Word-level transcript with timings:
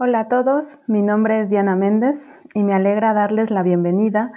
Hola 0.00 0.20
a 0.20 0.28
todos, 0.28 0.78
mi 0.86 1.02
nombre 1.02 1.40
es 1.40 1.50
Diana 1.50 1.74
Méndez 1.74 2.30
y 2.54 2.62
me 2.62 2.72
alegra 2.72 3.14
darles 3.14 3.50
la 3.50 3.64
bienvenida 3.64 4.30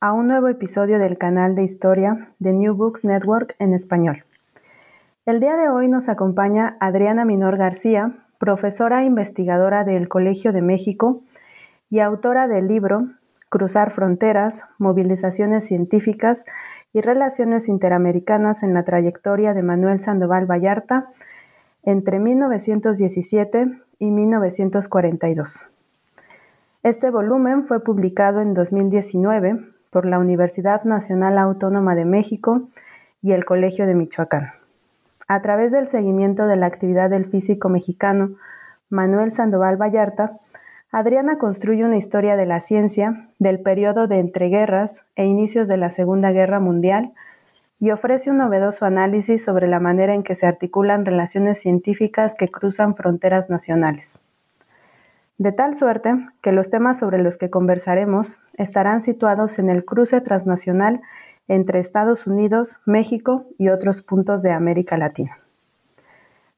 a 0.00 0.14
un 0.14 0.26
nuevo 0.26 0.48
episodio 0.48 0.98
del 0.98 1.18
canal 1.18 1.54
de 1.54 1.64
historia 1.64 2.30
de 2.38 2.54
New 2.54 2.74
Books 2.74 3.04
Network 3.04 3.54
en 3.58 3.74
español. 3.74 4.24
El 5.26 5.38
día 5.38 5.58
de 5.58 5.68
hoy 5.68 5.86
nos 5.86 6.08
acompaña 6.08 6.78
Adriana 6.80 7.26
Minor 7.26 7.58
García, 7.58 8.24
profesora 8.38 9.02
e 9.02 9.04
investigadora 9.04 9.84
del 9.84 10.08
Colegio 10.08 10.50
de 10.50 10.62
México 10.62 11.20
y 11.90 12.00
autora 12.00 12.48
del 12.48 12.66
libro 12.66 13.08
Cruzar 13.50 13.90
Fronteras, 13.90 14.64
Movilizaciones 14.78 15.66
Científicas 15.66 16.46
y 16.94 17.02
Relaciones 17.02 17.68
Interamericanas 17.68 18.62
en 18.62 18.72
la 18.72 18.84
trayectoria 18.84 19.52
de 19.52 19.62
Manuel 19.62 20.00
Sandoval 20.00 20.50
Vallarta 20.50 21.10
entre 21.82 22.18
1917 22.18 23.80
y 23.98 24.10
1942. 24.10 25.64
Este 26.82 27.10
volumen 27.10 27.66
fue 27.66 27.82
publicado 27.82 28.40
en 28.40 28.54
2019 28.54 29.60
por 29.90 30.06
la 30.06 30.18
Universidad 30.18 30.84
Nacional 30.84 31.38
Autónoma 31.38 31.94
de 31.94 32.04
México 32.04 32.62
y 33.22 33.32
el 33.32 33.44
Colegio 33.44 33.86
de 33.86 33.94
Michoacán. 33.94 34.52
A 35.28 35.42
través 35.42 35.70
del 35.72 35.86
seguimiento 35.86 36.46
de 36.46 36.56
la 36.56 36.66
actividad 36.66 37.10
del 37.10 37.26
físico 37.26 37.68
mexicano 37.68 38.30
Manuel 38.90 39.32
Sandoval 39.32 39.80
Vallarta, 39.80 40.38
Adriana 40.90 41.38
construye 41.38 41.84
una 41.84 41.96
historia 41.96 42.36
de 42.36 42.46
la 42.46 42.60
ciencia 42.60 43.28
del 43.38 43.60
periodo 43.60 44.08
de 44.08 44.18
entreguerras 44.18 45.02
e 45.16 45.24
inicios 45.24 45.68
de 45.68 45.78
la 45.78 45.88
Segunda 45.88 46.32
Guerra 46.32 46.60
Mundial 46.60 47.12
y 47.82 47.90
ofrece 47.90 48.30
un 48.30 48.36
novedoso 48.36 48.84
análisis 48.84 49.44
sobre 49.44 49.66
la 49.66 49.80
manera 49.80 50.14
en 50.14 50.22
que 50.22 50.36
se 50.36 50.46
articulan 50.46 51.04
relaciones 51.04 51.58
científicas 51.58 52.36
que 52.36 52.46
cruzan 52.46 52.94
fronteras 52.94 53.50
nacionales. 53.50 54.22
De 55.36 55.50
tal 55.50 55.74
suerte 55.74 56.14
que 56.42 56.52
los 56.52 56.70
temas 56.70 57.00
sobre 57.00 57.20
los 57.20 57.38
que 57.38 57.50
conversaremos 57.50 58.38
estarán 58.56 59.02
situados 59.02 59.58
en 59.58 59.68
el 59.68 59.84
cruce 59.84 60.20
transnacional 60.20 61.00
entre 61.48 61.80
Estados 61.80 62.28
Unidos, 62.28 62.78
México 62.86 63.46
y 63.58 63.70
otros 63.70 64.00
puntos 64.00 64.42
de 64.42 64.52
América 64.52 64.96
Latina. 64.96 65.38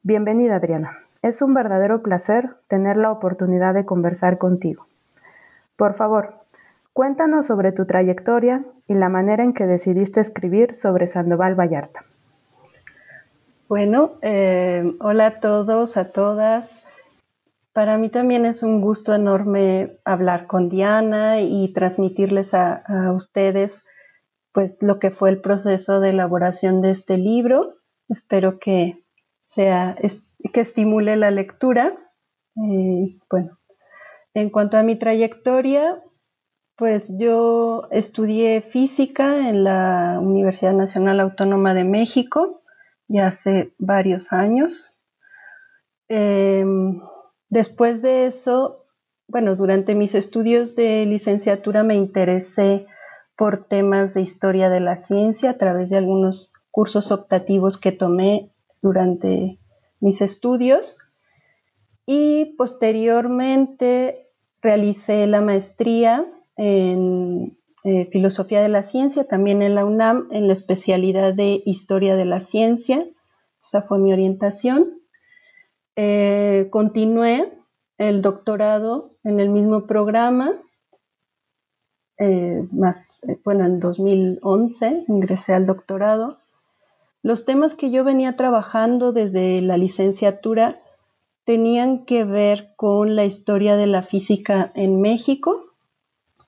Bienvenida 0.03 0.57
Adriana, 0.57 0.99
es 1.23 1.41
un 1.41 1.55
verdadero 1.55 2.03
placer 2.03 2.51
tener 2.69 2.99
la 2.99 3.11
oportunidad 3.11 3.73
de 3.73 3.87
conversar 3.87 4.37
contigo. 4.37 4.89
Por 5.77 5.95
favor, 5.95 6.44
Cuéntanos 6.95 7.47
sobre 7.47 7.73
tu 7.73 7.87
trayectoria 7.87 8.65
y 8.87 8.95
la 8.95 9.09
manera 9.09 9.43
en 9.43 9.53
que 9.53 9.67
decidiste 9.67 10.21
escribir 10.21 10.77
sobre 10.77 11.09
Sandoval 11.09 11.59
Vallarta. 11.59 12.05
Bueno, 13.69 14.13
eh, 14.23 14.95
hola 15.01 15.27
a 15.27 15.41
todos, 15.41 15.97
a 15.97 16.13
todas. 16.13 16.85
Para 17.73 17.99
mí 17.99 18.11
también 18.11 18.47
es 18.47 18.63
un 18.63 18.81
gusto 18.81 19.13
enorme 19.13 19.99
hablar 20.05 20.47
con 20.47 20.69
Diana 20.69 21.41
y 21.41 21.73
transmitirles 21.73 22.55
a, 22.55 22.85
ustedes 23.13 23.85
pues 24.53 24.81
lo 24.81 25.01
que 25.01 25.11
fue 25.11 25.31
el 25.31 25.41
proceso 25.41 25.99
de 25.99 26.11
elaboración 26.11 26.81
de 26.81 26.93
este 26.93 27.19
libro. 27.19 27.75
Espero 28.09 28.61
que 28.61 29.05
sea 29.43 29.97
que 29.97 30.61
estimule 30.61 31.17
la 31.17 31.33
lectura. 31.33 31.93
Eh, 32.55 33.19
bueno, 33.29 33.59
en 34.33 34.51
cuanto 34.51 34.77
a 34.77 34.85
mi 34.85 34.95
trayectoria, 34.95 36.01
pues 36.77 37.09
yo 37.17 37.89
estudié 37.91 38.61
física 38.61 39.49
en 39.49 39.65
la 39.65 40.19
Universidad 40.21 40.73
Nacional 40.73 41.21
Autónoma 41.21 41.75
de 41.75 41.85
México 41.85 42.63
ya 43.07 43.29
hace 43.29 43.73
varios 43.79 44.33
años. 44.33 44.91
Em, 46.09 47.01
después 47.49 48.03
de 48.03 48.27
eso, 48.27 48.87
bueno, 49.29 49.57
durante 49.57 49.95
mis 49.95 50.15
estudios 50.15 50.75
de 50.75 51.07
licenciatura 51.07 51.83
me 51.83 51.95
interesé 51.95 52.87
por 53.37 53.67
temas 53.67 54.15
de 54.15 54.23
historia 54.23 54.69
de 54.69 54.81
la 54.81 54.97
ciencia 54.97 55.51
a 55.51 55.57
través 55.57 55.91
de 55.91 55.99
algunos 55.99 56.53
cursos 56.71 57.13
optativos 57.13 57.79
que 57.79 57.93
tomé 57.93 58.51
durante 58.83 59.59
mis 60.01 60.21
estudios 60.21 60.99
y 62.07 62.55
posteriormente 62.57 64.31
realicé 64.61 65.27
la 65.27 65.41
maestría 65.41 66.27
en 66.57 67.59
eh, 67.85 68.09
Filosofía 68.11 68.63
de 68.63 68.69
la 68.69 68.83
Ciencia, 68.83 69.25
también 69.25 69.63
en 69.63 69.75
la 69.75 69.85
UNAM, 69.85 70.29
en 70.31 70.47
la 70.47 70.53
especialidad 70.53 71.35
de 71.35 71.63
Historia 71.67 72.17
de 72.17 72.25
la 72.25 72.41
Ciencia. 72.41 73.07
Esa 73.61 73.83
fue 73.83 73.99
mi 73.99 74.13
orientación. 74.13 75.01
Eh, 75.97 76.69
continué 76.71 77.53
el 77.99 78.23
doctorado 78.23 79.17
en 79.23 79.41
el 79.41 79.51
mismo 79.51 79.87
programa, 79.87 80.53
eh, 82.19 82.67
más, 82.71 83.21
bueno, 83.45 83.67
en 83.67 83.81
2011 83.81 85.05
ingresé 85.09 85.53
al 85.53 85.67
doctorado. 85.67 86.39
Los 87.23 87.45
temas 87.45 87.75
que 87.75 87.91
yo 87.91 88.05
venía 88.05 88.37
trabajando 88.37 89.13
desde 89.13 89.61
la 89.63 89.77
licenciatura 89.77 90.81
tenían 91.45 92.05
que 92.05 92.25
ver 92.25 92.75
con 92.77 93.17
la 93.17 93.25
historia 93.25 93.77
de 93.77 93.87
la 93.87 94.03
física 94.03 94.73
en 94.75 95.01
México, 95.01 95.64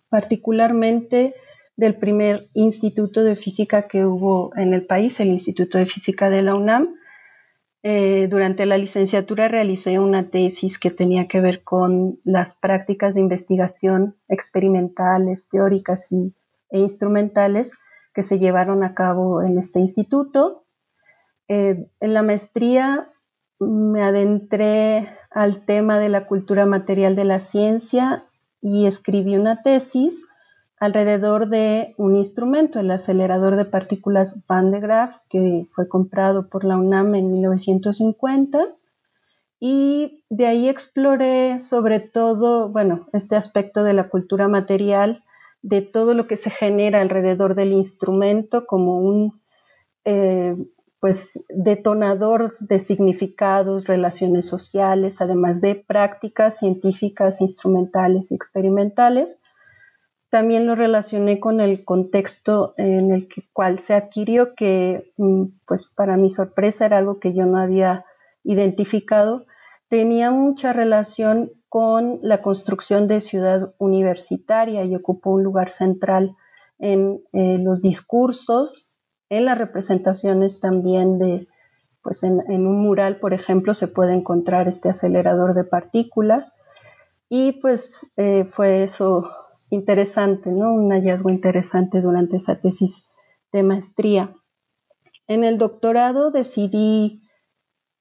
particularmente 0.08 1.34
del 1.76 1.94
primer 1.96 2.48
instituto 2.54 3.22
de 3.22 3.36
física 3.36 3.86
que 3.86 4.04
hubo 4.04 4.52
en 4.56 4.72
el 4.72 4.86
país, 4.86 5.20
el 5.20 5.28
Instituto 5.28 5.78
de 5.78 5.86
Física 5.86 6.30
de 6.30 6.42
la 6.42 6.54
UNAM. 6.54 6.94
Eh, 7.82 8.26
durante 8.28 8.66
la 8.66 8.78
licenciatura 8.78 9.46
realicé 9.46 9.98
una 9.98 10.30
tesis 10.30 10.78
que 10.78 10.90
tenía 10.90 11.28
que 11.28 11.40
ver 11.40 11.62
con 11.62 12.18
las 12.24 12.54
prácticas 12.54 13.14
de 13.14 13.20
investigación 13.20 14.16
experimentales, 14.28 15.48
teóricas 15.48 16.10
y, 16.10 16.34
e 16.70 16.80
instrumentales 16.80 17.78
que 18.12 18.22
se 18.22 18.38
llevaron 18.38 18.82
a 18.82 18.94
cabo 18.94 19.42
en 19.42 19.58
este 19.58 19.78
instituto. 19.78 20.64
Eh, 21.48 21.88
en 22.00 22.14
la 22.14 22.22
maestría 22.22 23.08
me 23.60 24.02
adentré 24.02 25.08
al 25.30 25.64
tema 25.64 25.98
de 25.98 26.08
la 26.08 26.26
cultura 26.26 26.66
material 26.66 27.14
de 27.14 27.24
la 27.24 27.38
ciencia 27.38 28.24
y 28.66 28.86
escribí 28.86 29.36
una 29.36 29.62
tesis 29.62 30.26
alrededor 30.80 31.48
de 31.48 31.94
un 31.98 32.16
instrumento, 32.16 32.80
el 32.80 32.90
acelerador 32.90 33.54
de 33.54 33.64
partículas 33.64 34.44
Van 34.48 34.72
de 34.72 34.80
Graaff, 34.80 35.18
que 35.28 35.68
fue 35.70 35.88
comprado 35.88 36.48
por 36.48 36.64
la 36.64 36.76
UNAM 36.76 37.14
en 37.14 37.30
1950. 37.30 38.74
Y 39.60 40.24
de 40.30 40.46
ahí 40.48 40.68
exploré 40.68 41.60
sobre 41.60 42.00
todo, 42.00 42.68
bueno, 42.68 43.06
este 43.12 43.36
aspecto 43.36 43.84
de 43.84 43.92
la 43.92 44.08
cultura 44.08 44.48
material, 44.48 45.22
de 45.62 45.82
todo 45.82 46.14
lo 46.14 46.26
que 46.26 46.34
se 46.34 46.50
genera 46.50 47.00
alrededor 47.00 47.54
del 47.54 47.72
instrumento 47.72 48.66
como 48.66 48.98
un 48.98 49.40
eh, 50.04 50.56
pues 51.06 51.46
detonador 51.50 52.54
de 52.58 52.80
significados, 52.80 53.86
relaciones 53.86 54.44
sociales, 54.46 55.20
además 55.20 55.60
de 55.60 55.76
prácticas 55.76 56.58
científicas, 56.58 57.40
instrumentales 57.40 58.32
y 58.32 58.34
experimentales. 58.34 59.38
También 60.30 60.66
lo 60.66 60.74
relacioné 60.74 61.38
con 61.38 61.60
el 61.60 61.84
contexto 61.84 62.74
en 62.76 63.12
el 63.12 63.28
cual 63.52 63.78
se 63.78 63.94
adquirió, 63.94 64.56
que 64.56 65.12
mm, 65.16 65.44
pues 65.64 65.86
para 65.86 66.16
mi 66.16 66.28
sorpresa 66.28 66.86
era 66.86 66.98
algo 66.98 67.20
que 67.20 67.32
yo 67.32 67.46
no 67.46 67.60
había 67.60 68.04
identificado. 68.42 69.46
Tenía 69.86 70.32
mucha 70.32 70.72
relación 70.72 71.52
con 71.68 72.18
la 72.20 72.42
construcción 72.42 73.06
de 73.06 73.20
ciudad 73.20 73.76
universitaria 73.78 74.84
y 74.84 74.96
ocupó 74.96 75.30
un 75.30 75.44
lugar 75.44 75.70
central 75.70 76.34
en 76.80 77.22
eh, 77.32 77.58
los 77.58 77.80
discursos, 77.80 78.92
en 79.28 79.44
las 79.44 79.58
representaciones 79.58 80.60
también 80.60 81.18
de, 81.18 81.48
pues 82.02 82.22
en, 82.22 82.40
un 82.66 82.80
mural, 82.80 83.18
por 83.18 83.34
ejemplo, 83.34 83.74
se 83.74 83.88
puede 83.88 84.14
encontrar 84.14 84.68
este 84.68 84.88
acelerador 84.88 85.54
de 85.54 85.64
partículas 85.64 86.56
y 87.28 87.52
pues 87.60 88.12
eh, 88.16 88.44
fue 88.44 88.82
eso 88.84 89.28
interesante, 89.70 90.50
¿no? 90.52 90.72
Un 90.72 90.92
hallazgo 90.92 91.30
interesante 91.30 92.00
durante 92.00 92.36
esa 92.36 92.60
tesis 92.60 93.08
de 93.52 93.62
maestría. 93.62 94.34
En 95.26 95.42
el 95.42 95.58
doctorado 95.58 96.30
decidí 96.30 97.20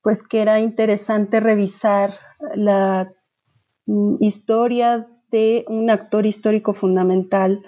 pues 0.04 0.22
que 0.22 0.44
era 0.44 0.60
interesante 0.60 1.40
revisar 1.40 2.14
la 2.54 3.12
mm, 3.88 4.18
historia 4.20 5.08
de 5.32 5.66
un 5.68 5.90
actor 5.90 6.28
histórico 6.28 6.74
fundamental 6.74 7.64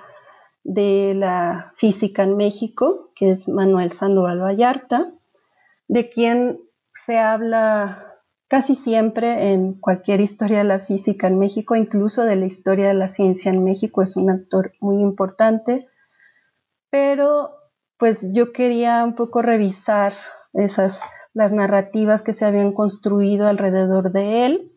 de 0.67 1.13
la 1.15 1.73
física 1.77 2.23
en 2.23 2.35
México, 2.35 3.11
que 3.15 3.31
es 3.31 3.47
Manuel 3.47 3.93
Sandoval 3.93 4.43
Vallarta, 4.43 5.13
de 5.87 6.09
quien 6.09 6.59
se 6.93 7.17
habla 7.17 8.17
casi 8.49 8.75
siempre 8.75 9.53
en 9.53 9.75
cualquier 9.75 10.19
historia 10.19 10.57
de 10.57 10.65
la 10.65 10.79
física 10.79 11.27
en 11.27 11.39
México, 11.39 11.77
incluso 11.77 12.23
de 12.23 12.35
la 12.35 12.45
historia 12.45 12.89
de 12.89 12.95
la 12.95 13.07
ciencia 13.07 13.49
en 13.49 13.63
México, 13.63 14.01
es 14.01 14.17
un 14.17 14.29
actor 14.29 14.73
muy 14.81 15.01
importante, 15.01 15.87
pero 16.89 17.51
pues 17.97 18.33
yo 18.33 18.51
quería 18.51 19.05
un 19.05 19.15
poco 19.15 19.41
revisar 19.41 20.13
esas 20.53 21.01
las 21.33 21.53
narrativas 21.53 22.23
que 22.23 22.33
se 22.33 22.45
habían 22.45 22.73
construido 22.73 23.47
alrededor 23.47 24.11
de 24.11 24.45
él 24.45 24.71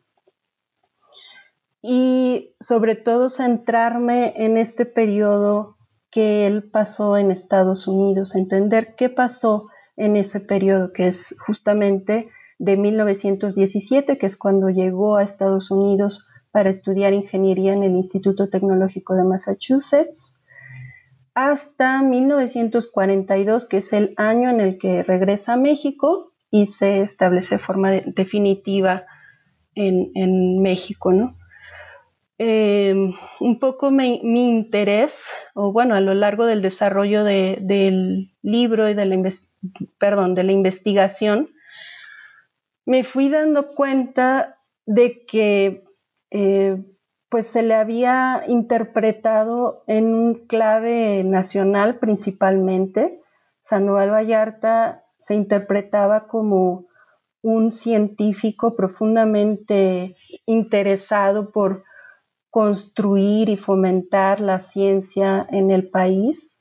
y 1.82 2.54
sobre 2.60 2.94
todo 2.94 3.28
centrarme 3.28 4.34
en 4.36 4.56
este 4.56 4.84
periodo 4.86 5.78
que 6.10 6.46
él 6.46 6.64
pasó 6.64 7.16
en 7.16 7.30
Estados 7.30 7.86
Unidos, 7.86 8.34
entender 8.34 8.94
qué 8.96 9.08
pasó 9.08 9.68
en 9.96 10.16
ese 10.16 10.40
periodo, 10.40 10.92
que 10.92 11.06
es 11.06 11.36
justamente 11.46 12.30
de 12.58 12.76
1917, 12.76 14.18
que 14.18 14.26
es 14.26 14.36
cuando 14.36 14.68
llegó 14.68 15.16
a 15.16 15.22
Estados 15.22 15.70
Unidos 15.70 16.26
para 16.50 16.70
estudiar 16.70 17.12
ingeniería 17.12 17.72
en 17.72 17.84
el 17.84 17.92
Instituto 17.92 18.48
Tecnológico 18.48 19.14
de 19.14 19.24
Massachusetts, 19.24 20.42
hasta 21.34 22.02
1942, 22.02 23.68
que 23.68 23.78
es 23.78 23.92
el 23.92 24.14
año 24.16 24.50
en 24.50 24.60
el 24.60 24.78
que 24.78 25.02
regresa 25.02 25.54
a 25.54 25.56
México 25.56 26.32
y 26.50 26.66
se 26.66 27.00
establece 27.00 27.56
de 27.56 27.62
forma 27.62 27.92
definitiva 27.92 29.06
en, 29.74 30.10
en 30.14 30.60
México, 30.60 31.12
¿no? 31.12 31.36
Eh, 32.42 32.94
un 33.40 33.58
poco 33.58 33.90
mi 33.90 34.48
interés, 34.48 35.12
o 35.52 35.72
bueno, 35.72 35.94
a 35.94 36.00
lo 36.00 36.14
largo 36.14 36.46
del 36.46 36.62
desarrollo 36.62 37.22
del 37.22 38.34
libro 38.40 38.88
y 38.88 38.94
de 38.94 39.04
la, 39.04 39.16
de 39.18 40.42
la 40.44 40.52
investigación, 40.52 41.50
me 42.86 43.04
fui 43.04 43.28
dando 43.28 43.74
cuenta 43.74 44.58
de 44.86 45.26
que 45.26 45.84
eh, 46.30 46.82
pues 47.28 47.46
se 47.46 47.62
le 47.62 47.74
había 47.74 48.42
interpretado 48.48 49.84
en 49.86 50.14
un 50.14 50.46
clave 50.46 51.22
nacional 51.24 51.98
principalmente. 51.98 53.20
Sandoval 53.60 54.12
Vallarta 54.12 55.04
se 55.18 55.34
interpretaba 55.34 56.26
como 56.26 56.86
un 57.42 57.70
científico 57.70 58.76
profundamente 58.76 60.16
interesado 60.46 61.50
por 61.52 61.84
construir 62.50 63.48
y 63.48 63.56
fomentar 63.56 64.40
la 64.40 64.58
ciencia 64.58 65.46
en 65.50 65.70
el 65.70 65.88
país, 65.88 66.56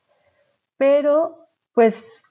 pero 0.78 1.48
pues 1.74 2.24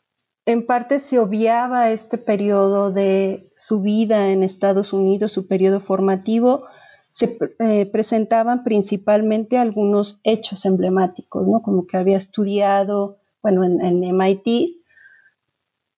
en 0.47 0.65
parte 0.65 0.99
se 0.99 1.19
obviaba 1.19 1.91
este 1.91 2.17
periodo 2.17 2.91
de 2.91 3.53
su 3.57 3.83
vida 3.83 4.31
en 4.31 4.43
Estados 4.43 4.93
Unidos, 4.93 5.33
su 5.33 5.47
periodo 5.47 5.81
formativo, 5.81 6.65
se 7.11 7.37
eh, 7.59 7.87
presentaban 7.87 8.65
principalmente 8.65 9.59
algunos 9.59 10.21
hechos 10.25 10.65
emblemáticos, 10.65 11.47
¿no? 11.47 11.61
Como 11.61 11.87
que 11.87 11.97
había 11.97 12.17
estudiado, 12.17 13.17
bueno, 13.43 13.65
en, 13.65 14.05
MIT, 14.05 14.83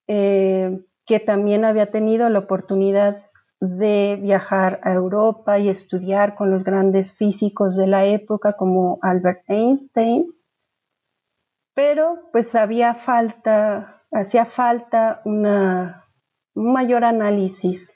eh, 0.08 0.80
que 1.06 1.20
también 1.20 1.64
había 1.64 1.90
tenido 1.90 2.28
la 2.28 2.40
oportunidad 2.40 3.22
de 3.60 4.18
viajar 4.20 4.80
a 4.82 4.92
Europa 4.94 5.58
y 5.58 5.68
estudiar 5.68 6.34
con 6.34 6.50
los 6.50 6.64
grandes 6.64 7.12
físicos 7.12 7.76
de 7.76 7.86
la 7.86 8.06
época 8.06 8.54
como 8.54 8.98
Albert 9.02 9.42
Einstein, 9.48 10.34
pero 11.74 12.30
pues 12.32 12.54
había 12.54 12.94
falta, 12.94 14.02
hacía 14.10 14.46
falta 14.46 15.20
una, 15.26 16.06
un 16.54 16.72
mayor 16.72 17.04
análisis 17.04 17.94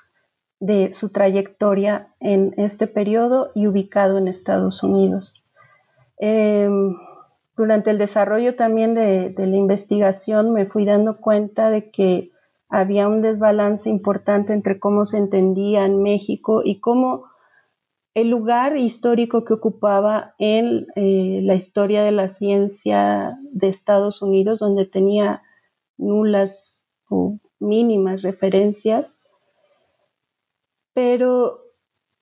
de 0.61 0.93
su 0.93 1.11
trayectoria 1.11 2.15
en 2.21 2.55
este 2.59 2.87
periodo 2.87 3.51
y 3.55 3.67
ubicado 3.67 4.19
en 4.19 4.29
Estados 4.29 4.83
Unidos. 4.83 5.35
Em, 6.19 6.95
durante 7.57 7.91
el 7.91 7.99
desarrollo 7.99 8.55
también 8.55 8.95
de, 8.95 9.31
de 9.31 9.47
la 9.47 9.57
investigación 9.57 10.53
me 10.53 10.67
fui 10.67 10.85
dando 10.85 11.21
cuenta 11.21 11.71
de 11.71 11.91
que 11.91 12.34
había 12.81 13.09
un 13.09 13.23
desbalance 13.23 13.89
importante 13.89 14.53
entre 14.53 14.81
cómo 14.81 15.05
se 15.05 15.19
entendía 15.19 15.85
en 15.85 16.03
México 16.03 16.63
y 16.65 16.81
cómo 16.81 17.27
el 18.15 18.31
lugar 18.31 18.77
histórico 18.77 19.45
que 19.45 19.55
ocupaba 19.55 20.35
en 20.39 20.89
eh, 20.97 21.41
la 21.43 21.55
historia 21.55 22.03
de 22.03 22.11
la 22.11 22.29
ciencia 22.29 23.39
de 23.53 23.69
Estados 23.69 24.23
Unidos, 24.23 24.59
donde 24.59 24.87
tenía 24.87 25.43
nulas 25.97 26.81
o 27.09 27.39
mínimas 27.61 28.23
referencias, 28.23 29.21
pero 30.95 31.61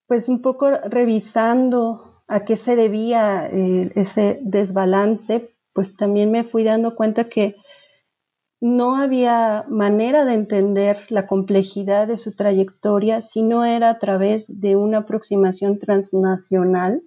pues 0.07 0.29
un 0.29 0.43
poco 0.43 0.71
revisando 0.71 2.23
a 2.29 2.45
qué 2.45 2.57
se 2.57 2.77
debía 2.77 3.47
eh, 3.47 3.91
ese 3.95 4.39
desbalance, 4.43 5.55
pues 5.73 5.97
también 5.97 6.31
me 6.31 6.45
fui 6.45 6.63
dando 6.63 6.95
cuenta 6.95 7.31
que 7.31 7.57
no 8.63 8.95
había 8.95 9.67
manera 9.69 10.25
de 10.25 10.35
entender 10.35 10.97
la 11.09 11.27
complejidad 11.27 12.07
de 12.07 12.17
su 12.17 12.37
trayectoria 12.37 13.21
si 13.21 13.43
no 13.43 13.65
era 13.65 13.91
a 13.91 13.99
través 13.99 14.61
de 14.61 14.77
una 14.77 14.99
aproximación 14.99 15.81
transnacional 15.81 17.03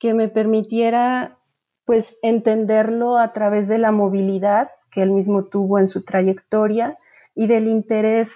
que 0.00 0.12
me 0.12 0.26
permitiera 0.26 1.38
pues 1.84 2.18
entenderlo 2.20 3.16
a 3.16 3.32
través 3.32 3.68
de 3.68 3.78
la 3.78 3.92
movilidad 3.92 4.68
que 4.90 5.02
él 5.02 5.12
mismo 5.12 5.44
tuvo 5.44 5.78
en 5.78 5.86
su 5.86 6.02
trayectoria 6.02 6.98
y 7.36 7.46
del 7.46 7.68
interés 7.68 8.32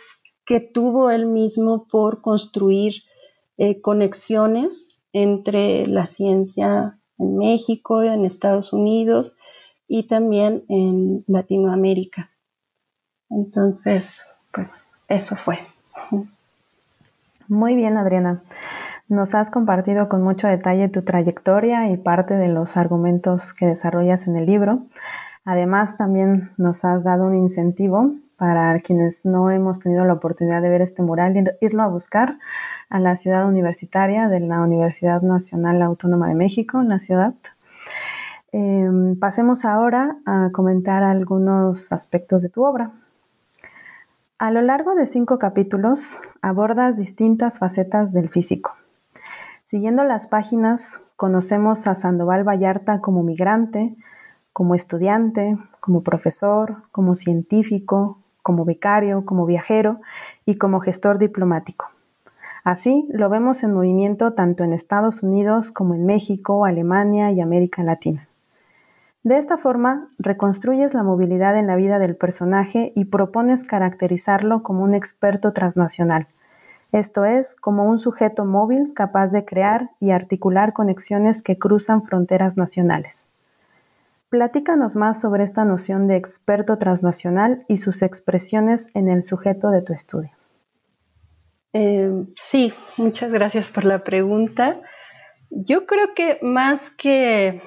que 0.47 0.61
tuvo 0.61 1.11
él 1.11 1.27
mismo 1.27 1.89
por 1.91 2.23
construir 2.23 2.95
eh, 3.59 3.81
conexiones 3.81 4.87
entre 5.13 5.89
la 5.89 6.07
ciencia 6.07 6.97
en 7.19 7.39
México, 7.39 8.05
en 8.05 8.25
Estados 8.25 8.73
Unidos 8.73 9.37
y 9.91 10.05
también 10.05 10.63
en 10.69 11.25
Latinoamérica. 11.27 12.31
Entonces, 13.29 14.25
pues 14.53 14.87
eso 15.09 15.35
fue. 15.35 15.59
Muy 17.49 17.75
bien, 17.75 17.97
Adriana. 17.97 18.41
Nos 19.09 19.35
has 19.35 19.51
compartido 19.51 20.09
con 20.09 20.23
mucho 20.23 20.47
detalle 20.47 20.89
tu 20.89 21.03
trayectoria 21.03 21.91
y 21.91 21.97
parte 21.97 22.35
de 22.35 22.47
los 22.47 22.77
argumentos 22.77 23.53
que 23.53 23.67
desarrollas 23.67 24.29
en 24.29 24.37
el 24.37 24.47
libro. 24.47 24.85
Además, 25.45 25.97
también 25.97 26.53
nos 26.57 26.85
has 26.85 27.03
dado 27.03 27.27
un 27.27 27.35
incentivo 27.35 28.15
para 28.37 28.79
quienes 28.79 29.25
no 29.25 29.51
hemos 29.51 29.81
tenido 29.81 30.05
la 30.05 30.13
oportunidad 30.13 30.63
de 30.63 30.69
ver 30.69 30.83
este 30.83 31.03
mural, 31.03 31.57
irlo 31.61 31.83
a 31.83 31.89
buscar 31.89 32.39
a 32.89 33.01
la 33.01 33.17
ciudad 33.17 33.45
universitaria 33.45 34.29
de 34.29 34.39
la 34.39 34.61
Universidad 34.61 35.21
Nacional 35.23 35.83
Autónoma 35.83 36.29
de 36.29 36.35
México, 36.35 36.81
en 36.81 36.91
la 36.91 37.01
ciudad 37.01 37.35
Em, 38.53 39.15
pasemos 39.17 39.65
ahora 39.65 40.17
a 40.27 40.51
comentar 40.53 41.05
algunos 41.05 41.93
aspectos 41.93 42.43
de 42.43 42.49
tu 42.49 42.65
obra. 42.65 42.91
A 44.39 44.51
lo 44.51 44.61
largo 44.61 44.95
de 44.95 45.07
cinco 45.07 45.39
capítulos 45.39 46.17
abordas 46.43 46.97
distintas 46.97 47.59
facetas 47.59 48.13
del 48.13 48.29
físico. 48.29 48.75
Siguiendo 49.67 50.03
las 50.03 50.27
páginas, 50.27 51.01
conocemos 51.15 51.87
a 51.87 51.95
Sandoval 51.95 52.43
Vallarta 52.43 53.01
como 53.01 53.23
migrante, 53.23 53.95
como 54.53 54.75
estudiante, 54.75 55.57
como 55.79 56.03
profesor, 56.03 56.83
como 56.91 57.15
científico, 57.15 58.19
como 58.43 58.65
becario, 58.65 59.25
como 59.25 59.47
viajero 59.47 60.01
y 60.45 60.57
como 60.57 60.81
gestor 60.81 61.19
diplomático. 61.19 61.91
Así 62.65 63.07
lo 63.13 63.29
vemos 63.29 63.63
en 63.63 63.75
movimiento 63.75 64.33
tanto 64.33 64.65
en 64.65 64.73
Estados 64.73 65.23
Unidos 65.23 65.71
como 65.71 65.95
en 65.95 66.05
México, 66.05 66.65
Alemania 66.65 67.31
y 67.31 67.41
América 67.41 67.85
Latina. 67.85 68.30
De 69.23 69.39
esta 69.39 69.59
forma, 69.59 70.09
reconstruyes 70.19 70.95
la 70.95 71.03
movilidad 71.03 71.59
en 71.59 71.67
la 71.67 71.77
vida 71.77 71.99
del 71.99 72.17
personaje 72.17 72.93
y 72.97 73.05
propones 73.05 73.65
caracterizarlo 73.65 74.63
como 74.63 74.83
un 74.83 74.95
experto 74.95 75.53
transnacional, 75.53 76.29
esto 76.93 77.25
es, 77.25 77.55
como 77.55 77.85
un 77.85 78.01
sujeto 78.01 78.45
móvil 78.45 78.93
capaz 78.95 79.29
de 79.29 79.45
crear 79.45 79.91
y 80.01 80.11
articular 80.11 80.73
conexiones 80.73 81.41
que 81.41 81.57
cruzan 81.57 82.03
fronteras 82.03 82.57
nacionales. 82.57 83.29
Platícanos 84.29 84.97
más 84.97 85.21
sobre 85.21 85.45
esta 85.45 85.65
noción 85.65 86.09
de 86.09 86.17
experto 86.17 86.79
transnacional 86.79 87.65
y 87.69 87.79
sus 87.79 88.03
expresiones 88.03 88.89
en 88.95 89.09
el 89.09 89.23
sujeto 89.23 89.71
de 89.71 89.83
tu 89.83 89.93
estudio. 89.93 90.31
Eh, 91.73 92.27
sí, 92.37 92.73
muchas 92.97 93.33
gracias 93.33 93.69
por 93.69 93.85
la 93.85 94.03
pregunta. 94.03 94.81
Yo 95.51 95.87
creo 95.87 96.15
que 96.15 96.39
más 96.43 96.91
que 96.91 97.63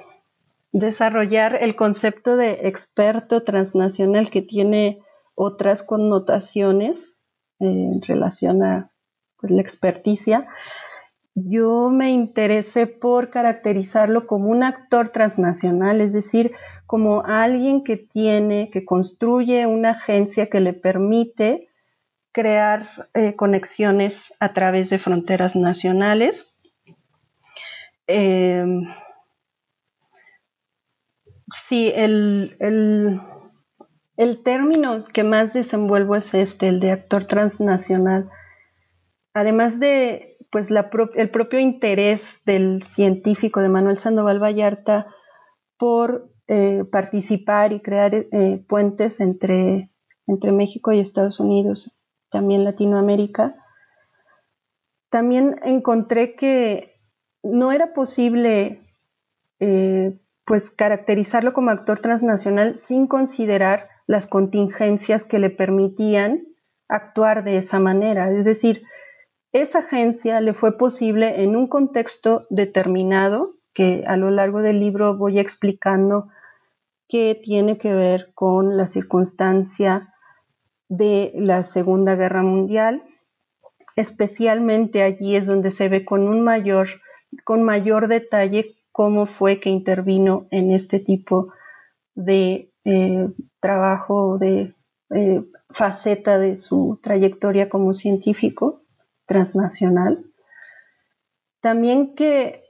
desarrollar 0.74 1.58
el 1.62 1.76
concepto 1.76 2.36
de 2.36 2.68
experto 2.68 3.44
transnacional 3.44 4.30
que 4.30 4.42
tiene 4.42 5.00
otras 5.36 5.84
connotaciones 5.84 7.16
eh, 7.60 7.66
en 7.66 8.02
relación 8.02 8.64
a 8.64 8.92
pues, 9.40 9.52
la 9.52 9.62
experticia, 9.62 10.48
yo 11.36 11.90
me 11.90 12.12
interesé 12.12 12.86
por 12.86 13.32
caracterizarlo 13.32 14.28
como 14.28 14.50
un 14.50 14.64
actor 14.64 15.10
transnacional, 15.10 16.00
es 16.00 16.14
decir, 16.14 16.52
como 16.86 17.24
alguien 17.26 17.84
que 17.84 17.98
tiene, 17.98 18.70
que 18.72 18.86
construye 18.86 19.66
una 19.66 19.92
agencia 19.92 20.50
que 20.50 20.60
le 20.60 20.74
permite 20.74 21.70
crear 22.32 22.88
eh, 23.14 23.36
conexiones 23.36 24.34
a 24.40 24.54
través 24.54 24.90
de 24.90 25.00
fronteras 25.00 25.56
nacionales. 25.56 26.54
Em, 28.06 28.86
sí, 31.54 31.92
el, 31.96 32.58
el, 34.18 34.44
término 34.44 34.98
que 35.14 35.24
más 35.24 35.54
desenvuelvo 35.54 36.16
es 36.16 36.34
este, 36.34 36.68
el 36.68 36.80
de 36.80 36.92
actor 36.92 37.28
transnacional. 37.28 38.30
Además 39.34 39.80
de 39.80 40.38
pues, 40.52 40.70
el 40.72 41.30
propio 41.30 41.60
interés 41.60 42.42
del 42.46 42.84
científico 42.84 43.62
de 43.62 43.70
Manuel 43.70 43.98
Sandoval 43.98 44.42
Vallarta 44.42 45.08
por 45.78 46.32
eh, 46.48 46.84
participar 46.92 47.74
y 47.74 47.80
crear 47.80 48.14
eh, 48.14 48.64
puentes 48.68 49.20
entre, 49.20 49.90
entre 50.28 50.52
México 50.52 50.92
y 50.92 51.00
Estados 51.00 51.40
Unidos, 51.40 51.96
también 52.30 52.64
Latinoamérica, 52.64 53.56
también 55.10 55.60
encontré 55.64 56.36
que 56.36 57.00
no 57.44 57.72
era 57.72 57.94
posible 57.94 58.82
eh, 59.60 60.20
pues 60.46 60.72
caracterizarlo 60.72 61.54
como 61.54 61.72
actor 61.72 62.00
transnacional 62.00 62.78
sin 62.78 63.08
considerar 63.08 63.90
las 64.08 64.28
contingencias 64.28 65.24
que 65.24 65.40
le 65.40 65.50
permitían 65.50 66.44
actuar 66.88 67.44
de 67.44 67.58
esa 67.58 67.80
manera. 67.80 68.30
Es 68.32 68.46
decir, 68.46 68.84
esa 69.54 69.80
agencia 69.80 70.42
le 70.42 70.54
fue 70.54 70.78
posible 70.78 71.44
en 71.44 71.56
un 71.56 71.68
contexto 71.68 72.46
determinado, 72.50 73.56
que 73.74 74.04
a 74.08 74.18
lo 74.18 74.30
largo 74.30 74.62
del 74.62 74.80
libro 74.80 75.18
voy 75.18 75.40
explicando 75.40 76.30
que 77.08 77.40
tiene 77.42 77.78
que 77.78 77.94
ver 77.94 78.32
con 78.34 78.78
la 78.78 78.86
circunstancia 78.86 80.14
de 80.90 81.32
la 81.36 81.64
Segunda 81.64 82.16
Guerra 82.16 82.44
Mundial. 82.44 83.04
Especialmente 83.96 85.04
allí 85.04 85.36
es 85.36 85.48
donde 85.48 85.72
se 85.72 85.90
ve 85.90 86.06
con 86.06 86.28
un 86.28 86.42
mayor, 86.42 86.88
con 87.44 87.64
mayor 87.64 88.08
detalle 88.08 88.76
cómo 88.94 89.26
fue 89.26 89.60
que 89.60 89.70
intervino 89.70 90.48
en 90.52 90.72
este 90.72 91.00
tipo 91.00 91.52
de 92.16 92.72
eh, 92.86 93.28
trabajo, 93.60 94.38
de 94.38 94.76
eh, 95.10 95.44
faceta 95.72 96.38
de 96.38 96.56
su 96.56 97.00
trayectoria 97.02 97.70
como 97.70 97.94
científico 97.94 98.84
transnacional. 99.26 100.24
También 101.60 102.14
que 102.14 102.64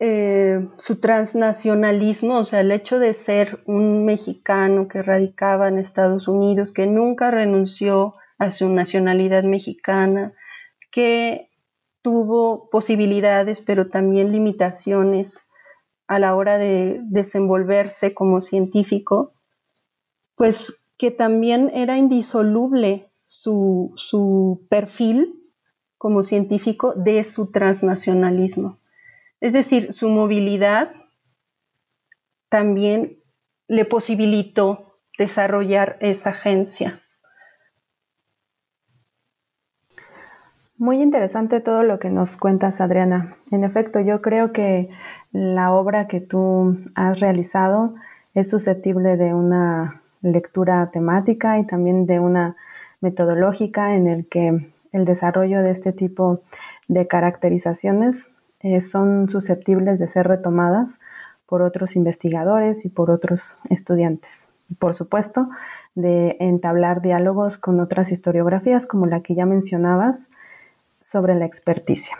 eh, 0.00 0.68
su 0.76 1.00
transnacionalismo, 1.00 2.38
o 2.38 2.44
sea, 2.44 2.60
el 2.60 2.70
hecho 2.70 2.98
de 2.98 3.14
ser 3.14 3.62
un 3.64 4.04
mexicano 4.04 4.86
que 4.86 5.02
radicaba 5.02 5.68
en 5.68 5.78
Estados 5.78 6.28
Unidos, 6.28 6.72
que 6.72 6.86
nunca 6.86 7.30
renunció 7.30 8.14
a 8.38 8.50
su 8.50 8.68
nacionalidad 8.68 9.44
mexicana, 9.44 10.34
que 10.92 11.48
tuvo 12.02 12.68
posibilidades, 12.68 13.62
pero 13.62 13.88
también 13.88 14.30
limitaciones 14.30 15.48
a 16.06 16.18
la 16.18 16.34
hora 16.34 16.58
de 16.58 17.00
desenvolverse 17.04 18.14
como 18.14 18.40
científico, 18.40 19.32
pues 20.36 20.84
que 20.96 21.10
también 21.10 21.70
era 21.74 21.96
indisoluble 21.96 23.10
su, 23.24 23.92
su 23.96 24.66
perfil 24.68 25.40
como 25.96 26.22
científico 26.22 26.94
de 26.94 27.24
su 27.24 27.50
transnacionalismo. 27.50 28.78
Es 29.40 29.52
decir, 29.52 29.92
su 29.92 30.08
movilidad 30.08 30.92
también 32.48 33.18
le 33.68 33.84
posibilitó 33.84 35.00
desarrollar 35.18 35.96
esa 36.00 36.30
agencia. 36.30 37.00
Muy 40.76 41.00
interesante 41.00 41.60
todo 41.60 41.82
lo 41.82 41.98
que 41.98 42.10
nos 42.10 42.36
cuentas, 42.36 42.80
Adriana. 42.80 43.36
En 43.50 43.64
efecto, 43.64 44.00
yo 44.00 44.20
creo 44.20 44.52
que 44.52 44.90
la 45.34 45.72
obra 45.72 46.06
que 46.06 46.20
tú 46.20 46.78
has 46.94 47.18
realizado 47.18 47.96
es 48.34 48.48
susceptible 48.48 49.16
de 49.16 49.34
una 49.34 50.00
lectura 50.22 50.88
temática 50.92 51.58
y 51.58 51.66
también 51.66 52.06
de 52.06 52.20
una 52.20 52.54
metodológica 53.00 53.96
en 53.96 54.06
el 54.06 54.28
que 54.28 54.72
el 54.92 55.04
desarrollo 55.04 55.60
de 55.62 55.72
este 55.72 55.92
tipo 55.92 56.40
de 56.86 57.08
caracterizaciones 57.08 58.28
eh, 58.60 58.80
son 58.80 59.28
susceptibles 59.28 59.98
de 59.98 60.06
ser 60.06 60.28
retomadas 60.28 61.00
por 61.46 61.62
otros 61.62 61.96
investigadores 61.96 62.84
y 62.84 62.88
por 62.88 63.10
otros 63.10 63.58
estudiantes. 63.70 64.48
Y 64.70 64.74
por 64.74 64.94
supuesto, 64.94 65.48
de 65.96 66.36
entablar 66.38 67.02
diálogos 67.02 67.58
con 67.58 67.80
otras 67.80 68.12
historiografías 68.12 68.86
como 68.86 69.06
la 69.06 69.20
que 69.20 69.34
ya 69.34 69.46
mencionabas 69.46 70.30
sobre 71.02 71.34
la 71.34 71.44
experticia. 71.44 72.16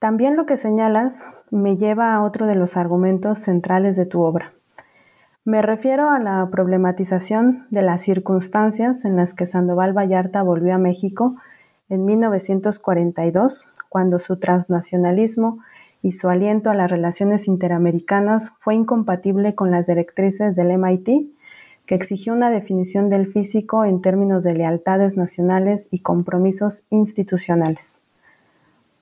También 0.00 0.34
lo 0.34 0.46
que 0.46 0.56
señalas 0.56 1.28
me 1.50 1.76
lleva 1.76 2.14
a 2.14 2.22
otro 2.22 2.46
de 2.46 2.54
los 2.54 2.76
argumentos 2.76 3.38
centrales 3.38 3.96
de 3.96 4.06
tu 4.06 4.22
obra. 4.22 4.52
Me 5.44 5.60
refiero 5.60 6.08
a 6.08 6.18
la 6.18 6.48
problematización 6.50 7.66
de 7.70 7.82
las 7.82 8.02
circunstancias 8.02 9.04
en 9.04 9.16
las 9.16 9.34
que 9.34 9.44
Sandoval 9.44 9.92
Vallarta 9.92 10.42
volvió 10.42 10.74
a 10.74 10.78
México 10.78 11.36
en 11.90 12.06
1942, 12.06 13.66
cuando 13.90 14.18
su 14.18 14.38
transnacionalismo 14.38 15.58
y 16.00 16.12
su 16.12 16.28
aliento 16.28 16.70
a 16.70 16.74
las 16.74 16.90
relaciones 16.90 17.46
interamericanas 17.46 18.52
fue 18.60 18.74
incompatible 18.74 19.54
con 19.54 19.70
las 19.70 19.86
directrices 19.86 20.56
del 20.56 20.78
MIT, 20.78 21.30
que 21.86 21.94
exigió 21.94 22.32
una 22.32 22.50
definición 22.50 23.10
del 23.10 23.26
físico 23.26 23.84
en 23.84 24.00
términos 24.00 24.44
de 24.44 24.54
lealtades 24.54 25.16
nacionales 25.16 25.88
y 25.90 26.00
compromisos 26.00 26.84
institucionales. 26.88 28.00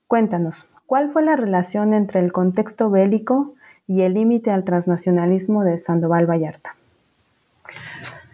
Cuéntanos, 0.08 0.71
¿Cuál 0.92 1.10
fue 1.10 1.22
la 1.22 1.36
relación 1.36 1.94
entre 1.94 2.20
el 2.20 2.32
contexto 2.32 2.90
bélico 2.90 3.54
y 3.86 4.02
el 4.02 4.12
límite 4.12 4.50
al 4.50 4.62
transnacionalismo 4.62 5.64
de 5.64 5.78
Sandoval 5.78 6.28
Vallarta? 6.28 6.76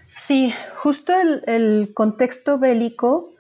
Sí, 0.09 0.53
justo 0.75 1.13
el, 1.47 1.93
contexto 1.95 2.59
bélico, 2.59 3.31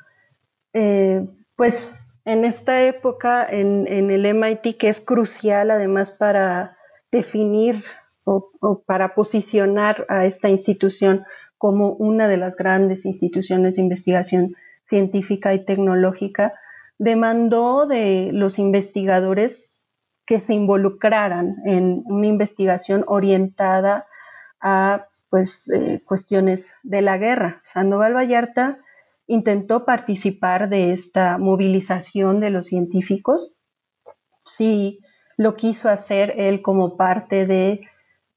eh, 0.72 1.26
pues 1.56 1.98
en 2.24 2.44
esta 2.44 2.84
época 2.84 3.44
en, 3.44 3.88
el 3.88 4.24
MIT, 4.24 4.76
que 4.78 4.88
es 4.88 5.00
crucial 5.00 5.72
además 5.72 6.12
para 6.12 6.76
definir 7.10 7.82
o, 8.22 8.52
para 8.86 9.16
posicionar 9.16 10.06
a 10.08 10.26
esta 10.26 10.48
institución 10.48 11.24
como 11.56 11.90
una 11.94 12.28
de 12.28 12.36
las 12.36 12.54
grandes 12.54 13.04
instituciones 13.04 13.74
de 13.74 13.82
investigación 13.82 14.54
científica 14.84 15.54
y 15.54 15.64
tecnológica, 15.64 16.54
demandó 16.98 17.86
de 17.86 18.30
los 18.32 18.58
investigadores 18.58 19.74
que 20.26 20.40
se 20.40 20.54
involucraran 20.54 21.56
en 21.64 22.02
una 22.04 22.26
investigación 22.26 23.04
orientada 23.06 24.06
a 24.60 25.06
pues, 25.30 25.68
eh, 25.70 26.02
cuestiones 26.04 26.74
de 26.82 27.02
la 27.02 27.16
guerra. 27.16 27.62
Sandoval 27.64 28.14
Vallarta 28.14 28.78
intentó 29.26 29.84
participar 29.84 30.68
de 30.68 30.92
esta 30.92 31.38
movilización 31.38 32.40
de 32.40 32.50
los 32.50 32.66
científicos. 32.66 33.58
Sí, 34.44 34.98
lo 35.36 35.54
quiso 35.54 35.88
hacer 35.88 36.34
él 36.36 36.62
como 36.62 36.96
parte 36.96 37.46
de 37.46 37.82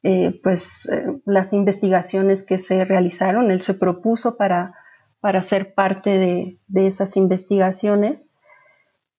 eh, 0.04 0.40
pues 0.44 0.90
eh, 0.90 1.06
las 1.26 1.54
investigaciones 1.54 2.44
que 2.44 2.58
se 2.58 2.86
realizaron. 2.86 3.52
Él 3.52 3.62
se 3.62 3.74
propuso 3.74 4.36
para, 4.36 4.74
para 5.20 5.42
ser 5.42 5.74
parte 5.74 6.18
de, 6.18 6.60
de, 6.68 6.88
esas 6.88 7.18
investigaciones, 7.18 8.31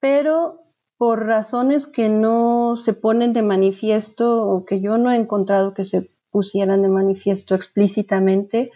pero 0.02 0.64
por 0.98 1.26
razones 1.26 1.86
que 1.86 2.08
no 2.08 2.74
se 2.74 2.92
ponen 2.92 3.32
de 3.32 3.42
manifiesto 3.42 4.48
o 4.48 4.64
que 4.64 4.80
yo 4.80 4.98
no 4.98 5.12
he 5.12 5.16
encontrado 5.16 5.74
que 5.74 5.84
se 5.84 6.10
pusieran 6.32 6.82
de 6.82 6.88
manifiesto 6.88 7.54
explícitamente, 7.54 8.72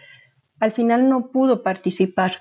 al 0.61 0.71
final 0.71 1.09
no 1.09 1.29
pudo 1.29 1.63
participar 1.63 2.37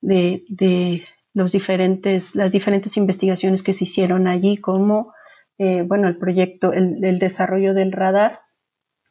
de, 0.00 1.04
los 1.32 1.52
diferentes, 1.52 2.34
las 2.34 2.50
diferentes 2.50 2.96
investigaciones 2.96 3.62
que 3.62 3.72
se 3.72 3.84
hicieron 3.84 4.26
allí, 4.26 4.56
como 4.56 5.14
eh, 5.58 5.82
bueno, 5.82 6.08
el 6.08 6.18
proyecto, 6.18 6.72
el, 6.72 7.04
el 7.04 7.20
desarrollo 7.20 7.72
del 7.72 7.92
radar, 7.92 8.38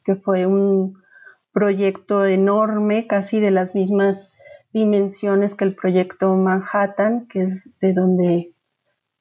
que 0.04 0.16
fue 0.16 0.44
un 0.44 1.02
proyecto 1.50 2.26
enorme, 2.26 3.06
casi 3.06 3.40
de 3.40 3.52
las 3.52 3.74
mismas 3.74 4.34
dimensiones 4.74 5.54
que 5.54 5.64
el 5.64 5.74
proyecto 5.74 6.36
Manhattan, 6.36 7.26
que 7.26 7.44
es 7.44 7.70
de 7.80 7.94
donde 7.94 8.53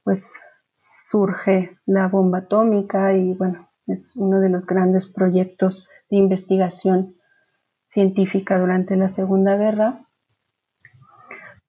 pues 0.03 0.33
surge 0.75 1.77
la 1.85 2.07
bomba 2.07 2.39
atómica 2.39 3.13
y 3.13 3.33
bueno, 3.33 3.69
es 3.87 4.15
uno 4.17 4.39
de 4.39 4.49
los 4.49 4.65
grandes 4.65 5.07
proyectos 5.07 5.87
de 6.09 6.17
investigación 6.17 7.15
científica 7.85 8.59
durante 8.59 8.95
la 8.95 9.09
Segunda 9.09 9.57
Guerra. 9.57 10.09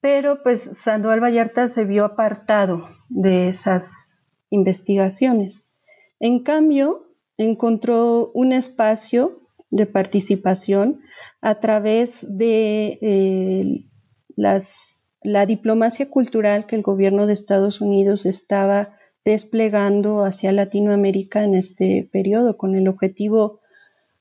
Pero 0.00 0.42
pues 0.42 0.62
Sandoval 0.62 1.22
Vallarta 1.22 1.68
se 1.68 1.84
vio 1.84 2.04
apartado 2.04 2.88
de 3.08 3.48
esas 3.48 4.12
investigaciones. 4.50 5.72
En 6.20 6.42
cambio, 6.42 7.08
encontró 7.36 8.30
un 8.34 8.52
espacio 8.52 9.40
de 9.70 9.86
participación 9.86 11.00
a 11.40 11.56
través 11.60 12.26
de 12.36 12.98
eh, 13.02 13.90
las, 14.36 15.03
la 15.24 15.46
diplomacia 15.46 16.10
cultural 16.10 16.66
que 16.66 16.76
el 16.76 16.82
gobierno 16.82 17.26
de 17.26 17.32
Estados 17.32 17.80
Unidos 17.80 18.26
estaba 18.26 18.98
desplegando 19.24 20.22
hacia 20.22 20.52
Latinoamérica 20.52 21.42
en 21.42 21.54
este 21.54 22.08
periodo 22.12 22.58
con 22.58 22.76
el 22.76 22.86
objetivo 22.88 23.60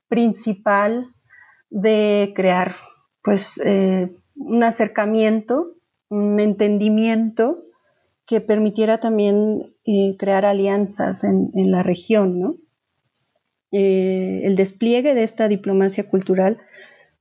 principal 0.08 1.08
de 1.68 2.32
crear 2.34 2.76
pues 3.22 3.60
eh, 3.62 4.16
un 4.34 4.64
acercamiento, 4.64 5.74
un 6.08 6.40
entendimiento 6.40 7.58
que 8.24 8.40
permitiera 8.40 8.98
también 8.98 9.74
eh, 9.84 10.16
crear 10.18 10.46
alianzas 10.46 11.22
en, 11.22 11.50
en, 11.54 11.70
la 11.70 11.82
región, 11.82 12.40
¿no? 12.40 12.56
Eh, 13.72 14.40
el 14.44 14.56
despliegue 14.56 15.14
de 15.14 15.24
esta 15.24 15.48
diplomacia 15.48 16.08
cultural, 16.08 16.58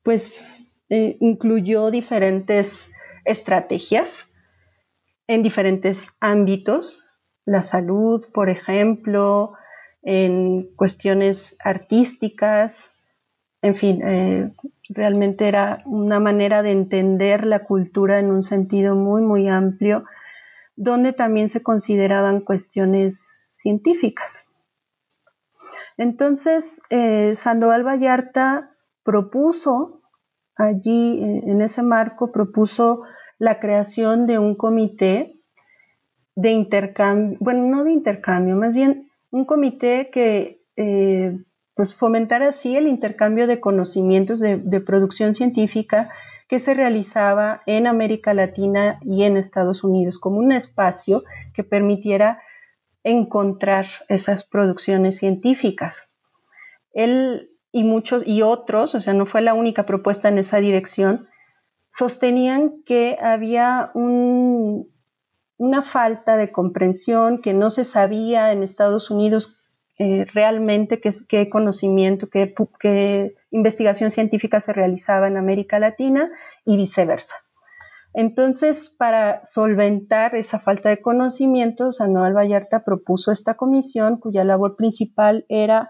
pues 0.04 0.70
incluyó 0.90 1.90
diferentes 1.90 2.92
estrategias 3.25 4.30
en 5.27 5.44
diferentes 5.44 6.12
ámbitos, 6.20 7.10
la 7.46 7.62
salud, 7.62 8.24
por 8.34 8.50
ejemplo, 8.50 9.53
en 10.01 10.74
cuestiones 10.75 11.56
artísticas, 11.63 12.94
en 13.62 13.75
fin, 13.75 14.01
eh, 14.06 14.53
realmente 14.89 15.48
era 15.48 15.82
una 15.86 16.20
manera 16.20 16.62
de 16.63 16.72
entender 16.72 17.46
la 17.46 17.63
cultura 17.63 18.20
en 18.20 18.30
un 18.30 18.44
sentido 18.44 18.96
muy, 18.96 19.22
muy 19.22 19.48
amplio, 19.48 20.03
donde 20.75 21.13
también 21.13 21.48
se 21.48 21.63
consideraban 21.63 22.42
cuestiones 22.42 23.48
científicas. 23.51 24.51
Entonces, 25.98 26.82
eh, 26.89 27.36
Sandoval 27.36 27.86
Vallarta 27.88 28.75
propuso 29.03 30.02
allí, 30.55 31.22
en 31.22 31.62
ese 31.62 31.83
marco, 31.83 32.31
propuso 32.31 33.03
la 33.39 33.60
creación 33.60 34.27
de 34.27 34.39
un 34.39 34.55
comité 34.55 35.39
de 36.36 36.51
intercambio, 36.51 37.38
bueno, 37.39 37.67
no 37.67 37.84
de 37.84 37.91
intercambio, 37.91 38.56
más 38.56 38.73
bien 38.73 39.10
un 39.32 39.45
comité 39.45 40.10
que 40.12 40.62
eh, 40.75 41.38
pues 41.75 41.95
fomentara 41.95 42.49
así 42.49 42.75
el 42.75 42.88
intercambio 42.88 43.47
de 43.47 43.60
conocimientos 43.60 44.39
de, 44.39 44.58
de 44.58 44.80
producción 44.80 45.34
científica 45.34 46.10
que 46.47 46.60
se 46.60 46.73
realizaba 46.73 47.63
en 47.65 47.88
América 47.88 48.34
Latina 48.34 48.99
y 49.01 49.23
en 49.23 49.38
Estados 49.38 49.84
Unidos, 49.84 50.19
como 50.19 50.38
un 50.38 50.51
espacio 50.51 51.23
que 51.54 51.63
permitiera 51.63 52.41
encontrar 53.04 53.88
esas 54.08 54.43
producciones 54.43 55.17
científicas. 55.17 56.15
Él 56.93 57.53
y 57.73 57.83
muchos 57.83 58.23
y 58.25 58.43
otros, 58.43 58.93
o 58.95 59.01
sea, 59.01 59.13
no 59.13 59.25
fue 59.25 59.41
la 59.41 59.55
única 59.55 59.86
propuesta 59.86 60.29
en 60.29 60.38
esa 60.38 60.57
dirección, 60.59 61.27
sostenían 61.89 62.83
que 62.86 63.17
había 63.19 63.89
un, 63.95 64.93
una 65.57 65.81
falta 65.81 66.38
de 66.38 66.51
comprensión, 66.51 67.41
que 67.41 67.53
no 67.53 67.71
se 67.71 67.83
sabía 67.83 68.51
en 68.51 68.62
Estados 68.62 69.09
Unidos 69.09 69.59
eh, 69.97 70.25
realmente 70.33 71.01
qué, 71.01 71.09
qué 71.27 71.49
conocimiento, 71.49 72.29
qué, 72.29 72.53
qué 72.79 73.36
investigación 73.49 74.12
científica 74.12 74.62
se 74.62 74.71
realizaba 74.71 75.27
en 75.27 75.38
América 75.38 75.79
Latina 75.79 76.29
y 76.65 76.77
viceversa. 76.77 77.36
Entonces, 78.13 78.93
para 78.95 79.43
solventar 79.43 80.36
esa 80.36 80.59
falta 80.59 80.89
de 80.89 81.01
conocimientos, 81.01 82.01
Anual 82.01 82.36
Vallarta 82.38 82.83
propuso 82.83 83.31
esta 83.31 83.55
comisión 83.55 84.19
cuya 84.19 84.43
labor 84.43 84.75
principal 84.75 85.45
era 85.49 85.89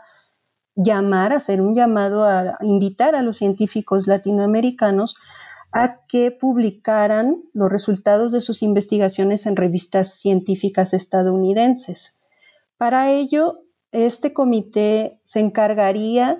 llamar, 0.75 1.33
hacer 1.33 1.61
un 1.61 1.75
llamado 1.75 2.25
a 2.25 2.57
invitar 2.61 3.15
a 3.15 3.21
los 3.21 3.37
científicos 3.37 4.07
latinoamericanos 4.07 5.17
a 5.71 6.05
que 6.07 6.31
publicaran 6.31 7.43
los 7.53 7.71
resultados 7.71 8.31
de 8.31 8.41
sus 8.41 8.61
investigaciones 8.61 9.45
en 9.45 9.55
revistas 9.55 10.13
científicas 10.19 10.93
estadounidenses. 10.93 12.19
Para 12.77 13.11
ello, 13.11 13.53
este 13.91 14.33
comité 14.33 15.19
se 15.23 15.39
encargaría 15.39 16.37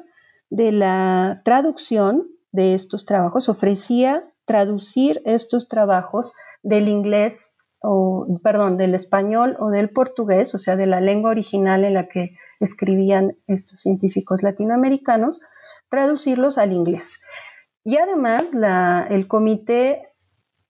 de 0.50 0.72
la 0.72 1.42
traducción 1.44 2.28
de 2.52 2.76
estos 2.76 3.06
trabajos, 3.06 3.50
ofrecía 3.50 4.22
traducir 4.46 5.22
estos 5.26 5.68
trabajos 5.68 6.34
del 6.62 6.88
inglés 6.88 7.53
o, 7.86 8.40
perdón, 8.42 8.78
del 8.78 8.96
español 8.96 9.58
o 9.60 9.70
del 9.70 9.90
portugués, 9.90 10.56
o 10.56 10.60
sea, 10.60 10.78
de 10.78 10.88
la 10.88 11.02
lengua 11.02 11.32
original 11.32 11.84
en 11.84 11.96
la 11.96 12.08
que 12.08 12.38
escribían 12.62 13.36
estos 13.46 13.82
científicos 13.82 14.42
latinoamericanos, 14.42 15.42
traducirlos 15.90 16.58
al 16.58 16.72
inglés. 16.72 17.20
Y 17.84 17.98
además, 17.98 18.52
el 19.10 19.28
comité 19.28 20.14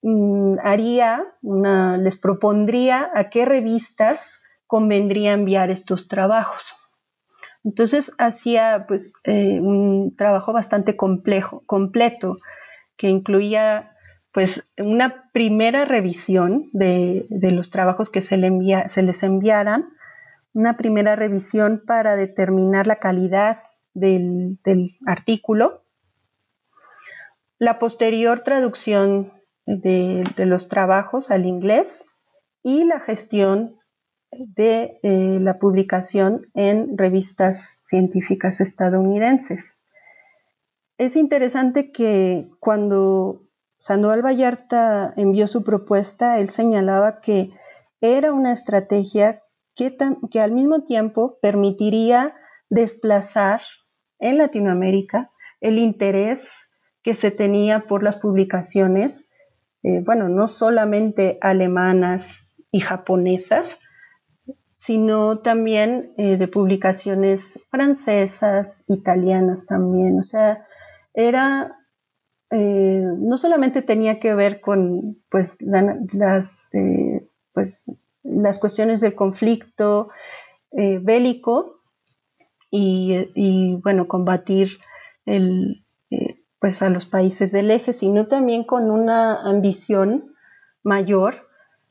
mm, 0.02 0.56
haría 0.64 1.24
les 2.00 2.18
propondría 2.18 3.12
a 3.14 3.30
qué 3.30 3.46
revistas 3.46 4.42
convendría 4.66 5.34
enviar 5.34 5.70
estos 5.70 6.08
trabajos. 6.08 6.74
Entonces 7.64 8.12
hacía 8.18 8.86
pues 8.88 9.14
eh, 9.24 9.62
un 9.62 10.16
trabajo 10.18 10.52
bastante 10.52 10.98
complejo, 10.98 11.64
completo, 11.68 12.38
que 12.98 13.08
incluía 13.08 13.93
pues 14.34 14.64
una 14.80 15.30
primera 15.32 15.86
revisión 15.86 16.70
de, 16.74 17.28
de 17.30 17.52
los 17.52 17.70
trabajos 17.70 18.10
que 18.10 18.22
se, 18.22 18.36
le 18.36 18.50
se, 18.90 19.04
les 19.04 19.22
enviaran, 19.22 19.90
una 20.54 20.76
primera 20.76 21.16
revisión 21.16 21.84
para 21.86 22.16
determinar 22.16 22.88
la 22.88 22.98
calidad 22.98 23.60
del, 23.94 24.58
del 24.64 24.98
artículo, 25.06 25.84
la 27.60 27.78
posterior 27.78 28.40
traducción 28.42 29.32
de, 29.68 30.24
de, 30.36 30.46
los 30.48 30.68
trabajos 30.68 31.30
al 31.30 31.46
inglés 31.46 32.04
y 32.64 32.86
la 32.86 33.00
gestión 33.00 33.80
de 34.32 35.00
eh, 35.04 35.38
la 35.42 35.60
publicación 35.60 36.42
en 36.56 36.98
revistas 36.98 37.78
científicas 37.82 38.62
estadounidenses. 38.62 39.78
Es 40.98 41.16
interesante 41.16 41.92
que 41.92 42.50
cuando 42.60 43.44
Sandoval 43.84 44.22
Vallarta 44.22 45.14
envió 45.18 45.46
su 45.46 45.66
propuesta, 45.66 46.40
él 46.40 46.50
señalaba 46.50 47.20
que 47.20 47.52
era 48.00 48.32
una 48.32 48.54
estrategia 48.54 49.44
que, 49.76 49.98
al 50.40 50.54
mismo 50.54 50.86
tiempo 50.86 51.38
permitiría 51.42 52.34
desplazar 52.70 53.60
en 54.20 54.38
Latinoamérica 54.38 55.32
el 55.60 55.80
interés 55.80 56.50
que 57.02 57.14
se 57.14 57.30
tenía 57.30 57.82
por 57.82 58.04
las 58.04 58.16
publicaciones, 58.16 59.34
eh, 59.84 60.00
bueno, 60.00 60.30
no 60.30 60.48
solamente 60.48 61.38
alemanas 61.42 62.48
y 62.72 62.80
japonesas, 62.80 63.80
sino 64.78 65.40
también 65.40 66.14
eh, 66.16 66.38
de 66.38 66.48
publicaciones 66.48 67.60
francesas, 67.70 68.86
italianas 68.88 69.66
también. 69.66 70.22
O 70.22 70.24
sea, 70.24 70.66
era, 71.14 71.83
eh, 72.56 73.02
no 73.18 73.40
solamente 73.40 73.82
tenía 73.82 74.20
que 74.20 74.36
ver 74.36 74.62
con 74.62 75.18
pues, 75.30 75.60
la, 75.64 75.98
las, 76.12 76.70
eh, 76.76 77.28
pues, 77.52 77.86
las 78.22 78.60
cuestiones 78.60 79.02
del 79.02 79.16
conflicto 79.16 80.08
eh, 80.72 81.00
bélico 81.02 81.82
y, 82.70 83.80
bueno, 83.84 84.08
combatir 84.08 84.78
el, 85.26 85.84
pues 86.60 86.82
a 86.82 86.90
los 86.90 87.06
países 87.06 87.52
del 87.52 87.70
eje, 87.70 87.94
sino 87.94 88.28
también 88.28 88.64
con 88.64 88.90
una 88.90 89.42
ambición 89.42 90.34
mayor 90.82 91.48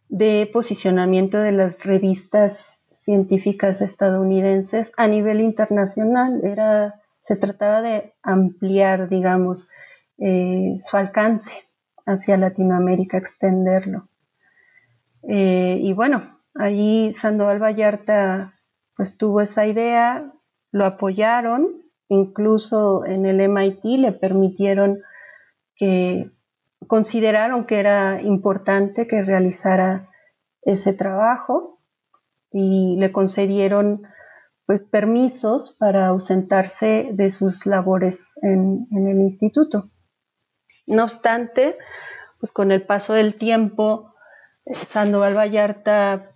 de 0.08 0.50
posicionamiento 0.52 1.38
de 1.38 1.52
las 1.52 1.84
revistas 1.84 2.84
científicas 2.92 3.80
estadounidenses 3.80 4.92
a 4.96 5.06
nivel 5.06 5.40
internacional. 5.40 6.40
Era, 6.44 7.00
se 7.20 7.36
trataba 7.36 7.80
de 7.80 8.14
ampliar, 8.22 9.08
digamos, 9.08 9.68
eh, 10.24 10.78
su 10.80 10.96
alcance 10.96 11.52
hacia 12.06 12.36
Latinoamérica, 12.36 13.18
extenderlo. 13.18 14.08
Eh, 15.28 15.78
y 15.80 15.92
bueno, 15.94 16.38
allí 16.54 17.12
Sandoval 17.12 17.60
Vallarta 17.60 18.54
pues 18.96 19.16
tuvo 19.16 19.40
esa 19.40 19.66
idea, 19.66 20.32
lo 20.70 20.84
apoyaron, 20.84 21.82
incluso 22.08 23.04
en 23.04 23.26
el 23.26 23.40
MIT 23.40 23.84
le 23.98 24.12
permitieron 24.12 25.00
que 25.74 26.30
consideraron 26.86 27.64
que 27.64 27.80
era 27.80 28.20
importante 28.22 29.08
que 29.08 29.22
realizara 29.22 30.08
ese 30.62 30.92
trabajo 30.92 31.80
y 32.52 32.96
le 32.98 33.10
concedieron 33.10 34.02
pues 34.66 34.82
permisos 34.82 35.76
para 35.80 36.06
ausentarse 36.06 37.10
de 37.12 37.30
sus 37.32 37.66
labores 37.66 38.38
en, 38.42 38.86
en 38.92 39.08
el 39.08 39.18
instituto. 39.18 39.90
No 40.86 41.04
obstante, 41.04 41.76
pues 42.40 42.52
con 42.52 42.72
el 42.72 42.82
paso 42.82 43.14
del 43.14 43.36
tiempo, 43.36 44.14
Sandoval 44.84 45.36
Vallarta 45.36 46.32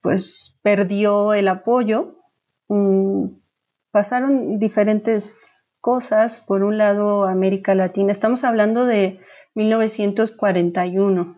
pues 0.00 0.56
perdió 0.62 1.34
el 1.34 1.48
apoyo. 1.48 2.16
Mm, 2.68 3.26
pasaron 3.90 4.58
diferentes 4.58 5.48
cosas. 5.80 6.40
Por 6.40 6.62
un 6.62 6.78
lado, 6.78 7.24
América 7.24 7.74
Latina. 7.74 8.12
Estamos 8.12 8.44
hablando 8.44 8.86
de 8.86 9.20
1941. 9.54 11.36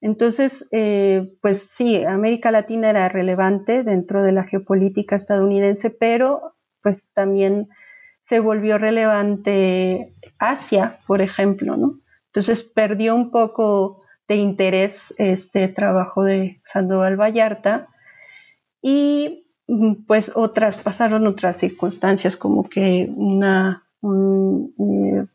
Entonces, 0.00 0.68
eh, 0.72 1.32
pues 1.40 1.70
sí, 1.70 2.04
América 2.04 2.50
Latina 2.50 2.90
era 2.90 3.08
relevante 3.08 3.82
dentro 3.82 4.22
de 4.22 4.32
la 4.32 4.44
geopolítica 4.44 5.16
estadounidense, 5.16 5.90
pero 5.90 6.54
pues 6.82 7.10
también 7.12 7.68
se 8.22 8.40
volvió 8.40 8.78
relevante 8.78 10.14
Asia, 10.38 10.98
por 11.06 11.22
ejemplo, 11.22 11.76
¿no? 11.76 12.00
Entonces 12.26 12.62
perdió 12.62 13.14
un 13.14 13.30
poco 13.30 14.02
de 14.28 14.36
interés 14.36 15.14
este 15.18 15.68
trabajo 15.68 16.24
de 16.24 16.60
Sandoval 16.66 17.16
Vallarta 17.16 17.88
y 18.82 19.46
mm, 19.68 20.04
pues 20.06 20.32
otras, 20.36 20.76
pasaron 20.76 21.26
otras 21.26 21.58
circunstancias 21.58 22.36
como 22.36 22.68
que 22.68 23.10
una, 23.16 23.84
eh, 24.02 25.26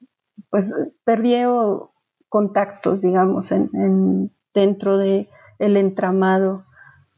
pues 0.49 0.73
perdió 1.03 1.91
contactos, 2.29 3.01
digamos, 3.01 3.51
en, 3.51 4.31
dentro 4.53 4.97
del 4.97 5.27
el 5.59 5.77
entramado 5.77 6.63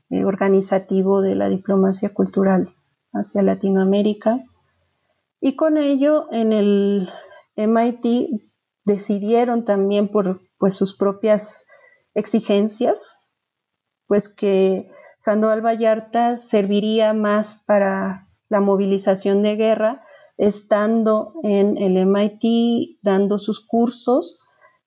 eh, 0.09 0.25
organizativo 0.25 1.21
de 1.21 1.35
la 1.35 1.49
diplomacia 1.49 2.09
cultural 2.09 2.73
hacia 3.13 3.41
Latinoamérica. 3.41 4.43
Y 5.39 5.55
con 5.55 5.77
ello, 5.77 6.27
en 6.31 6.51
el 6.53 7.09
MIT 7.55 8.41
decidieron 8.85 9.65
también 9.65 10.09
por 10.09 10.41
pues, 10.57 10.75
sus 10.75 10.95
propias 10.95 11.65
exigencias, 12.13 13.15
pues 14.07 14.29
que 14.29 14.91
Sandoval 15.17 15.65
Vallarta 15.65 16.37
serviría 16.37 17.13
más 17.13 17.63
para 17.65 18.27
la 18.49 18.59
movilización 18.59 19.41
de 19.41 19.55
guerra, 19.55 20.03
estando 20.37 21.33
en 21.43 21.77
el 21.77 21.97
MIT 22.05 22.99
dando 23.01 23.39
sus 23.39 23.65
cursos 23.65 24.39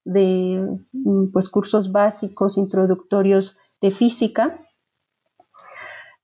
de 0.05 0.63
mm, 0.93 1.33
pues 1.33 1.49
cursos 1.49 1.91
básicos 1.91 2.59
introductorios 2.59 3.57
de 3.81 3.91
física. 3.91 4.59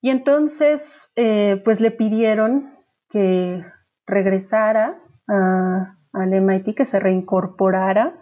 Y 0.00 0.10
entonces 0.10 1.10
eh, 1.16 1.60
pues 1.64 1.80
le 1.80 1.90
pidieron 1.90 2.78
que 3.08 3.64
regresara 4.06 5.02
al 6.12 6.32
MIT, 6.32 6.74
que 6.74 6.86
se 6.86 7.00
reincorporara 7.00 8.14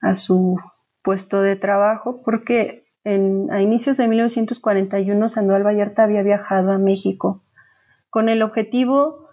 a 0.00 0.16
su 0.16 0.56
puesto 1.02 1.40
de 1.40 1.56
trabajo, 1.56 2.22
porque 2.24 2.84
a 3.04 3.62
inicios 3.62 3.96
de 3.96 4.06
1941 4.06 5.28
Sandoval 5.30 5.66
Vallarta 5.66 6.04
había 6.04 6.22
viajado 6.22 6.72
a 6.72 6.78
México 6.78 7.42
con 8.10 8.28
el 8.28 8.42
objetivo 8.42 9.28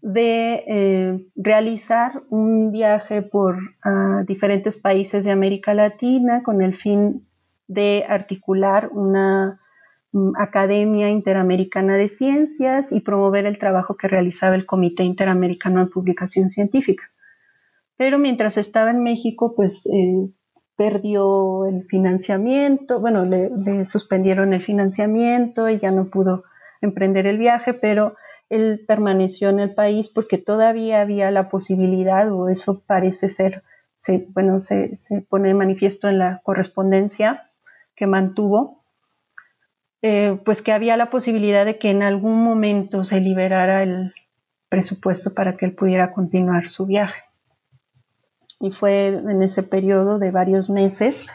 de 0.00 0.64
eh, 0.66 1.26
realizar 1.34 2.22
un 2.30 2.70
viaje 2.70 3.22
por 3.22 3.58
diferentes 4.26 4.76
países 4.76 5.24
de 5.24 5.32
América 5.32 5.74
Latina 5.74 6.42
con 6.42 6.62
el 6.62 6.74
fin 6.74 7.26
de 7.66 8.04
articular 8.08 8.90
una 8.92 9.60
mm, 10.12 10.36
Academia 10.36 11.10
Interamericana 11.10 11.96
de 11.96 12.08
Ciencias 12.08 12.92
y 12.92 13.00
promover 13.00 13.44
el 13.46 13.58
trabajo 13.58 13.96
que 13.96 14.08
realizaba 14.08 14.54
el 14.54 14.66
Comité 14.66 15.02
Interamericano 15.02 15.84
de 15.84 15.90
Publicación 15.90 16.48
Científica. 16.48 17.04
Pero 17.98 18.18
mientras 18.18 18.56
estaba 18.56 18.90
en 18.92 19.02
México, 19.02 19.54
pues 19.54 19.84
eh, 19.86 20.30
perdió 20.76 21.66
el 21.66 21.84
financiamiento, 21.86 23.00
bueno, 23.00 23.24
le, 23.24 23.84
suspendieron 23.84 24.54
el 24.54 24.62
financiamiento 24.62 25.68
y 25.68 25.78
ya 25.78 25.90
no 25.90 26.08
pudo 26.08 26.44
emprender 26.80 27.26
el 27.26 27.38
viaje, 27.38 27.74
pero 27.74 28.14
él 28.48 28.84
permaneció 28.86 29.50
en 29.50 29.58
el 29.58 29.74
país 29.74 30.08
porque 30.08 30.38
todavía 30.38 31.00
había 31.00 31.32
la 31.32 31.48
posibilidad, 31.48 32.32
o 32.32 32.48
eso 32.48 32.84
parece 32.86 33.28
ser, 33.30 33.64
bueno, 34.28 34.60
se, 34.60 34.96
pone 35.28 35.48
de 35.48 35.54
manifiesto 35.54 36.08
en 36.08 36.20
la 36.20 36.40
correspondencia 36.44 37.50
que 37.96 38.06
mantuvo, 38.06 38.84
eh, 40.02 40.38
pues 40.44 40.62
que 40.62 40.70
había 40.70 40.96
la 40.96 41.10
posibilidad 41.10 41.66
de 41.66 41.78
que 41.78 41.90
en 41.90 42.04
algún 42.04 42.44
momento 42.44 43.02
se 43.02 43.20
liberara 43.20 43.82
el 43.82 44.14
presupuesto 44.68 45.34
para 45.34 45.56
que 45.56 45.66
él 45.66 45.74
pudiera 45.74 46.12
continuar 46.12 46.68
su 46.68 46.86
viaje. 46.86 47.27
Y 48.60 48.72
fue 48.72 49.08
en 49.08 49.42
ese 49.42 49.62
periodo 49.62 50.18
de 50.18 50.30
varios 50.30 50.68
meses 50.68 51.26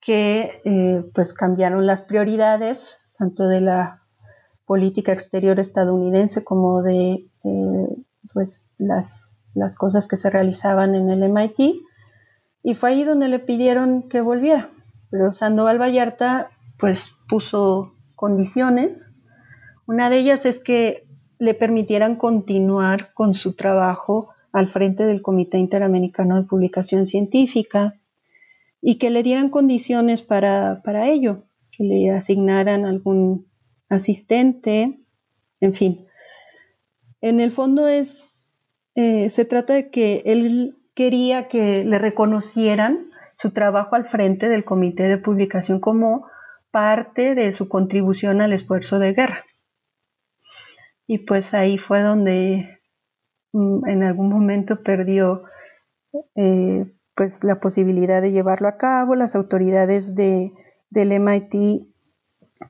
que 0.00 0.62
eh, 0.64 1.04
pues 1.14 1.32
cambiaron 1.32 1.86
las 1.86 2.02
prioridades, 2.02 2.98
tanto 3.18 3.48
de 3.48 3.60
la 3.60 4.02
política 4.64 5.12
exterior 5.12 5.58
estadounidense 5.60 6.44
como 6.44 6.82
de 6.82 7.28
eh, 7.44 7.96
pues 8.32 8.74
las, 8.78 9.42
las 9.54 9.76
cosas 9.76 10.08
que 10.08 10.16
se 10.16 10.30
realizaban 10.30 10.94
en 10.94 11.10
el 11.10 11.28
MIT. 11.30 11.76
Y 12.62 12.74
fue 12.74 12.90
ahí 12.90 13.04
donde 13.04 13.28
le 13.28 13.38
pidieron 13.38 14.08
que 14.08 14.20
volviera. 14.20 14.70
Pero 15.10 15.32
Sandoval 15.32 15.80
Vallarta 15.80 16.50
pues 16.78 17.12
puso 17.28 17.94
condiciones. 18.14 19.14
Una 19.86 20.10
de 20.10 20.18
ellas 20.18 20.46
es 20.46 20.58
que 20.58 21.06
le 21.38 21.54
permitieran 21.54 22.16
continuar 22.16 23.12
con 23.14 23.34
su 23.34 23.54
trabajo 23.54 24.30
al 24.56 24.70
frente 24.70 25.04
del 25.04 25.20
Comité 25.20 25.58
Interamericano 25.58 26.36
de 26.36 26.48
Publicación 26.48 27.04
Científica 27.04 28.00
y 28.80 28.96
que 28.96 29.10
le 29.10 29.22
dieran 29.22 29.50
condiciones 29.50 30.22
para, 30.22 30.80
para 30.82 31.10
ello, 31.10 31.42
que 31.70 31.84
le 31.84 32.10
asignaran 32.10 32.86
algún 32.86 33.46
asistente, 33.90 34.98
en 35.60 35.74
fin. 35.74 36.06
En 37.20 37.40
el 37.40 37.50
fondo 37.50 37.86
es, 37.86 38.40
eh, 38.94 39.28
se 39.28 39.44
trata 39.44 39.74
de 39.74 39.90
que 39.90 40.22
él 40.24 40.78
quería 40.94 41.48
que 41.48 41.84
le 41.84 41.98
reconocieran 41.98 43.10
su 43.34 43.50
trabajo 43.50 43.94
al 43.94 44.06
frente 44.06 44.48
del 44.48 44.64
comité 44.64 45.02
de 45.02 45.18
publicación 45.18 45.80
como 45.80 46.28
parte 46.70 47.34
de 47.34 47.52
su 47.52 47.68
contribución 47.68 48.40
al 48.40 48.54
esfuerzo 48.54 48.98
de 49.00 49.12
guerra. 49.12 49.44
Y 51.06 51.18
pues 51.18 51.52
ahí 51.52 51.76
fue 51.76 52.00
donde 52.00 52.75
en 53.52 54.02
algún 54.02 54.28
momento 54.28 54.82
perdió 54.82 55.44
eh, 56.34 56.92
pues 57.14 57.44
la 57.44 57.60
posibilidad 57.60 58.20
de 58.20 58.32
llevarlo 58.32 58.68
a 58.68 58.76
cabo. 58.76 59.14
Las 59.14 59.34
autoridades 59.34 60.14
de, 60.14 60.52
del 60.90 61.12
MIT 61.12 61.86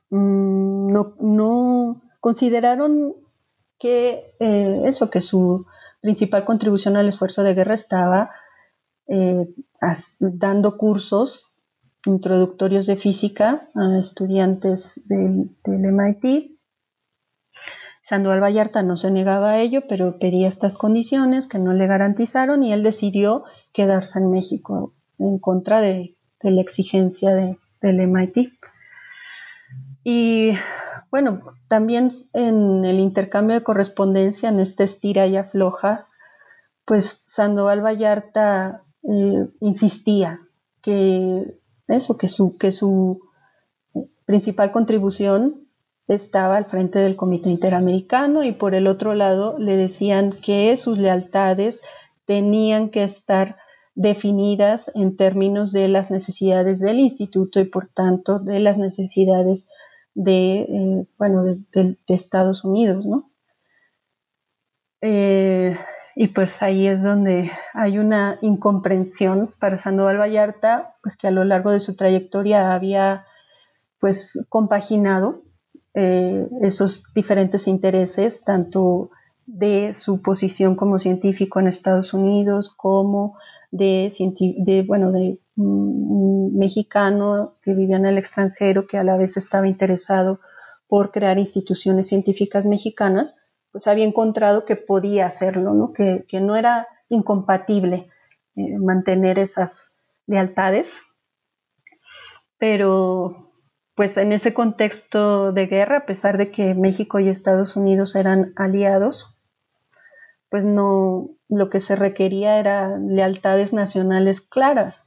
Mm, 0.09 0.87
no, 0.87 2.01
consideraron 2.19 3.13
que 3.79 4.35
eh, 4.39 4.83
eso, 4.85 5.09
que 5.09 5.21
su 5.21 5.65
principal 6.01 6.45
contribución 6.45 6.97
al 6.97 7.09
esfuerzo 7.09 7.43
de 7.43 7.53
guerra 7.53 7.73
estaba 7.73 8.31
eh, 9.07 9.47
dando 10.19 10.77
cursos 10.77 11.53
introductorios 12.05 12.85
de 12.85 12.95
física 12.95 13.69
a 13.75 13.99
estudiantes 13.99 15.01
del, 15.07 15.49
MIT. 15.65 16.56
Sandoval 18.07 18.41
Vallarta 18.41 18.83
no 18.83 18.95
se 18.95 19.11
negaba 19.11 19.49
a 19.49 19.59
ello, 19.59 19.81
pero 19.89 20.17
pedía 20.17 20.47
estas 20.47 20.77
condiciones 20.77 21.45
que 21.45 21.59
no 21.59 21.73
le 21.73 21.87
garantizaron 21.87 22.63
y 22.63 22.71
él 22.71 22.81
decidió 22.81 23.43
quedarse 23.73 24.19
en 24.19 24.31
México 24.31 24.93
en 25.19 25.39
contra 25.39 25.81
de, 25.81 26.15
la 26.41 26.61
exigencia 26.61 27.35
del 27.35 27.99
MIT. 28.07 28.53
Y 30.05 30.53
bueno, 31.11 31.41
también 31.67 32.09
en 32.31 32.85
el 32.85 32.99
intercambio 32.99 33.57
de 33.57 33.63
correspondencia, 33.63 34.47
en 34.47 34.61
este 34.61 34.85
estira 34.85 35.27
y 35.27 35.35
afloja, 35.35 36.07
pues 36.85 37.09
Sandoval 37.09 37.83
Vallarta 37.83 38.83
eh, 39.03 39.49
insistía 39.59 40.39
que 40.81 41.59
eso, 41.89 42.15
que 42.15 42.29
su, 42.29 42.57
que 42.57 42.71
su 42.71 43.19
principal 44.25 44.71
contribución 44.71 45.66
estaba 46.07 46.57
al 46.57 46.65
frente 46.65 46.99
del 46.99 47.15
Comité 47.15 47.49
Interamericano 47.49 48.43
y 48.43 48.53
por 48.53 48.75
el 48.75 48.87
otro 48.87 49.13
lado 49.13 49.57
le 49.59 49.75
decían 49.75 50.31
que 50.31 50.75
sus 50.75 50.97
lealtades 50.97 51.83
tenían 52.25 52.89
que 52.89 53.03
estar 53.03 53.57
definidas 53.95 54.91
en 54.95 55.17
términos 55.17 55.71
de 55.71 55.87
las 55.87 56.11
necesidades 56.11 56.79
del 56.79 56.99
instituto 56.99 57.59
y 57.59 57.65
por 57.65 57.87
tanto 57.87 58.39
de 58.39 58.59
las 58.59 58.77
necesidades 58.77 59.69
de, 60.13 60.59
eh, 60.61 61.07
bueno, 61.17 61.43
de, 61.43 61.97
Estados 62.07 62.63
Unidos, 62.63 63.05
¿no? 63.05 63.31
Eh, 65.01 65.77
y 66.15 66.27
pues 66.29 66.61
ahí 66.63 66.87
es 66.87 67.03
donde 67.03 67.51
hay 67.73 67.99
una 67.99 68.39
incomprensión 68.41 69.53
para 69.59 69.77
Sandoval 69.77 70.19
Vallarta, 70.19 70.95
pues 71.03 71.17
que 71.17 71.27
a 71.27 71.31
lo 71.31 71.43
largo 71.43 71.71
de 71.71 71.79
su 71.79 71.95
trayectoria 71.95 72.73
había 72.73 73.25
pues 73.99 74.45
compaginado 74.49 75.43
eh, 75.99 76.47
esos 76.61 77.11
diferentes 77.15 77.67
intereses, 77.67 78.43
tanto 78.43 79.09
de 79.47 79.95
su 79.95 80.21
posición 80.21 80.75
como 80.75 80.99
científico 80.99 81.59
en 81.59 81.65
Estados 81.65 82.13
Unidos 82.13 82.69
como 82.69 83.35
de, 83.71 84.13
de 84.59 84.83
bueno, 84.83 85.11
de 85.11 85.39
mm, 85.55 86.55
mexicano 86.55 87.55
que 87.63 87.73
vivía 87.73 87.97
en 87.97 88.05
el 88.05 88.19
extranjero, 88.19 88.85
que 88.85 88.99
a 88.99 89.03
la 89.03 89.17
vez 89.17 89.37
estaba 89.37 89.67
interesado 89.67 90.39
por 90.87 91.11
crear 91.11 91.39
instituciones 91.39 92.09
científicas 92.09 92.67
mexicanas, 92.67 93.35
pues 93.71 93.87
había 93.87 94.05
encontrado 94.05 94.65
que 94.65 94.75
podía 94.75 95.25
hacerlo, 95.25 95.73
¿no? 95.73 95.93
Que, 95.93 96.27
no 96.39 96.55
era 96.55 96.87
incompatible 97.09 98.07
eh, 98.55 98.77
mantener 98.77 99.39
esas 99.39 99.97
lealtades. 100.27 101.01
Pero, 102.59 103.46
pues 103.97 104.15
en 104.17 104.31
ese 104.31 104.53
contexto 104.53 105.51
de 105.51 105.65
guerra, 105.65 105.97
a 105.97 106.05
pesar 106.05 106.37
de 106.37 106.51
que 106.51 106.75
México 106.75 107.19
y 107.19 107.29
Estados 107.29 107.75
Unidos 107.75 108.15
eran 108.15 108.53
aliados, 108.55 109.43
pues 110.49 110.65
no, 110.65 111.31
lo 111.49 111.71
que 111.71 111.79
se 111.79 111.95
requería 111.95 112.59
era 112.59 112.99
lealtades 112.99 113.73
nacionales 113.73 114.39
claras. 114.39 115.03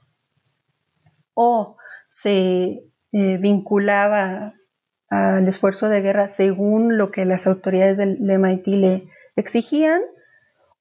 O 1.33 1.77
se 2.05 2.83
eh, 3.13 3.37
vinculaba 3.39 4.55
al 5.07 5.47
esfuerzo 5.47 5.87
de 5.87 6.01
guerra 6.01 6.27
según 6.27 6.97
lo 6.97 7.11
que 7.11 7.23
las 7.23 7.47
autoridades 7.47 7.97
del 7.97 8.17
MIT 8.19 8.67
le 8.67 9.07
exigían, 9.37 10.01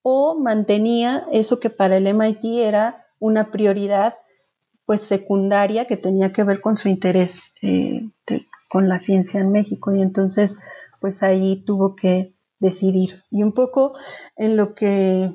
o 0.03 0.37
mantenía 0.37 1.29
eso 1.31 1.61
que 1.61 1.71
para 1.71 1.99
el 1.99 2.13
MIT 2.13 2.43
era 2.43 3.07
una 3.21 3.53
prioridad 3.53 4.17
pues 4.91 5.03
secundaria 5.03 5.85
que 5.85 5.97
tenía 5.97 6.33
que 6.33 6.43
ver 6.43 6.61
con 6.61 6.77
su 6.77 6.89
interés 6.89 7.55
eh, 7.63 8.11
con 8.69 8.89
la 8.89 8.99
ciencia 8.99 9.39
en 9.39 9.53
México 9.53 9.95
y 9.95 10.03
entonces 10.03 10.59
pues 11.01 11.23
ahí 11.23 11.63
tuvo 11.65 11.95
que 11.95 12.35
decidir. 12.59 13.23
Y 13.31 13.45
un 13.45 13.53
poco 13.53 13.95
en 14.35 14.57
lo 14.57 14.75
que 14.75 15.33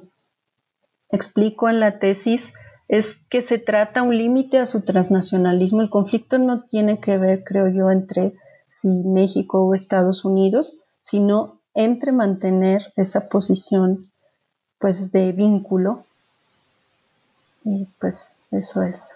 explico 1.09 1.69
en 1.69 1.79
la 1.79 1.99
tesis 1.99 2.51
es 2.89 3.15
que 3.29 3.41
se 3.41 3.57
trata 3.57 4.01
un 4.01 4.17
límite 4.17 4.57
a 4.59 4.65
su 4.65 4.83
transnacionalismo. 4.83 5.79
El 5.81 5.89
conflicto 5.89 6.37
no 6.37 6.65
tiene 6.65 6.99
que 6.99 7.17
ver, 7.17 7.45
creo 7.45 7.69
yo, 7.69 7.89
entre 7.91 8.33
si 8.67 8.89
México 8.89 9.63
o 9.63 9.73
Estados 9.73 10.25
Unidos, 10.25 10.77
sino 10.99 11.61
entre 11.73 12.11
mantener 12.11 12.91
esa 12.97 13.29
posición 13.29 14.11
pues 14.79 15.13
de 15.13 15.31
vínculo. 15.31 16.03
Y 17.63 17.87
pues 18.01 18.43
eso 18.51 18.83
es 18.83 19.15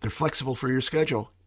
They're 0.00 0.10
flexible 0.10 0.54
for 0.54 0.68
your 0.68 0.80
schedule 0.80 1.30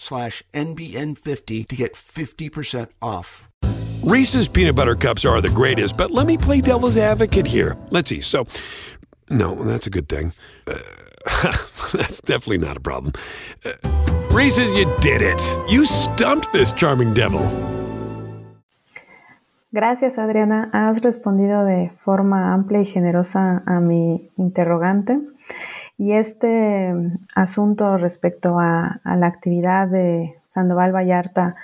slash 0.00 0.42
NBN50 0.54 1.68
to 1.68 1.76
get 1.76 1.94
50% 1.94 2.88
off. 3.00 3.48
Reese's 4.02 4.48
peanut 4.48 4.74
butter 4.74 4.94
cups 4.94 5.24
are 5.24 5.40
the 5.40 5.50
greatest, 5.50 5.96
but 5.96 6.10
let 6.10 6.26
me 6.26 6.38
play 6.38 6.60
devil's 6.60 6.96
advocate 6.96 7.46
here. 7.46 7.76
Let's 7.90 8.08
see. 8.08 8.22
So, 8.22 8.46
no, 9.28 9.54
that's 9.62 9.86
a 9.86 9.90
good 9.90 10.08
thing. 10.08 10.32
Uh, 10.66 10.78
that's 11.92 12.20
definitely 12.22 12.58
not 12.58 12.76
a 12.78 12.80
problem. 12.80 13.12
Uh, 13.64 13.72
Reese's, 14.30 14.72
you 14.72 14.90
did 15.00 15.20
it. 15.22 15.40
You 15.70 15.84
stumped 15.84 16.52
this 16.52 16.72
charming 16.72 17.12
devil. 17.12 17.42
Gracias, 19.72 20.18
Adriana. 20.18 20.70
Has 20.72 21.00
respondido 21.00 21.64
de 21.64 21.92
forma 22.04 22.54
amplia 22.54 22.80
y 22.80 22.86
generosa 22.86 23.62
a 23.66 23.80
mi 23.80 24.30
interrogante. 24.36 25.20
Y 26.00 26.12
este 26.12 26.94
asunto 27.34 27.98
respecto 27.98 28.58
a, 28.58 29.02
la 29.04 29.26
actividad 29.26 29.86
de 29.86 30.34
Sandoval 30.48 30.94
Vallarta 30.94 31.56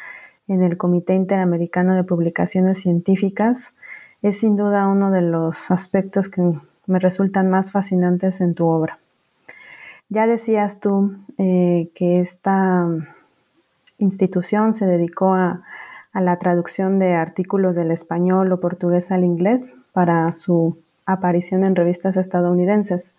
en 0.47 0.63
el 0.63 0.77
Comité 0.77 1.15
Interamericano 1.15 1.95
de 1.95 2.05
Publicaciones 2.05 2.81
Científicas 2.81 3.73
es 4.21 4.39
sin 4.39 4.59
duda 4.59 4.89
uno 4.89 5.11
de 5.11 5.23
los 5.23 5.71
aspectos 5.71 6.29
que 6.29 6.43
me 6.87 6.99
resultan 6.99 7.49
más 7.49 7.71
fascinantes 7.71 8.43
en 8.43 8.55
tu 8.55 8.67
obra. 8.67 8.99
Ya 10.11 10.27
decías 10.27 10.81
tú 10.81 11.17
eh, 11.39 11.89
que 11.95 12.21
esta 12.21 12.87
institución 13.97 14.75
se 14.75 14.85
dedicó 14.85 15.33
a 15.33 15.63
la 16.13 16.39
traducción 16.39 16.99
de 16.99 17.15
artículos 17.15 17.75
del 17.75 17.91
español 17.91 18.53
o 18.53 18.61
portugués 18.61 19.11
al 19.11 19.25
inglés 19.25 19.77
para 19.95 20.31
su 20.35 20.77
aparición 21.07 21.65
en 21.65 21.75
revistas 21.75 22.19
estadounidenses. 22.19 23.15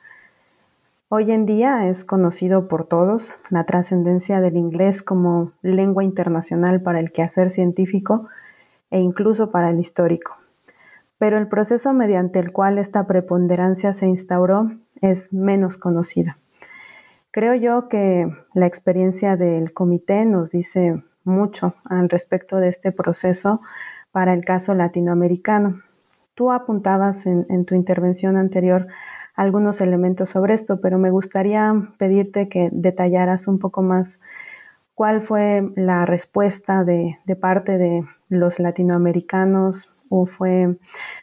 Hoy 1.10 1.32
en 1.32 1.46
día 1.46 1.88
es 1.88 2.04
conocido 2.04 2.68
por 2.68 2.86
todos 2.86 3.38
la 3.50 3.64
trascendencia 3.64 4.42
del 4.42 4.58
inglés 4.58 5.02
como 5.02 5.54
lengua 5.62 6.04
internacional 6.04 6.82
para 6.82 7.00
el 7.00 7.14
quehacer 7.14 7.50
científico 7.50 8.28
e 8.92 9.00
incluso 9.00 9.50
para 9.50 9.70
el 9.70 9.80
histórico. 9.80 10.36
Pero 11.18 11.38
el 11.38 11.48
proceso 11.48 11.94
mediante 11.94 12.40
el 12.40 12.52
cual 12.52 12.78
esta 12.78 13.08
preponderancia 13.08 13.94
se 13.94 14.06
instauró 14.06 14.70
es 15.00 15.32
menos 15.32 15.78
conocida. 15.78 16.40
Creo 17.32 17.56
yo 17.56 17.88
que 17.88 18.30
la 18.54 18.66
experiencia 18.66 19.38
del 19.38 19.72
comité 19.72 20.26
nos 20.26 20.52
dice 20.52 21.02
mucho 21.24 21.76
al 21.86 22.10
respecto 22.10 22.58
de 22.58 22.68
este 22.68 22.92
proceso 22.92 23.62
para 24.12 24.34
el 24.34 24.44
caso 24.44 24.74
latinoamericano. 24.74 25.84
Tú 26.36 26.52
apuntabas 26.52 27.26
en, 27.28 27.46
en 27.48 27.64
tu 27.64 27.76
intervención 27.76 28.36
anterior 28.36 28.88
algunos 29.38 29.80
elementos 29.80 30.32
sobre 30.32 30.56
esto, 30.56 30.82
pero 30.82 30.98
me 30.98 31.12
gustaría 31.12 31.74
pedirte 31.98 32.50
que 32.50 32.70
detallaras 32.74 33.48
un 33.48 33.60
poco 33.60 33.84
más 33.84 34.20
cuál 34.96 35.22
fue 35.22 35.72
la 35.76 36.08
respuesta 36.08 36.84
de, 36.84 37.20
parte 37.40 37.78
de 37.78 38.04
los 38.30 38.60
latinoamericanos, 38.60 39.94
o 40.10 40.26
fue 40.26 40.78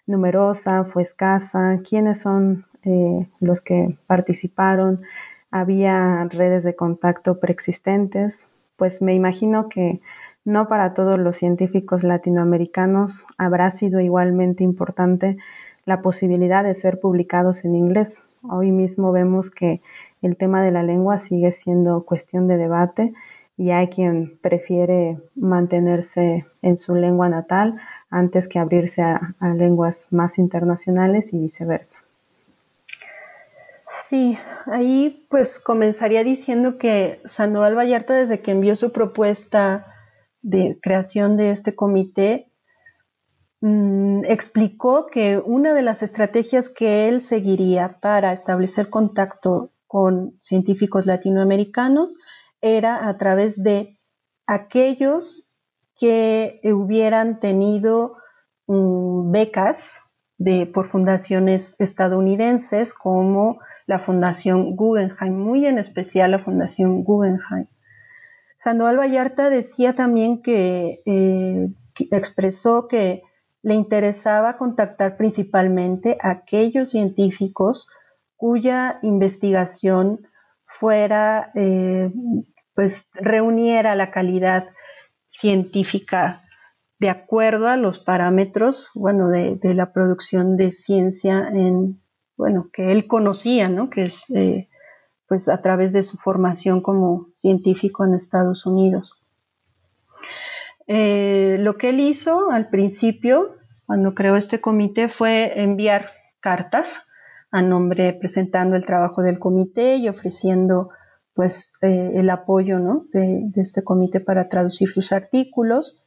numerosa, 0.06 0.84
fue 0.84 1.02
escasa, 1.02 1.80
quiénes 1.88 2.20
son 2.20 2.66
eh, 2.84 3.26
los 3.40 3.60
que 3.60 3.98
participaron, 4.06 5.02
había 5.50 6.24
redes 6.30 6.62
de 6.62 6.76
contacto 6.76 7.40
preexistentes, 7.40 8.46
pues 8.76 9.02
me 9.02 9.14
imagino 9.14 9.68
que 9.68 10.00
no 10.44 10.68
para 10.68 10.94
todos 10.94 11.18
los 11.18 11.36
científicos 11.36 12.04
latinoamericanos 12.04 13.24
habrá 13.38 13.70
sido 13.70 13.98
igualmente 14.00 14.62
importante 14.62 15.38
la 15.84 16.02
posibilidad 16.02 16.64
de 16.64 16.74
ser 16.74 17.00
publicados 17.00 17.64
en 17.64 17.74
inglés. 17.74 18.22
Hoy 18.42 18.70
mismo 18.70 19.12
vemos 19.12 19.50
que 19.50 19.80
el 20.22 20.36
tema 20.36 20.62
de 20.62 20.70
la 20.70 20.82
lengua 20.82 21.18
sigue 21.18 21.52
siendo 21.52 22.04
cuestión 22.04 22.48
de 22.48 22.56
debate 22.56 23.12
y 23.56 23.70
hay 23.70 23.88
quien 23.88 24.38
prefiere 24.40 25.18
mantenerse 25.34 26.46
en 26.62 26.76
su 26.76 26.94
lengua 26.94 27.28
natal 27.28 27.80
antes 28.10 28.48
que 28.48 28.58
abrirse 28.58 29.02
a, 29.02 29.34
lenguas 29.56 30.08
más 30.10 30.38
internacionales 30.38 31.32
y 31.32 31.38
viceversa. 31.38 31.98
Sí, 33.86 34.38
ahí 34.66 35.26
pues 35.28 35.60
comenzaría 35.60 36.24
diciendo 36.24 36.78
que 36.78 37.20
Sandoval 37.24 37.76
Vallarta 37.76 38.14
desde 38.14 38.40
que 38.40 38.52
envió 38.52 38.76
su 38.76 38.92
propuesta 38.92 39.86
de 40.42 40.78
creación 40.80 41.36
de 41.36 41.50
este 41.50 41.74
comité, 41.74 42.48
mm, 43.64 44.24
explicó 44.26 45.06
que 45.06 45.38
una 45.38 45.72
de 45.72 45.80
las 45.80 46.02
estrategias 46.02 46.68
que 46.68 47.08
él 47.08 47.22
seguiría 47.22 47.98
para 48.00 48.34
establecer 48.34 48.90
contacto 48.90 49.70
con 49.86 50.38
científicos 50.42 51.06
latinoamericanos 51.06 52.14
era 52.60 53.08
a 53.08 53.16
través 53.16 53.62
de 53.62 53.98
aquellos 54.46 55.56
que 55.98 56.60
hubieran 56.64 57.40
tenido 57.40 58.16
mm, 58.66 59.30
becas 59.30 59.94
de, 60.36 60.66
por 60.66 60.84
fundaciones 60.84 61.76
estadounidenses 61.78 62.92
como 62.92 63.60
la 63.86 63.98
Fundación 63.98 64.76
Guggenheim, 64.76 65.38
muy 65.38 65.64
en 65.64 65.78
especial 65.78 66.32
la 66.32 66.38
Fundación 66.44 67.02
Guggenheim. 67.02 67.66
Sandoval 68.58 68.98
Vallarta 68.98 69.48
decía 69.48 69.94
también 69.94 70.42
que, 70.42 71.00
eh, 71.06 71.72
que 71.94 72.08
expresó 72.10 72.88
que 72.88 73.22
le 73.64 73.74
interesaba 73.74 74.58
contactar 74.58 75.16
principalmente 75.16 76.18
a 76.20 76.30
aquellos 76.30 76.90
científicos 76.90 77.88
cuya 78.36 78.98
investigación 79.02 80.28
fuera, 80.66 81.50
eh, 81.54 82.12
pues 82.74 83.08
reuniera 83.14 83.94
la 83.94 84.10
calidad 84.10 84.66
científica 85.28 86.42
de 86.98 87.08
acuerdo 87.08 87.68
a 87.68 87.78
los 87.78 87.98
parámetros, 87.98 88.88
bueno, 88.94 89.28
de, 89.28 89.58
la 89.74 89.92
producción 89.94 90.58
de 90.58 90.70
ciencia 90.70 91.48
en, 91.48 92.02
bueno, 92.36 92.68
que 92.70 92.92
él 92.92 93.06
conocía, 93.06 93.70
¿no? 93.70 93.88
Que 93.88 94.04
es, 94.04 94.24
eh, 94.34 94.68
pues 95.26 95.48
a 95.48 95.62
través 95.62 95.94
de 95.94 96.02
su 96.02 96.18
formación 96.18 96.82
como 96.82 97.28
científico 97.34 98.04
en 98.04 98.14
Estados 98.14 98.66
Unidos. 98.66 99.23
Eh, 100.86 101.56
lo 101.60 101.76
que 101.76 101.90
él 101.90 102.00
hizo 102.00 102.50
al 102.50 102.68
principio, 102.68 103.56
cuando 103.86 104.14
creó 104.14 104.36
este 104.36 104.60
comité, 104.60 105.08
fue 105.08 105.60
enviar 105.60 106.10
cartas 106.40 107.02
a 107.50 107.62
nombre 107.62 108.12
presentando 108.12 108.76
el 108.76 108.84
trabajo 108.84 109.22
del 109.22 109.38
comité 109.38 109.96
y 109.96 110.08
ofreciendo 110.08 110.90
pues 111.34 111.74
eh, 111.82 112.12
el 112.14 112.30
apoyo 112.30 112.80
de, 113.12 113.50
este 113.56 113.82
comité 113.82 114.20
para 114.20 114.48
traducir 114.48 114.88
sus 114.88 115.12
artículos. 115.12 116.02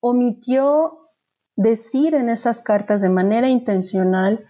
Omitió 0.00 1.10
decir 1.56 2.14
en 2.14 2.28
esas 2.28 2.60
cartas 2.60 3.00
de 3.00 3.08
manera 3.08 3.48
intencional 3.48 4.44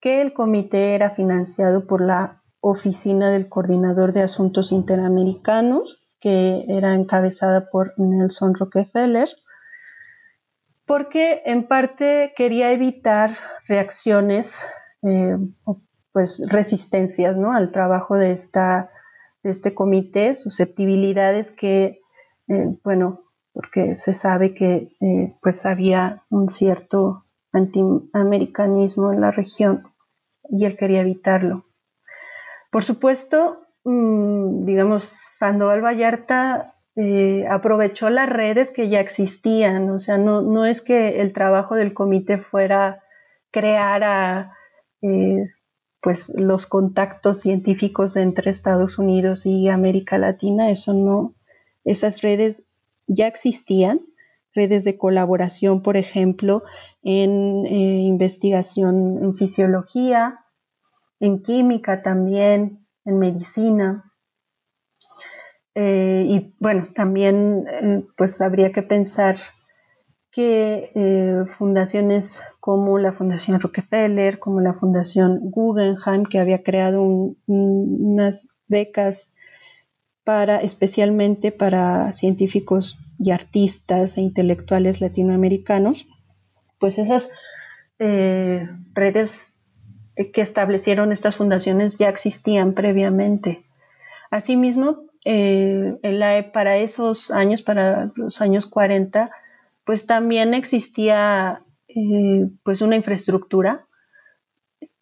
que 0.00 0.20
el 0.20 0.32
comité 0.32 0.94
era 0.94 1.10
financiado 1.10 1.86
por 1.86 2.02
la 2.02 2.42
Oficina 2.60 3.30
del 3.30 3.48
Coordinador 3.48 4.12
de 4.12 4.22
Asuntos 4.22 4.70
Interamericanos, 4.70 5.99
que 6.20 6.64
era 6.68 6.94
encabezada 6.94 7.70
por 7.70 7.94
Nelson 7.98 8.54
Rockefeller, 8.54 9.28
porque 10.86 11.42
en 11.46 11.66
parte 11.66 12.32
quería 12.36 12.72
evitar 12.72 13.36
reacciones 13.66 14.66
eh, 15.02 15.36
pues 16.12 16.42
resistencias 16.48 17.36
¿no? 17.36 17.52
al 17.52 17.72
trabajo 17.72 18.18
de, 18.18 18.32
esta, 18.32 18.90
de 19.42 19.50
este 19.50 19.74
comité, 19.74 20.34
susceptibilidades 20.34 21.50
que, 21.50 22.00
eh, 22.48 22.78
bueno, 22.82 23.22
porque 23.52 23.96
se 23.96 24.14
sabe 24.14 24.52
que 24.54 24.92
eh, 25.00 25.36
pues 25.40 25.64
había 25.64 26.24
un 26.28 26.50
cierto 26.50 27.24
antiamericanismo 27.52 29.12
en 29.12 29.20
la 29.20 29.30
región 29.30 29.84
y 30.48 30.64
él 30.64 30.76
quería 30.76 31.00
evitarlo. 31.00 31.64
Por 32.70 32.84
supuesto, 32.84 33.66
digamos, 33.84 35.14
Sandoval 35.38 35.82
Vallarta 35.82 36.76
eh, 36.96 37.46
aprovechó 37.48 38.10
las 38.10 38.28
redes 38.28 38.70
que 38.70 38.88
ya 38.88 39.00
existían, 39.00 39.90
o 39.90 40.00
sea, 40.00 40.18
no, 40.18 40.42
no 40.42 40.66
es 40.66 40.80
que 40.82 41.20
el 41.20 41.32
trabajo 41.32 41.74
del 41.74 41.94
comité 41.94 42.38
fuera 42.38 43.02
crear 43.50 44.04
a 44.04 44.56
pues 46.02 46.32
los 46.34 46.66
contactos 46.66 47.40
científicos 47.40 48.16
entre 48.16 48.50
Estados 48.50 48.98
Unidos 48.98 49.46
y 49.46 49.68
América 49.68 50.18
Latina, 50.18 50.70
eso 50.70 50.94
no, 50.94 51.34
esas 51.84 52.22
redes 52.22 52.70
ya 53.06 53.26
existían, 53.26 54.00
redes 54.54 54.84
de 54.84 54.96
colaboración, 54.96 55.82
por 55.82 55.96
ejemplo, 55.96 56.62
en 57.02 57.66
eh, 57.66 58.02
investigación 58.02 59.22
en 59.22 59.36
fisiología, 59.36 60.44
en 61.20 61.42
química 61.42 62.02
también, 62.02 62.79
en 63.04 63.18
medicina. 63.18 64.12
Eh, 65.74 66.24
y 66.28 66.54
bueno, 66.58 66.88
también 66.94 67.64
eh, 67.68 68.04
pues 68.16 68.40
habría 68.40 68.72
que 68.72 68.82
pensar 68.82 69.36
que 70.30 70.90
eh, 70.94 71.44
fundaciones 71.48 72.42
como 72.60 72.98
la 72.98 73.12
Fundación 73.12 73.60
Rockefeller, 73.60 74.38
como 74.38 74.60
la 74.60 74.74
Fundación 74.74 75.38
Guggenheim, 75.50 76.24
que 76.24 76.38
había 76.38 76.62
creado 76.62 77.02
unas 77.46 78.48
becas 78.68 79.32
para 80.22 80.58
especialmente 80.58 81.50
para 81.50 82.12
científicos 82.12 82.98
y 83.18 83.32
artistas 83.32 84.16
e 84.18 84.20
intelectuales 84.20 85.00
latinoamericanos, 85.00 86.06
pues 86.78 86.98
esas 86.98 87.30
redes 87.98 89.49
que 90.32 90.40
establecieron 90.42 91.12
estas 91.12 91.36
fundaciones 91.36 91.98
ya 91.98 92.08
existían 92.08 92.74
previamente. 92.74 93.64
Asimismo, 94.30 95.04
eh, 95.24 95.98
para 96.52 96.76
esos 96.76 97.30
años, 97.30 97.62
para 97.62 98.12
los 98.14 98.40
años 98.40 98.66
40, 98.66 99.30
pues 99.84 100.06
también 100.06 100.54
existía 100.54 101.62
eh, 101.88 102.48
pues 102.62 102.82
una 102.82 102.96
infraestructura 102.96 103.86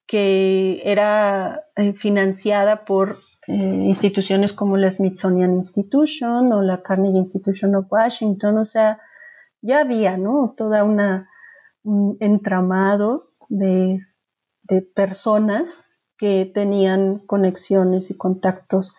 que 0.07 0.81
era 0.85 1.65
eh, 1.77 1.93
financiada 1.93 2.87
por 2.87 3.19
eh, 3.47 3.53
instituciones 3.53 4.55
como 4.55 4.79
la 4.79 4.91
Smithsonian 4.91 5.55
Institution 5.55 6.51
o 6.53 6.63
la 6.63 6.83
Carnegie 6.83 7.19
Institution 7.19 7.75
of 7.75 7.87
Washington, 7.91 8.57
o 8.57 8.65
sea, 8.65 9.01
ya 9.61 9.81
había, 9.81 10.17
¿no? 10.17 10.55
Toda 10.57 10.85
una 10.85 11.29
un 11.83 12.17
entramado 12.21 13.33
de, 13.49 14.01
de 14.69 14.83
personas 14.83 15.91
que 16.17 16.51
tenían 16.53 17.19
conexiones 17.19 18.11
y 18.11 18.17
contactos 18.17 18.95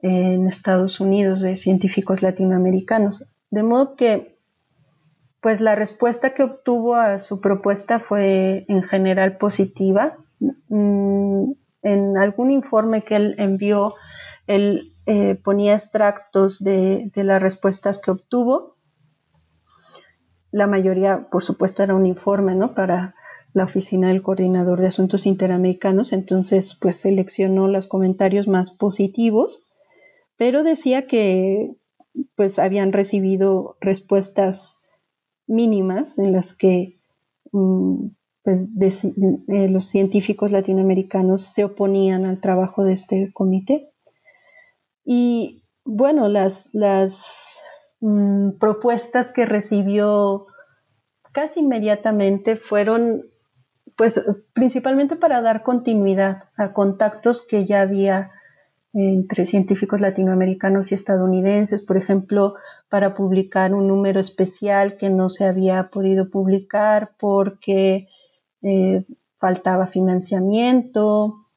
en 0.00 0.46
Estados 0.46 1.00
Unidos 1.00 1.40
de 1.40 1.56
científicos 1.56 2.22
latinoamericanos. 2.22 3.26
De 3.50 3.62
modo 3.62 3.96
que 3.96 4.38
pues 5.40 5.60
la 5.60 5.74
respuesta 5.74 6.34
que 6.34 6.42
obtuvo 6.42 6.96
a 6.96 7.18
su 7.18 7.40
propuesta 7.40 8.00
fue 8.00 8.64
en 8.68 8.82
general 8.82 9.38
positiva. 9.38 10.18
Mm, 10.68 11.52
en 11.82 12.18
algún 12.18 12.50
informe 12.50 13.02
que 13.02 13.16
él 13.16 13.34
envió, 13.38 13.94
él 14.46 14.96
eh, 15.06 15.36
ponía 15.36 15.74
extractos 15.74 16.62
de, 16.62 17.10
las 17.14 17.40
respuestas 17.40 18.00
que 18.00 18.10
obtuvo. 18.10 18.76
La 20.50 20.66
mayoría, 20.66 21.28
por 21.30 21.42
supuesto, 21.42 21.82
era 21.82 21.94
un 21.94 22.06
informe, 22.06 22.54
¿no? 22.54 22.74
Para 22.74 23.14
la 23.58 23.64
oficina 23.64 24.08
del 24.08 24.22
coordinador 24.22 24.80
de 24.80 24.86
asuntos 24.86 25.26
interamericanos, 25.26 26.12
entonces 26.12 26.74
pues 26.80 26.96
seleccionó 27.00 27.68
los 27.68 27.86
comentarios 27.86 28.48
más 28.48 28.70
positivos, 28.70 29.66
pero 30.36 30.62
decía 30.62 31.06
que 31.06 31.76
pues 32.36 32.58
habían 32.58 32.92
recibido 32.92 33.76
respuestas 33.80 34.78
mínimas 35.46 36.18
en 36.18 36.32
las 36.32 36.54
que 36.54 36.98
mm, 37.52 38.06
pues, 38.42 38.68
eh, 39.04 39.68
los 39.68 39.86
científicos 39.86 40.50
latinoamericanos 40.52 41.42
se 41.42 41.64
oponían 41.64 42.26
al 42.26 42.40
trabajo 42.40 42.84
de 42.84 42.92
este 42.92 43.32
comité. 43.32 43.90
Y 45.04 45.64
bueno, 45.84 46.28
las, 46.28 46.70
las 46.72 47.60
mm, 48.00 48.52
propuestas 48.58 49.32
que 49.32 49.46
recibió 49.46 50.46
casi 51.32 51.60
inmediatamente 51.60 52.56
fueron 52.56 53.24
pues 53.98 54.24
principalmente 54.52 55.16
para 55.16 55.42
dar 55.42 55.64
continuidad 55.64 56.44
a 56.56 56.72
contactos 56.72 57.42
que 57.42 57.64
ya 57.64 57.80
había 57.80 58.30
entre 58.94 59.44
científicos 59.44 60.00
latinoamericanos 60.00 60.92
y 60.92 60.94
estadounidenses. 60.94 61.82
Por 61.82 61.96
ejemplo, 61.96 62.54
para 62.88 63.16
publicar 63.16 63.74
un 63.74 63.88
número 63.88 64.20
especial 64.20 64.96
que 64.96 65.10
no 65.10 65.30
se 65.30 65.46
había 65.46 65.90
podido 65.90 66.30
publicar 66.30 67.10
porque 67.18 68.06
eh, 68.62 69.04
faltaba 69.38 69.88
financiamiento 69.88 71.48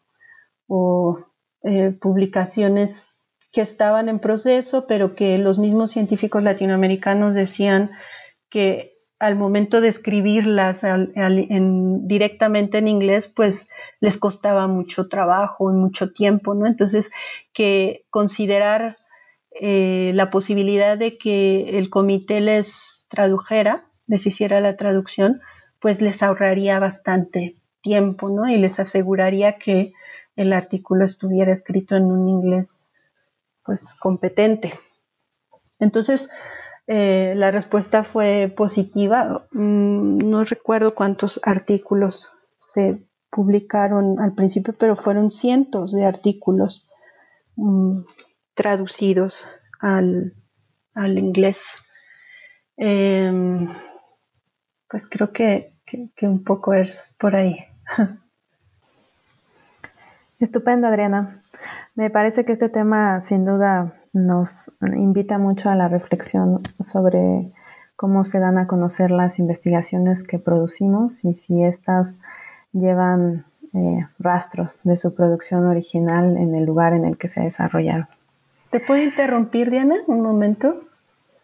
o 0.66 1.20
eh, 1.62 1.92
publicaciones 1.92 3.12
que 3.54 3.62
estaban 3.62 4.10
en 4.10 4.18
proceso, 4.18 4.88
pero 4.88 5.14
que 5.14 5.38
los 5.38 5.60
mismos 5.60 5.92
científicos 5.92 6.42
latinoamericanos 6.42 7.36
decían 7.36 7.92
que 8.50 8.91
al 9.22 9.36
momento 9.36 9.82
de 9.82 9.88
escribirlas 9.88 10.82
directamente 12.08 12.80
en 12.80 12.88
inglés, 12.88 13.28
pues 13.28 13.70
les 14.00 14.18
costaba 14.18 14.68
mucho 14.68 15.10
trabajo 15.10 15.72
y 15.72 15.76
mucho 15.76 16.12
tiempo, 16.12 16.56
¿no? 16.56 16.66
Entonces, 16.66 17.12
que 17.54 18.04
considerar 18.10 18.98
eh, 19.52 20.12
la 20.16 20.32
posibilidad 20.32 20.98
de 20.98 21.20
que 21.20 21.78
el 21.78 21.92
comité 21.92 22.42
les 22.42 23.06
tradujera, 23.10 23.86
les 24.08 24.26
hiciera 24.26 24.60
la 24.60 24.76
traducción, 24.76 25.40
pues 25.80 26.02
les 26.02 26.24
ahorraría 26.24 26.80
bastante 26.80 27.58
tiempo, 27.82 28.32
¿no? 28.32 28.50
Y 28.50 28.58
les 28.58 28.80
aseguraría 28.80 29.60
que 29.60 29.94
el 30.36 30.52
artículo 30.52 31.06
estuviera 31.06 31.54
escrito 31.54 31.96
en 31.96 32.06
un 32.06 32.28
inglés, 32.28 32.92
pues, 33.64 33.94
competente. 33.94 34.74
Entonces, 35.80 36.32
eh, 36.94 37.36
la 37.38 37.52
respuesta 37.52 38.04
fue 38.04 38.54
positiva. 38.54 39.48
Mm, 39.52 40.18
no 40.30 40.44
recuerdo 40.44 40.94
cuántos 40.94 41.40
artículos 41.42 42.34
se 42.58 43.08
publicaron 43.30 44.20
al 44.20 44.34
principio, 44.34 44.76
pero 44.78 44.98
fueron 44.98 45.32
cientos 45.32 45.94
de 45.94 46.04
artículos 46.04 46.86
mm, 47.56 48.02
traducidos 48.56 49.48
al, 49.80 50.36
inglés. 51.18 51.82
Em, 52.76 53.70
pues 54.90 55.08
creo 55.08 55.32
que, 55.32 55.78
que 55.86 56.28
un 56.28 56.44
poco 56.44 56.74
es 56.74 57.16
por 57.18 57.38
ahí. 57.38 57.56
Estupendo, 60.40 60.88
Adriana. 60.88 61.42
Me 61.96 62.10
parece 62.10 62.44
que 62.44 62.52
este 62.52 62.68
tema 62.68 63.22
sin 63.22 63.46
duda 63.46 64.01
nos 64.14 64.72
invita 64.82 65.38
mucho 65.38 65.70
a 65.70 65.76
la 65.76 65.88
reflexión 65.88 66.62
sobre 66.80 67.52
cómo 67.96 68.26
se 68.26 68.40
dan 68.40 68.58
a 68.58 68.68
conocer 68.68 69.12
las 69.12 69.40
investigaciones 69.40 70.24
que 70.24 70.40
producimos 70.40 71.24
y 71.24 71.36
si 71.36 71.64
éstas 71.64 72.20
llevan 72.74 73.46
eh, 73.74 74.08
rastros 74.20 74.80
de 74.84 74.98
su 74.98 75.14
producción 75.14 75.66
original 75.66 76.36
en 76.38 76.56
el 76.56 76.66
lugar 76.66 76.94
en 76.94 77.06
el 77.06 77.18
que 77.18 77.28
se 77.28 77.42
desarrollaron. 77.42 78.08
¿Te 78.70 78.80
puedo 78.80 79.04
interrumpir, 79.04 79.70
Diana, 79.70 79.96
un 80.08 80.22
momento? 80.22 80.82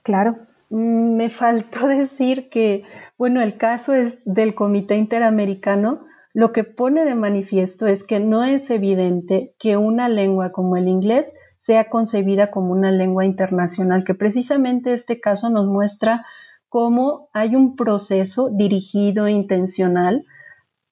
Claro. 0.04 0.38
Mm, 0.70 1.16
me 1.16 1.30
faltó 1.30 1.88
decir 1.88 2.50
que, 2.50 2.84
bueno, 3.18 3.42
el 3.42 3.58
caso 3.58 3.94
es 3.94 4.20
del 4.26 4.56
Comité 4.56 4.96
Interamericano, 4.98 6.06
lo 6.34 6.52
que 6.52 6.64
pone 6.64 7.04
de 7.04 7.16
manifiesto 7.16 7.88
es 7.88 8.04
que 8.04 8.20
no 8.20 8.44
es 8.44 8.70
evidente 8.70 9.54
que 9.58 9.76
una 9.78 10.08
lengua 10.08 10.52
como 10.52 10.78
el 10.78 10.88
inglés 10.88 11.34
sea 11.58 11.90
concebida 11.90 12.52
como 12.52 12.72
una 12.72 12.92
lengua 12.92 13.26
internacional, 13.26 14.04
que 14.04 14.14
precisamente 14.14 14.94
este 14.94 15.20
caso 15.20 15.50
nos 15.50 15.66
muestra 15.66 16.24
cómo 16.70 17.30
hay 17.34 17.56
un 17.56 17.76
proceso 17.76 18.52
dirigido 18.52 19.26
e 19.26 19.32
intencional 19.32 20.24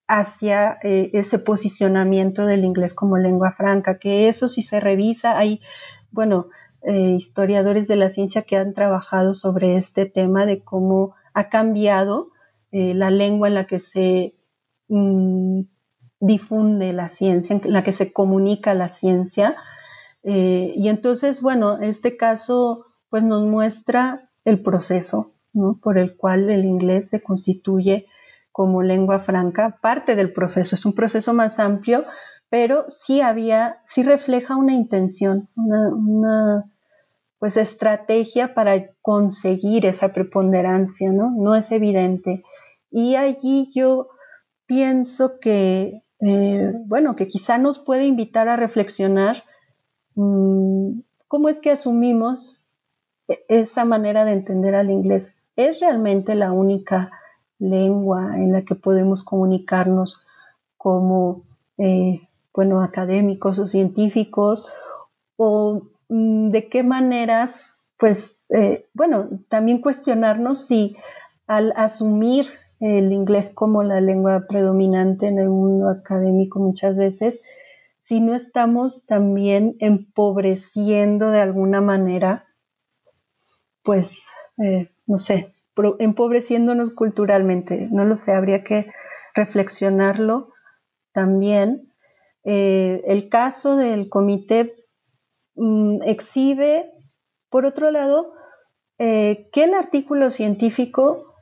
hacia 0.08 0.80
eh, 0.82 1.12
ese 1.14 1.38
posicionamiento 1.38 2.48
del 2.48 2.66
inglés 2.66 2.96
como 2.96 3.18
lengua 3.18 3.54
franca, 3.56 4.00
que 4.00 4.28
eso 4.28 4.50
si 4.50 4.64
se 4.64 4.80
revisa, 4.80 5.38
hay, 5.38 5.62
bueno, 6.10 6.48
eh, 6.82 7.12
historiadores 7.12 7.88
de 7.88 7.98
la 7.98 8.10
ciencia 8.10 8.42
que 8.42 8.58
han 8.58 8.74
trabajado 8.74 9.36
sobre 9.36 9.78
este 9.78 10.08
tema 10.08 10.48
de 10.48 10.64
cómo 10.64 11.14
ha 11.36 11.50
cambiado 11.50 12.32
eh, 12.72 12.96
la 12.96 13.12
lengua 13.12 13.50
en 13.50 13.54
la 13.54 13.68
que 13.68 13.78
se 13.80 14.34
mm, 14.88 15.62
difunde 16.20 16.92
la 16.92 17.08
ciencia, 17.08 17.56
en 17.56 17.72
la 17.72 17.84
que 17.84 17.92
se 17.92 18.12
comunica 18.12 18.74
la 18.74 18.88
ciencia, 18.88 19.56
eh, 20.26 20.74
y 20.76 20.90
entonces, 20.90 21.42
bueno, 21.42 21.80
este 21.82 22.18
caso 22.18 22.88
pues 23.10 23.24
nos 23.24 23.44
muestra 23.46 24.32
el 24.44 24.62
proceso 24.62 25.32
por 25.82 25.98
el 25.98 26.18
cual 26.18 26.50
el 26.50 26.66
inglés 26.66 27.10
se 27.10 27.24
constituye 27.24 28.08
como 28.52 28.82
lengua 28.82 29.20
franca, 29.20 29.78
parte 29.82 30.16
del 30.16 30.34
proceso, 30.34 30.76
es 30.76 30.86
un 30.86 30.94
proceso 30.94 31.34
más 31.34 31.60
amplio, 31.60 32.06
pero 32.50 32.86
sí 32.90 33.22
había, 33.22 33.82
sí 33.86 34.04
refleja 34.04 34.56
una 34.56 34.74
intención, 34.74 35.50
una, 35.56 36.66
pues 37.38 37.58
estrategia 37.58 38.54
para 38.54 38.92
conseguir 39.02 39.86
esa 39.86 40.14
preponderancia, 40.14 41.12
¿no? 41.12 41.32
No 41.32 41.56
es 41.56 41.72
evidente. 41.72 42.44
Y 42.90 43.16
allí 43.16 43.72
yo 43.74 44.10
pienso 44.66 45.40
que, 45.40 46.04
eh, 46.22 46.74
bueno, 46.86 47.16
que 47.16 47.28
quizá 47.28 47.58
nos 47.58 47.78
puede 47.78 48.06
invitar 48.06 48.48
a 48.48 48.56
reflexionar 48.56 49.44
¿Cómo 50.16 51.50
es 51.50 51.60
que 51.60 51.72
asumimos 51.72 52.64
e-, 53.28 53.44
esa 53.50 53.86
manera 53.86 54.26
de 54.26 54.34
entender 54.34 54.76
al 54.76 54.90
inglés? 54.90 55.38
¿Es 55.56 55.80
realmente 55.80 56.36
la 56.36 56.52
única 56.52 57.12
lengua 57.60 58.36
en 58.36 58.52
la 58.52 58.64
que 58.64 58.76
podemos 58.76 59.24
comunicarnos 59.24 60.26
como, 60.78 61.44
eh, 61.78 62.22
bueno, 62.54 62.82
académicos 62.82 63.60
o 63.60 63.68
científicos? 63.68 64.68
¿O 65.38 65.82
mm, 66.10 66.52
de 66.52 66.70
qué 66.70 66.84
maneras, 66.84 67.82
pues, 67.98 68.42
eh, 68.50 68.86
bueno, 68.94 69.28
también 69.50 69.82
cuestionarnos 69.82 70.66
si 70.66 70.96
al 71.48 71.74
asumir 71.76 72.48
el 72.80 73.12
inglés 73.12 73.52
como 73.54 73.84
la 73.84 74.02
lengua 74.02 74.46
predominante 74.48 75.28
en 75.28 75.40
el 75.40 75.50
mundo 75.50 75.90
académico 75.90 76.60
muchas 76.60 76.98
veces, 76.98 77.42
si 78.08 78.20
no 78.20 78.36
estamos 78.36 79.08
también 79.08 79.78
empobreciendo 79.80 81.32
de 81.32 81.42
alguna 81.42 81.82
manera, 81.82 82.46
pues, 83.82 84.30
eh, 84.64 84.92
no 85.08 85.18
sé, 85.18 85.52
empobreciéndonos 85.98 86.94
culturalmente. 86.94 87.82
No 87.90 88.06
lo 88.06 88.16
sé, 88.16 88.34
habría 88.34 88.64
que 88.64 88.92
reflexionarlo 89.34 90.54
también. 91.14 91.92
Eh, 92.44 93.02
el 93.08 93.28
caso 93.28 93.76
del 93.76 94.08
comité 94.08 94.76
mm, 95.56 96.04
exhibe, 96.04 96.92
por 97.50 97.66
otro 97.66 97.90
lado, 97.90 98.34
eh, 99.00 99.50
que 99.52 99.64
el 99.64 99.74
artículo 99.74 100.30
científico 100.30 101.35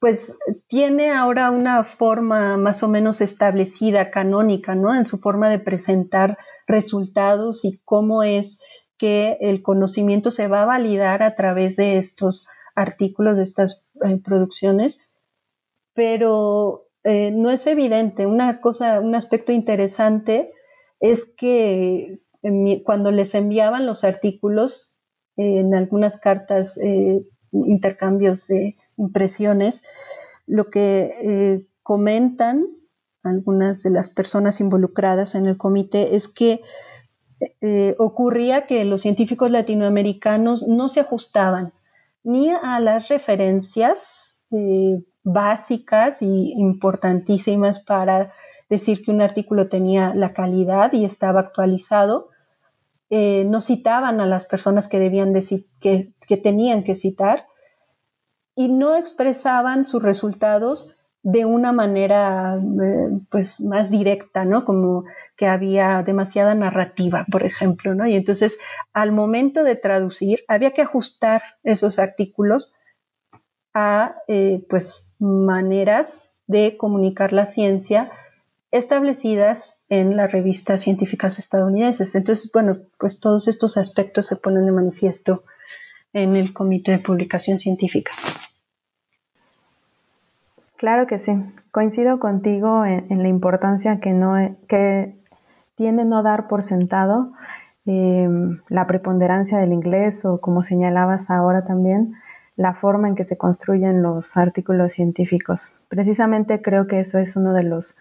pues 0.00 0.36
tiene 0.66 1.12
ahora 1.12 1.52
una 1.52 1.84
forma 1.84 2.56
más 2.56 2.82
o 2.82 2.88
menos 2.88 3.20
establecida, 3.20 4.10
canónica, 4.10 4.74
¿no? 4.74 4.96
En 4.96 5.06
su 5.06 5.18
forma 5.18 5.48
de 5.48 5.60
presentar 5.60 6.38
resultados 6.66 7.64
y 7.64 7.80
cómo 7.84 8.24
es 8.24 8.60
que 8.98 9.38
el 9.40 9.62
conocimiento 9.62 10.32
se 10.32 10.48
va 10.48 10.62
a 10.62 10.66
validar 10.66 11.22
a 11.22 11.36
través 11.36 11.76
de 11.76 11.98
estos 11.98 12.48
artículos, 12.74 13.36
de 13.36 13.44
estas 13.44 13.86
eh, 14.02 14.20
producciones, 14.24 15.00
pero 15.94 16.88
eh, 17.04 17.30
no 17.30 17.52
es 17.52 17.64
evidente. 17.68 18.26
Una 18.26 18.60
cosa, 18.60 19.00
un 19.00 19.14
aspecto 19.14 19.52
interesante 19.52 20.52
es 20.98 21.26
que 21.26 22.20
cuando 22.84 23.12
les 23.12 23.34
enviaban 23.34 23.86
los 23.86 24.02
artículos 24.04 24.92
en 25.36 25.74
algunas 25.74 26.16
cartas, 26.16 26.76
eh, 26.78 27.24
intercambios 27.52 28.46
de 28.46 28.76
impresiones, 28.96 29.82
lo 30.46 30.70
que 30.70 31.12
eh, 31.22 31.66
comentan 31.82 32.66
algunas 33.22 33.82
de 33.82 33.90
las 33.90 34.10
personas 34.10 34.60
involucradas 34.60 35.34
en 35.34 35.46
el 35.46 35.58
comité 35.58 36.14
es 36.14 36.28
que 36.28 36.60
eh, 37.60 37.94
ocurría 37.98 38.66
que 38.66 38.84
los 38.84 39.02
científicos 39.02 39.50
latinoamericanos 39.50 40.66
no 40.66 40.88
se 40.88 41.00
ajustaban 41.00 41.72
ni 42.22 42.50
a 42.50 42.80
las 42.80 43.08
referencias 43.08 44.38
eh, 44.52 45.02
básicas 45.22 46.22
y 46.22 46.52
importantísimas 46.52 47.80
para 47.80 48.32
decir 48.70 49.02
que 49.02 49.10
un 49.10 49.20
artículo 49.20 49.68
tenía 49.68 50.14
la 50.14 50.32
calidad 50.32 50.92
y 50.92 51.04
estaba 51.04 51.40
actualizado. 51.40 52.30
no 53.10 53.60
citaban 53.60 54.20
a 54.20 54.26
las 54.26 54.46
personas 54.46 54.88
que 54.88 54.98
debían 54.98 55.32
que, 55.80 56.12
que 56.26 56.36
tenían 56.36 56.82
que 56.82 56.94
citar 56.94 57.46
y 58.56 58.68
no 58.68 58.96
expresaban 58.96 59.84
sus 59.84 60.02
resultados 60.02 60.96
de 61.22 61.44
una 61.44 61.72
manera 61.72 62.56
eh, 62.56 63.18
pues 63.30 63.60
más 63.60 63.90
directa, 63.90 64.44
¿no? 64.44 64.64
Como 64.64 65.04
que 65.36 65.46
había 65.46 66.02
demasiada 66.02 66.54
narrativa, 66.54 67.26
por 67.30 67.44
ejemplo, 67.44 67.94
¿no? 67.94 68.06
Y 68.06 68.16
entonces 68.16 68.58
al 68.92 69.12
momento 69.12 69.62
de 69.62 69.76
traducir 69.76 70.44
había 70.48 70.70
que 70.72 70.82
ajustar 70.82 71.42
esos 71.62 71.98
artículos 71.98 72.74
a 73.74 74.16
eh, 74.28 74.64
pues 74.70 75.10
maneras 75.18 76.32
de 76.46 76.76
comunicar 76.76 77.32
la 77.32 77.44
ciencia 77.44 78.10
establecidas 78.70 79.80
en 79.88 80.16
las 80.16 80.32
revistas 80.32 80.80
científicas 80.80 81.38
estadounidenses. 81.38 82.14
Entonces, 82.14 82.50
bueno, 82.52 82.78
pues 82.98 83.20
todos 83.20 83.48
estos 83.48 83.76
aspectos 83.76 84.26
se 84.26 84.36
ponen 84.36 84.64
de 84.64 84.72
manifiesto 84.72 85.44
en 86.12 86.36
el 86.36 86.52
Comité 86.52 86.92
de 86.92 86.98
Publicación 86.98 87.58
Científica. 87.58 88.12
Claro 90.76 91.06
que 91.06 91.18
sí. 91.18 91.32
Coincido 91.70 92.18
contigo 92.20 92.84
en, 92.84 93.22
la 93.22 93.28
importancia 93.28 93.98
que, 93.98 94.12
no, 94.12 94.56
que 94.68 95.16
tiene 95.74 96.04
no 96.04 96.22
dar 96.22 96.48
por 96.48 96.62
sentado 96.62 97.32
em, 97.86 98.60
la 98.68 98.86
preponderancia 98.86 99.58
del 99.58 99.72
inglés 99.72 100.24
o 100.26 100.40
como 100.40 100.62
señalabas 100.62 101.30
ahora 101.30 101.64
también, 101.64 102.14
la 102.56 102.74
forma 102.74 103.08
en 103.08 103.14
que 103.14 103.24
se 103.24 103.38
construyen 103.38 104.02
los 104.02 104.36
artículos 104.36 104.92
científicos. 104.92 105.72
Precisamente 105.88 106.60
creo 106.60 106.86
que 106.86 107.00
eso 107.00 107.18
es 107.18 107.36
uno 107.36 107.54
de 107.54 107.62
los 107.62 107.96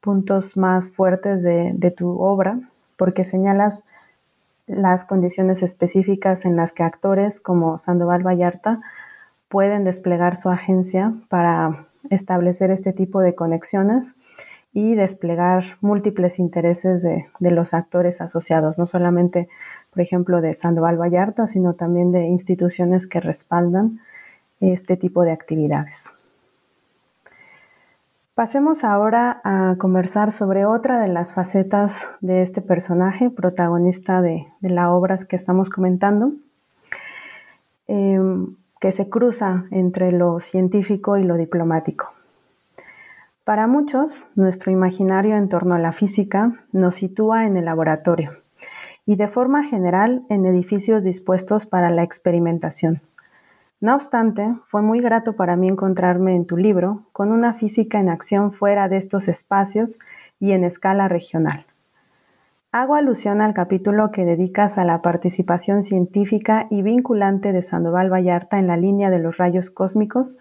puntos 0.00 0.56
más 0.56 0.92
fuertes 0.92 1.42
de, 1.42 1.72
de 1.74 1.90
tu 1.90 2.20
obra, 2.20 2.60
porque 2.96 3.24
señalas 3.24 3.84
las 4.66 5.04
condiciones 5.04 5.62
específicas 5.62 6.44
en 6.44 6.56
las 6.56 6.72
que 6.72 6.84
actores 6.84 7.40
como 7.40 7.78
Sandoval 7.78 8.24
Vallarta 8.24 8.80
pueden 9.48 9.84
desplegar 9.84 10.36
su 10.36 10.50
agencia 10.50 11.12
para 11.28 11.85
establecer 12.10 12.70
este 12.70 12.92
tipo 12.92 13.20
de 13.20 13.34
conexiones 13.34 14.16
y 14.76 14.94
desplegar 14.94 15.78
múltiples 15.80 16.38
intereses 16.38 17.02
de, 17.02 17.26
los 17.40 17.72
actores 17.72 18.20
asociados, 18.20 18.76
no 18.76 18.86
solamente, 18.86 19.48
por 19.90 20.02
ejemplo, 20.02 20.42
de 20.42 20.52
Sandoval 20.52 21.00
Vallarta, 21.00 21.46
sino 21.46 21.72
también 21.72 22.12
de 22.12 22.26
instituciones 22.26 23.06
que 23.06 23.20
respaldan 23.20 24.00
este 24.60 24.98
tipo 24.98 25.22
de 25.22 25.32
actividades. 25.32 26.12
Pasemos 28.34 28.84
ahora 28.84 29.40
a 29.44 29.76
conversar 29.78 30.30
sobre 30.30 30.66
otra 30.66 31.00
de 31.00 31.08
las 31.08 31.32
facetas 31.32 32.06
de 32.20 32.42
este 32.42 32.60
personaje, 32.60 33.30
protagonista 33.30 34.20
de, 34.20 34.46
las 34.60 34.88
obras 34.88 35.24
que 35.24 35.36
estamos 35.36 35.70
comentando, 35.70 36.34
em, 37.88 38.56
que 38.80 38.92
se 38.92 39.08
cruza 39.08 39.64
entre 39.70 40.12
lo 40.12 40.40
científico 40.40 41.16
y 41.16 41.24
lo 41.24 41.36
diplomático. 41.36 42.12
Para 43.44 43.66
muchos, 43.66 44.26
nuestro 44.34 44.72
imaginario 44.72 45.36
en 45.36 45.48
torno 45.48 45.74
a 45.74 45.78
la 45.78 45.92
física 45.92 46.64
nos 46.72 46.96
sitúa 46.96 47.46
en 47.46 47.56
el 47.56 47.66
laboratorio 47.66 48.32
y 49.06 49.14
de 49.14 49.28
forma 49.28 49.64
general 49.64 50.24
en 50.28 50.46
edificios 50.46 51.04
dispuestos 51.04 51.64
para 51.64 51.90
la 51.90 52.02
experimentación. 52.02 53.02
No 53.80 53.94
obstante, 53.94 54.56
fue 54.66 54.82
muy 54.82 55.00
grato 55.00 55.36
para 55.36 55.54
mí 55.54 55.68
encontrarme 55.68 56.34
en 56.34 56.46
tu 56.46 56.56
libro 56.56 57.04
con 57.12 57.30
una 57.30 57.54
física 57.54 58.00
en 58.00 58.08
acción 58.08 58.52
fuera 58.52 58.88
de 58.88 58.96
estos 58.96 59.28
espacios 59.28 59.98
y 60.40 60.52
en 60.52 60.64
escala 60.64 61.08
regional. 61.08 61.66
Hago 62.78 62.94
alusión 62.94 63.40
al 63.40 63.54
capítulo 63.54 64.10
que 64.12 64.26
dedicas 64.26 64.76
a 64.76 64.84
la 64.84 65.00
participación 65.00 65.82
científica 65.82 66.66
y 66.68 66.82
vinculante 66.82 67.54
de 67.54 67.62
Sandoval 67.62 68.12
Vallarta 68.12 68.58
en 68.58 68.66
la 68.66 68.76
línea 68.76 69.08
de 69.08 69.18
los 69.18 69.38
rayos 69.38 69.70
cósmicos 69.70 70.36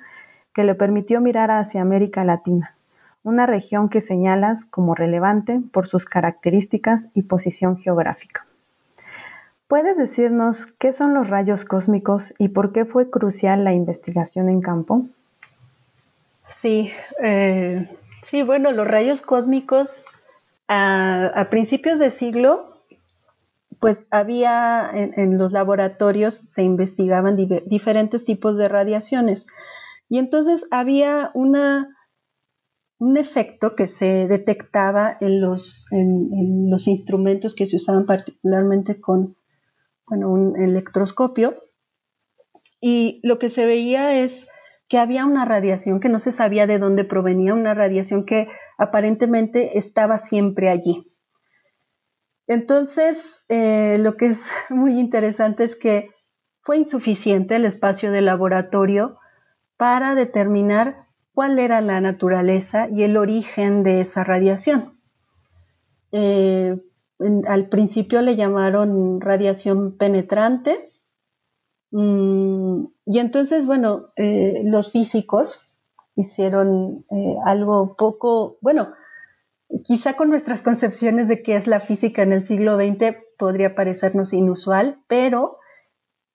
que 0.51 0.65
le 0.65 0.75
permitió 0.75 1.21
mirar 1.21 1.49
hacia 1.49 1.81
América 1.81 2.25
Latina 2.25 2.75
una 3.23 3.45
región 3.45 3.87
que 3.87 4.01
señalas 4.01 4.65
como 4.65 4.95
relevante 4.95 5.61
por 5.71 5.87
sus 5.87 6.03
características 6.03 7.07
y 7.13 7.21
posición 7.21 7.77
geográfica. 7.77 8.45
¿Puedes 9.69 9.97
decirnos 9.97 10.65
qué 10.65 10.91
son 10.91 11.13
los 11.13 11.29
rayos 11.29 11.63
cósmicos 11.63 12.33
y 12.37 12.49
por 12.49 12.73
qué 12.73 12.83
fue 12.83 13.09
crucial 13.09 13.63
la 13.63 13.73
investigación 13.73 14.49
en 14.49 14.59
campo? 14.59 15.05
Sí, 16.43 16.91
eh, 17.23 17.89
sí, 18.23 18.43
bueno, 18.43 18.73
los 18.73 18.85
rayos 18.85 19.21
cósmicos 19.21 20.03
a, 20.67 21.47
principios 21.49 21.99
de 21.99 22.11
siglo, 22.11 22.83
pues 23.79 24.07
había 24.09 24.89
en, 24.93 25.37
los 25.37 25.51
laboratorios 25.51 26.35
se 26.35 26.63
investigaban 26.63 27.37
diferentes 27.65 28.25
tipos 28.25 28.57
de 28.57 28.67
radiaciones 28.67 29.45
y 30.09 30.17
entonces 30.17 30.67
había 30.71 31.31
una 31.33 31.95
un 32.97 33.17
efecto 33.17 33.75
que 33.75 33.87
se 33.87 34.27
detectaba 34.27 35.17
en 35.19 35.41
los, 35.41 35.85
en, 35.91 36.69
los 36.69 36.87
instrumentos 36.87 37.55
que 37.55 37.67
se 37.67 37.75
usaban 37.75 38.05
particularmente 38.05 39.01
con 39.01 39.35
bueno, 40.07 40.31
un 40.31 40.61
electroscopio. 40.61 41.55
Y 42.79 43.19
lo 43.23 43.39
que 43.39 43.49
se 43.49 43.65
veía 43.65 44.21
es 44.21 44.47
que 44.87 44.97
había 44.97 45.25
una 45.25 45.45
radiación 45.45 45.99
que 45.99 46.09
no 46.09 46.19
se 46.19 46.31
sabía 46.31 46.67
de 46.67 46.77
dónde 46.77 47.03
provenía, 47.03 47.53
una 47.53 47.73
radiación 47.73 48.25
que 48.25 48.47
aparentemente 48.77 49.77
estaba 49.77 50.17
siempre 50.17 50.69
allí. 50.69 51.11
Entonces, 52.47 53.45
eh, 53.49 53.97
lo 53.99 54.15
que 54.15 54.27
es 54.27 54.51
muy 54.69 54.99
interesante 54.99 55.63
es 55.63 55.75
que 55.75 56.09
fue 56.61 56.77
insuficiente 56.77 57.55
el 57.55 57.65
espacio 57.65 58.11
de 58.11 58.21
laboratorio 58.21 59.19
para 59.77 60.15
determinar 60.15 60.97
cuál 61.33 61.59
era 61.59 61.81
la 61.81 62.01
naturaleza 62.01 62.87
y 62.89 63.03
el 63.03 63.17
origen 63.17 63.83
de 63.83 64.01
esa 64.01 64.23
radiación. 64.23 64.99
Eh, 66.11 66.77
al 67.47 67.69
principio 67.69 68.21
le 68.21 68.35
llamaron 68.35 69.21
radiación 69.21 69.97
penetrante 69.97 70.91
mm, 71.91 72.85
y 73.05 73.19
entonces, 73.19 73.65
bueno, 73.65 74.07
eh, 74.15 74.61
los 74.63 74.91
físicos 74.91 75.64
hicieron 76.15 77.05
eh, 77.11 77.35
algo 77.45 77.95
poco, 77.95 78.57
bueno, 78.61 78.93
quizá 79.83 80.15
con 80.15 80.29
nuestras 80.29 80.61
concepciones 80.61 81.27
de 81.27 81.41
qué 81.43 81.55
es 81.55 81.67
la 81.67 81.79
física 81.79 82.21
en 82.23 82.33
el 82.33 82.43
siglo 82.43 82.77
XX 82.77 83.17
podría 83.37 83.75
parecernos 83.75 84.33
inusual, 84.33 84.99
pero 85.07 85.57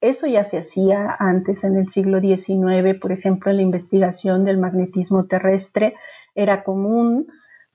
eso 0.01 0.27
ya 0.27 0.45
se 0.45 0.59
hacía 0.59 1.15
antes 1.19 1.65
en 1.65 1.77
el 1.77 1.89
siglo 1.89 2.21
XIX, 2.21 2.99
por 3.01 3.13
ejemplo, 3.13 3.51
en 3.51 3.59
la 3.59 3.63
investigación 3.63 4.45
del 4.45 4.59
magnetismo 4.59 5.27
terrestre 5.27 5.95
era 6.35 6.65
común 6.65 7.27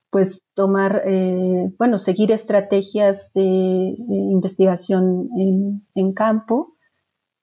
pues 0.09 0.43
tomar, 0.53 1.01
eh, 1.05 1.73
bueno, 1.77 1.99
seguir 1.99 2.31
estrategias 2.31 3.33
de, 3.33 3.41
investigación 3.41 5.29
en, 5.93 6.13
campo 6.13 6.77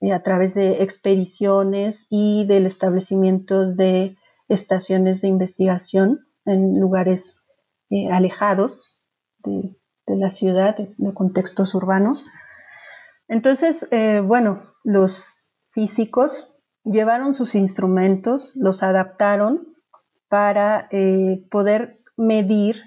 eh, 0.01 0.13
a 0.13 0.23
través 0.23 0.55
de 0.55 0.83
expediciones 0.83 2.07
y 2.09 2.47
del 2.47 2.65
establecimiento 2.65 3.71
de 3.71 4.17
estaciones 4.53 5.21
de 5.23 5.29
investigación 5.29 6.27
en 6.45 6.81
lugares 6.81 7.45
eh, 7.91 8.09
alejados 8.11 8.99
de, 9.45 9.77
la 10.07 10.31
ciudad, 10.31 10.77
de 10.77 11.15
contextos 11.15 11.75
urbanos. 11.75 12.25
Entonces, 13.29 13.89
bueno, 14.25 14.75
los 14.85 15.37
físicos 15.71 16.53
llevaron 16.85 17.35
sus 17.35 17.55
instrumentos, 17.55 18.53
los 18.55 18.83
adaptaron 18.83 19.75
para 20.29 20.89
eh, 20.91 21.45
poder 21.51 22.01
medir 22.17 22.83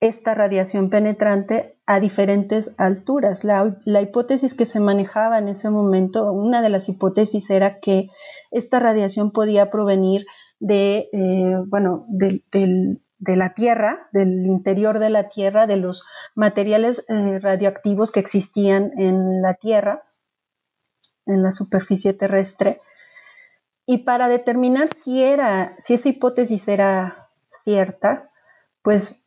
esta 0.00 0.34
radiación 0.34 0.90
penetrante 0.90 1.78
a 1.86 2.00
diferentes 2.00 2.74
alturas. 2.78 3.44
La, 3.44 3.76
hipótesis 4.00 4.54
que 4.54 4.66
se 4.66 4.80
manejaba 4.80 5.38
en 5.38 5.48
ese 5.48 5.70
momento, 5.70 6.32
una 6.32 6.62
de 6.62 6.68
las 6.68 6.88
hipótesis 6.88 7.50
era 7.50 7.80
que 7.80 8.08
esta 8.50 8.78
radiación 8.78 9.32
podía 9.32 9.70
provenir 9.70 10.26
de, 10.60 11.08
eh, 11.12 11.54
bueno, 11.66 12.06
de 12.08 13.36
la 13.36 13.54
Tierra, 13.54 14.08
del 14.12 14.46
interior 14.46 14.98
de 14.98 15.10
la 15.10 15.28
Tierra, 15.28 15.66
de 15.66 15.76
los 15.76 16.04
materiales 16.34 17.04
eh, 17.08 17.38
radioactivos 17.40 18.10
que 18.12 18.20
existían 18.20 18.92
en 18.98 19.42
la 19.42 19.54
Tierra 19.54 20.02
en 21.28 21.42
la 21.42 21.52
superficie 21.52 22.12
terrestre. 22.14 22.80
Y 23.86 23.98
para 23.98 24.28
determinar 24.28 24.88
si, 24.92 25.22
era, 25.22 25.76
si 25.78 25.94
esa 25.94 26.08
hipótesis 26.08 26.68
era 26.68 27.30
cierta, 27.48 28.30
pues 28.82 29.24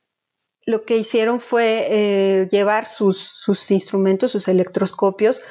lo 0.65 0.85
que 0.85 0.97
hicieron 0.97 1.39
fue 1.39 1.87
eh, 1.89 2.47
llevar 2.49 2.87
sus, 2.87 3.17
sus, 3.17 3.71
instrumentos, 3.71 4.31
sus 4.31 4.47
electroscopios, 4.47 5.41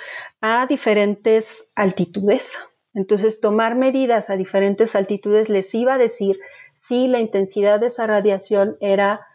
a 0.40 0.66
diferentes 0.66 1.72
altitudes. 1.74 2.60
Entonces, 2.94 3.40
tomar 3.40 3.76
medidas 3.76 4.30
a 4.30 4.36
diferentes 4.36 4.94
altitudes 4.94 5.48
les 5.48 5.74
iba 5.74 5.94
a 5.94 5.98
decir 5.98 6.38
si 6.78 7.08
la 7.08 7.20
intensidad 7.20 7.80
de 7.80 7.86
esa 7.86 8.06
radiación 8.06 8.76
era 8.80 9.26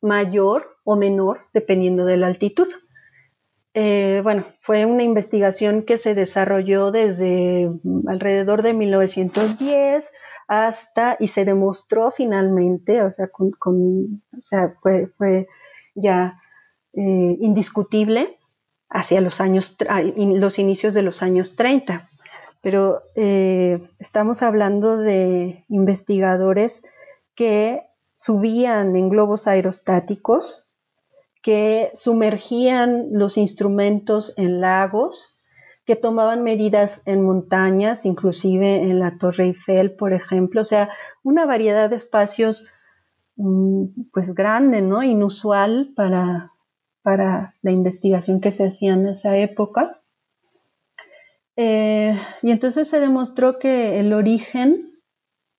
mayor 0.00 0.76
o 0.84 0.96
menor 0.96 1.46
dependiendo 1.52 2.04
de 2.04 2.16
la 2.16 2.26
altitud. 2.26 2.68
Eh, 3.74 4.20
bueno, 4.22 4.44
fue 4.60 4.86
una 4.86 5.02
investigación 5.02 5.82
que 5.82 5.98
se 5.98 6.14
desarrolló 6.14 6.92
desde 6.92 7.70
alrededor 8.06 8.62
de 8.62 8.72
1910 8.72 10.12
hasta 10.46 11.16
y 11.18 11.28
se 11.28 11.44
demostró 11.44 12.10
finalmente, 12.10 13.02
o 13.02 13.10
sea, 13.10 13.28
con, 13.28 14.22
o 14.38 14.42
sea 14.42 14.74
fue, 14.80 15.48
ya 15.94 16.40
eh, 16.92 17.36
indiscutible 17.40 18.38
hacia 18.88 19.20
los 19.20 19.40
años, 19.40 19.76
los 20.16 20.58
inicios 20.58 20.94
de 20.94 21.02
los 21.02 21.22
años 21.22 21.56
30. 21.56 22.08
Pero 22.64 23.02
eh, 23.14 23.88
estamos 24.00 24.42
hablando 24.42 24.96
de 24.96 25.64
investigadores 25.68 26.84
que 27.36 27.82
subían 28.14 28.96
en 28.96 29.08
globos 29.08 29.46
aerostáticos 29.46 30.64
que 31.44 31.90
sumergían 31.92 33.08
los 33.12 33.36
instrumentos 33.36 34.32
en 34.38 34.62
lagos, 34.62 35.38
que 35.84 35.94
tomaban 35.94 36.42
medidas 36.42 37.02
en 37.04 37.22
montañas, 37.22 38.06
inclusive 38.06 38.76
en 38.76 38.98
la 38.98 39.18
Torre 39.18 39.44
Eiffel, 39.44 39.94
por 39.94 40.14
ejemplo, 40.14 40.62
o 40.62 40.64
sea, 40.64 40.88
una 41.22 41.44
variedad 41.44 41.90
de 41.90 41.96
espacios 41.96 42.66
mm, 43.36 43.84
pues 44.10 44.34
grande, 44.34 44.80
¿no? 44.80 45.02
Inusual 45.02 45.92
para, 45.94 46.52
para 47.02 47.56
la 47.60 47.72
investigación 47.72 48.40
que 48.40 48.50
se 48.50 48.66
hacía 48.66 48.94
en 48.94 49.06
esa 49.06 49.36
época. 49.36 50.00
Eh, 51.56 52.18
y 52.42 52.50
entonces 52.50 52.88
se 52.88 53.00
demostró 53.00 53.58
que 53.58 54.00
el 54.00 54.12
origen 54.12 54.94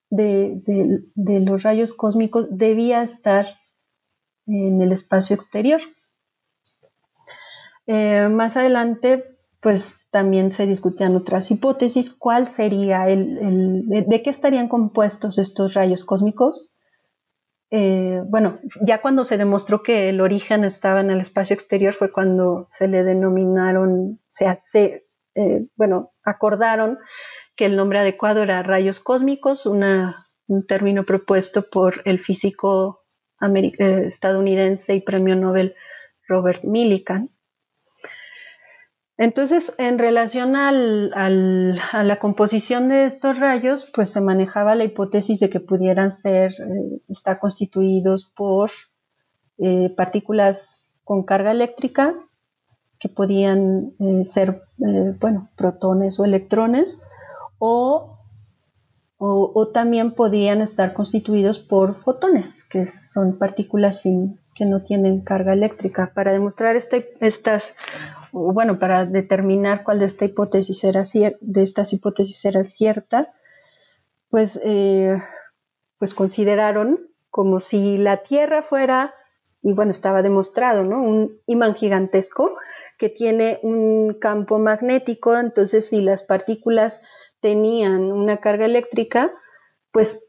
de, 0.09 0.61
los 1.15 1.63
rayos 1.63 1.93
cósmicos 1.93 2.47
debía 2.49 3.01
estar 3.01 3.47
en 4.45 4.81
el 4.81 4.91
espacio 4.91 5.35
exterior. 5.35 5.81
Eh, 7.87 8.29
más 8.29 8.57
adelante, 8.57 9.37
pues 9.61 10.05
también 10.11 10.51
se 10.51 10.67
discutían 10.67 11.15
otras 11.15 11.49
hipótesis. 11.51 12.13
¿Cuál 12.13 12.47
sería 12.47 13.09
el, 13.09 13.85
de 13.87 14.21
qué 14.23 14.29
estarían 14.29 14.67
compuestos 14.67 15.37
estos 15.37 15.73
rayos 15.73 16.03
cósmicos? 16.03 16.75
Eh, 17.71 18.21
bueno, 18.27 18.59
ya 18.81 19.01
cuando 19.01 19.23
se 19.23 19.37
demostró 19.37 19.81
que 19.81 20.09
el 20.09 20.21
origen 20.21 20.63
estaba 20.63 21.01
en 21.01 21.09
el 21.09 21.19
espacio 21.19 21.55
exterior 21.55 21.93
fue 21.93 22.11
cuando 22.11 22.65
se 22.69 22.87
le 22.87 23.03
denominaron, 23.03 24.21
se 24.27 24.45
hace, 24.45 25.04
eh, 25.35 25.67
bueno, 25.75 26.13
acordaron 26.23 26.97
que 27.55 27.65
el 27.65 27.75
nombre 27.75 27.99
adecuado 27.99 28.43
era 28.43 28.63
rayos 28.63 28.99
cósmicos, 28.99 29.65
un 29.65 30.65
término 30.67 31.05
propuesto 31.05 31.69
por 31.69 32.01
el 32.05 32.19
físico 32.19 33.03
eh, 33.41 34.03
estadounidense 34.05 34.95
y 34.95 35.01
premio 35.01 35.35
Nobel 35.35 35.75
Robert 36.27 36.63
Millikan. 36.63 37.29
Entonces, 39.17 39.73
en 39.77 39.97
relación 39.97 40.55
a 40.57 40.71
la 40.73 42.19
composición 42.19 42.89
de 42.89 43.05
estos 43.05 43.39
rayos, 43.39 43.89
pues 43.93 44.11
se 44.11 44.19
manejaba 44.19 44.75
la 44.75 44.83
hipótesis 44.83 45.39
de 45.39 45.49
que 45.49 45.61
pudieran 45.61 46.11
ser, 46.11 46.51
eh, 46.51 47.01
estar 47.09 47.39
constituidos 47.39 48.25
por 48.25 48.71
partículas 49.95 50.93
con 51.05 51.23
carga 51.23 51.51
eléctrica, 51.51 52.13
que 52.99 53.09
podían 53.09 53.93
ser, 54.23 54.63
bueno, 54.77 55.49
protones 55.55 56.19
o 56.19 56.25
electrones, 56.25 56.99
o, 57.59 58.19
o, 59.17 59.67
también 59.69 60.13
podían 60.13 60.61
estar 60.61 60.93
constituidos 60.93 61.59
por 61.59 61.95
fotones, 61.95 62.63
que 62.63 62.85
son 62.85 63.37
partículas 63.37 64.03
que 64.53 64.65
no 64.65 64.83
tienen 64.83 65.21
carga 65.21 65.53
eléctrica. 65.53 66.11
Para 66.13 66.33
demostrar 66.33 66.75
estas, 66.75 67.73
bueno, 68.31 68.79
para 68.79 69.05
determinar 69.05 69.83
cuál 69.83 69.99
de, 69.99 70.05
esta 70.05 70.25
hipótesis 70.25 70.83
era 70.83 71.03
de 71.41 71.63
estas 71.63 71.93
hipótesis 71.93 72.43
era 72.45 72.63
cierta, 72.63 73.27
pues, 74.29 74.59
eh, 74.63 75.17
pues 75.97 76.13
consideraron 76.13 76.99
como 77.29 77.59
si 77.59 77.97
la 77.97 78.23
Tierra 78.23 78.61
fuera, 78.61 79.13
y 79.61 79.73
bueno, 79.73 79.91
estaba 79.91 80.21
demostrado, 80.21 80.83
¿no? 80.83 81.01
Un 81.01 81.41
imán 81.47 81.75
gigantesco 81.75 82.55
que 82.97 83.09
tiene 83.09 83.59
un 83.63 84.13
campo 84.13 84.59
magnético, 84.59 85.37
entonces 85.37 85.89
si 85.89 86.01
las 86.01 86.23
partículas 86.23 87.01
tenían 87.39 88.11
una 88.11 88.37
carga 88.37 88.65
eléctrica, 88.65 89.31
pues 89.91 90.27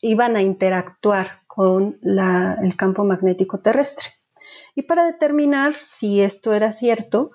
iban 0.00 0.36
a 0.36 0.42
interactuar 0.42 1.42
con 1.46 1.98
el 2.02 2.76
campo 2.76 3.04
magnético 3.04 3.60
terrestre. 3.60 4.08
Y 4.74 4.82
para 4.82 5.04
determinar 5.04 5.74
si 5.74 6.20
esto 6.20 6.52
era 6.52 6.72
cierto, 6.72 7.30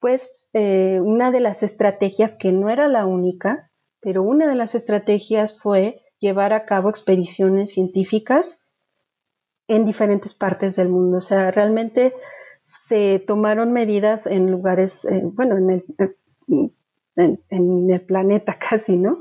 pues 0.00 0.48
eh, 0.52 1.00
una 1.00 1.30
de 1.30 1.40
las 1.40 1.62
estrategias, 1.62 2.34
que 2.34 2.52
no 2.52 2.68
era 2.70 2.88
la 2.88 3.06
única, 3.06 3.70
pero 4.00 4.22
una 4.22 4.46
de 4.46 4.54
las 4.54 4.74
estrategias 4.74 5.58
fue 5.58 6.02
llevar 6.18 6.52
a 6.52 6.66
cabo 6.66 6.90
expediciones 6.90 7.72
científicas 7.72 8.66
en 9.66 9.84
diferentes 9.84 10.34
partes 10.34 10.76
del 10.76 10.88
mundo. 10.88 11.18
O 11.18 11.22
sea, 11.22 11.50
realmente 11.50 12.14
se 12.64 13.18
tomaron 13.18 13.74
medidas 13.74 14.26
en 14.26 14.50
lugares, 14.50 15.04
eh, 15.04 15.20
bueno, 15.22 15.58
en 15.58 15.70
el, 15.70 15.84
en, 17.50 17.90
el 17.90 18.00
planeta 18.00 18.58
casi, 18.70 18.96
¿no? 18.96 19.18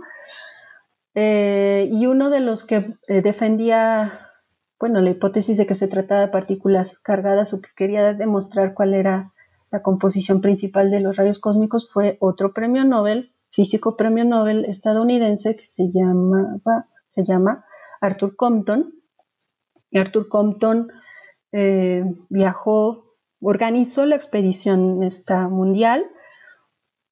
Eh, 1.13 1.89
y 1.91 2.05
uno 2.05 2.29
de 2.29 2.39
los 2.39 2.63
que 2.63 2.95
eh, 3.07 3.21
defendía, 3.21 4.31
bueno, 4.79 5.01
la 5.01 5.09
hipótesis 5.09 5.57
de 5.57 5.67
que 5.67 5.75
se 5.75 5.89
trataba 5.89 6.21
de 6.21 6.27
partículas 6.29 6.97
cargadas 6.99 7.53
o 7.53 7.61
que 7.61 7.69
quería 7.75 8.13
demostrar 8.13 8.73
cuál 8.73 8.93
era 8.93 9.33
la 9.71 9.81
composición 9.81 10.39
principal 10.39 10.89
de 10.89 11.01
los 11.01 11.17
rayos 11.17 11.39
cósmicos 11.39 11.91
fue 11.91 12.17
otro 12.21 12.53
premio 12.53 12.85
Nobel, 12.85 13.33
físico 13.51 13.97
premio 13.97 14.23
Nobel 14.23 14.65
estadounidense 14.65 15.55
que 15.55 15.65
se, 15.65 15.91
se 17.09 17.23
llama 17.25 17.65
Arthur 17.99 18.35
Compton. 18.37 18.93
Arthur 19.93 20.29
Compton 20.29 20.87
eh, 21.51 22.03
viajó, 22.29 23.12
organizó 23.43 24.05
la 24.05 24.15
expedición 24.15 25.03
esta 25.03 25.49
mundial 25.49 26.05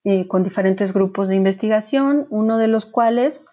eh, 0.03 0.27
con 0.27 0.43
diferentes 0.43 0.93
grupos 0.93 1.27
de 1.27 1.35
investigación, 1.35 2.25
uno 2.29 2.57
de 2.57 2.67
los 2.67 2.85
cuales 2.85 3.45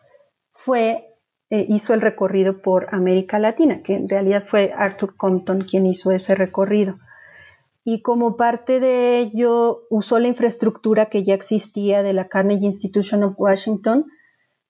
fue, 0.52 1.14
eh, 1.50 1.66
hizo 1.68 1.92
el 1.92 2.00
recorrido 2.00 2.62
por 2.62 2.88
América 2.94 3.38
Latina, 3.38 3.82
que 3.82 3.94
en 3.94 4.08
realidad 4.08 4.44
fue 4.46 4.72
Arthur 4.74 5.16
Compton 5.16 5.62
quien 5.62 5.86
hizo 5.86 6.12
ese 6.12 6.34
recorrido. 6.34 6.98
Y 7.84 8.02
como 8.02 8.36
parte 8.36 8.80
de 8.80 9.18
ello 9.18 9.82
usó 9.90 10.18
la 10.18 10.28
infraestructura 10.28 11.06
que 11.06 11.24
ya 11.24 11.34
existía 11.34 12.02
de 12.02 12.12
la 12.12 12.28
Carnegie 12.28 12.66
Institution 12.66 13.24
of 13.24 13.34
Washington, 13.38 14.06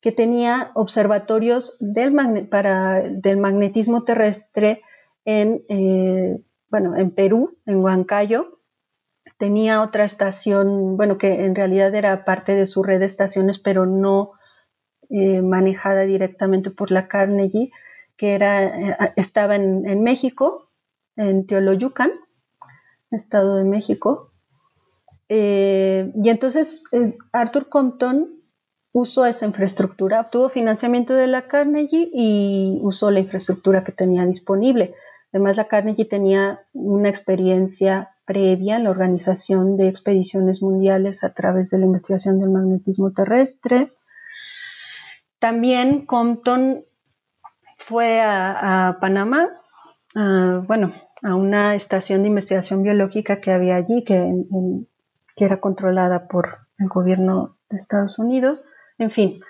que 0.00 0.12
tenía 0.12 0.70
observatorios 0.74 1.76
del, 1.80 2.12
magnetismo 2.12 4.04
terrestre 4.04 4.80
en, 5.24 5.64
eh, 5.68 6.38
bueno, 6.70 6.96
en 6.96 7.10
Perú, 7.10 7.58
en 7.66 7.76
Huancayo, 7.82 8.58
tenía 9.38 9.82
otra 9.82 10.04
estación, 10.04 10.96
bueno, 10.96 11.16
que 11.18 11.44
en 11.44 11.54
realidad 11.54 11.94
era 11.94 12.24
parte 12.24 12.54
de 12.54 12.66
su 12.66 12.82
red 12.82 12.98
de 12.98 13.06
estaciones, 13.06 13.58
pero 13.58 13.86
no 13.86 14.32
eh, 15.10 15.40
manejada 15.40 16.02
directamente 16.02 16.70
por 16.70 16.90
la 16.90 17.08
Carnegie, 17.08 17.70
que 18.16 18.34
era, 18.34 18.64
eh, 18.66 19.12
estaba 19.16 19.56
en, 19.56 20.02
México, 20.02 20.70
en 21.16 21.46
Teoloyucan, 21.46 22.10
Estado 23.10 23.56
de 23.56 23.64
México. 23.64 24.32
Eh, 25.30 26.12
y 26.22 26.28
entonces 26.28 26.84
Arthur 27.32 27.68
Compton 27.68 28.42
usó 28.92 29.24
esa 29.24 29.46
infraestructura, 29.46 30.22
obtuvo 30.22 30.48
financiamiento 30.48 31.14
de 31.14 31.26
la 31.26 31.42
Carnegie 31.42 32.10
y 32.12 32.78
usó 32.82 33.10
la 33.10 33.20
infraestructura 33.20 33.84
que 33.84 33.92
tenía 33.92 34.26
disponible. 34.26 34.94
Además, 35.32 35.56
la 35.56 35.68
Carnegie 35.68 36.04
tenía 36.04 36.60
una 36.72 37.08
experiencia 37.08 38.10
previa 38.24 38.76
en 38.76 38.84
la 38.84 38.90
organización 38.90 39.76
de 39.76 39.88
expediciones 39.88 40.62
mundiales 40.62 41.24
a 41.24 41.32
través 41.32 41.70
de 41.70 41.78
la 41.78 41.86
investigación 41.86 42.40
del 42.40 42.50
magnetismo 42.50 43.12
terrestre. 43.12 43.90
También 45.38 46.06
Compton 46.06 46.84
fue 47.76 48.20
a, 48.20 48.98
Panamá, 49.00 49.48
bueno, 50.14 50.92
a 51.22 51.34
una 51.34 51.74
estación 51.74 52.22
de 52.22 52.28
investigación 52.28 52.82
biológica 52.82 53.40
que 53.40 53.52
había 53.52 53.76
allí, 53.76 54.04
que, 54.04 54.44
que 55.36 55.44
era 55.44 55.60
controlada 55.60 56.28
por 56.28 56.66
el 56.78 56.88
gobierno 56.88 57.56
de 57.70 57.76
Estados 57.76 58.18
Unidos. 58.18 58.66
En 58.98 59.10
fin, 59.10 59.40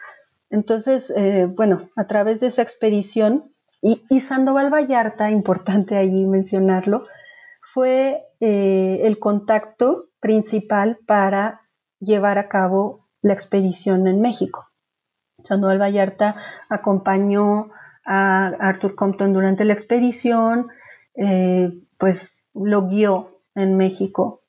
entonces, 0.50 1.10
eh, 1.16 1.46
bueno, 1.46 1.90
a 1.96 2.06
través 2.06 2.40
de 2.40 2.46
esa 2.46 2.62
expedición 2.62 3.52
y, 3.80 4.20
Sandoval 4.20 4.72
Vallarta, 4.72 5.30
importante 5.30 5.96
allí 5.96 6.26
mencionarlo, 6.26 7.06
fue 7.60 8.24
eh, 8.40 9.00
el 9.04 9.18
contacto 9.18 10.08
principal 10.20 10.98
para 11.06 11.62
llevar 12.00 12.38
a 12.38 12.48
cabo 12.48 13.06
la 13.22 13.34
expedición 13.34 14.06
en 14.06 14.20
México. 14.20 14.68
Sandoval 15.44 15.80
Vallarta 15.80 16.34
acompañó 16.68 17.70
a 18.04 18.46
Arthur 18.58 18.94
Compton 18.94 19.32
durante 19.32 19.64
la 19.64 19.74
expedición, 19.74 20.68
eh, 21.14 21.70
pues 21.98 22.42
lo 22.54 22.88
guió 22.88 23.42
en 23.54 23.76
México 23.76 24.42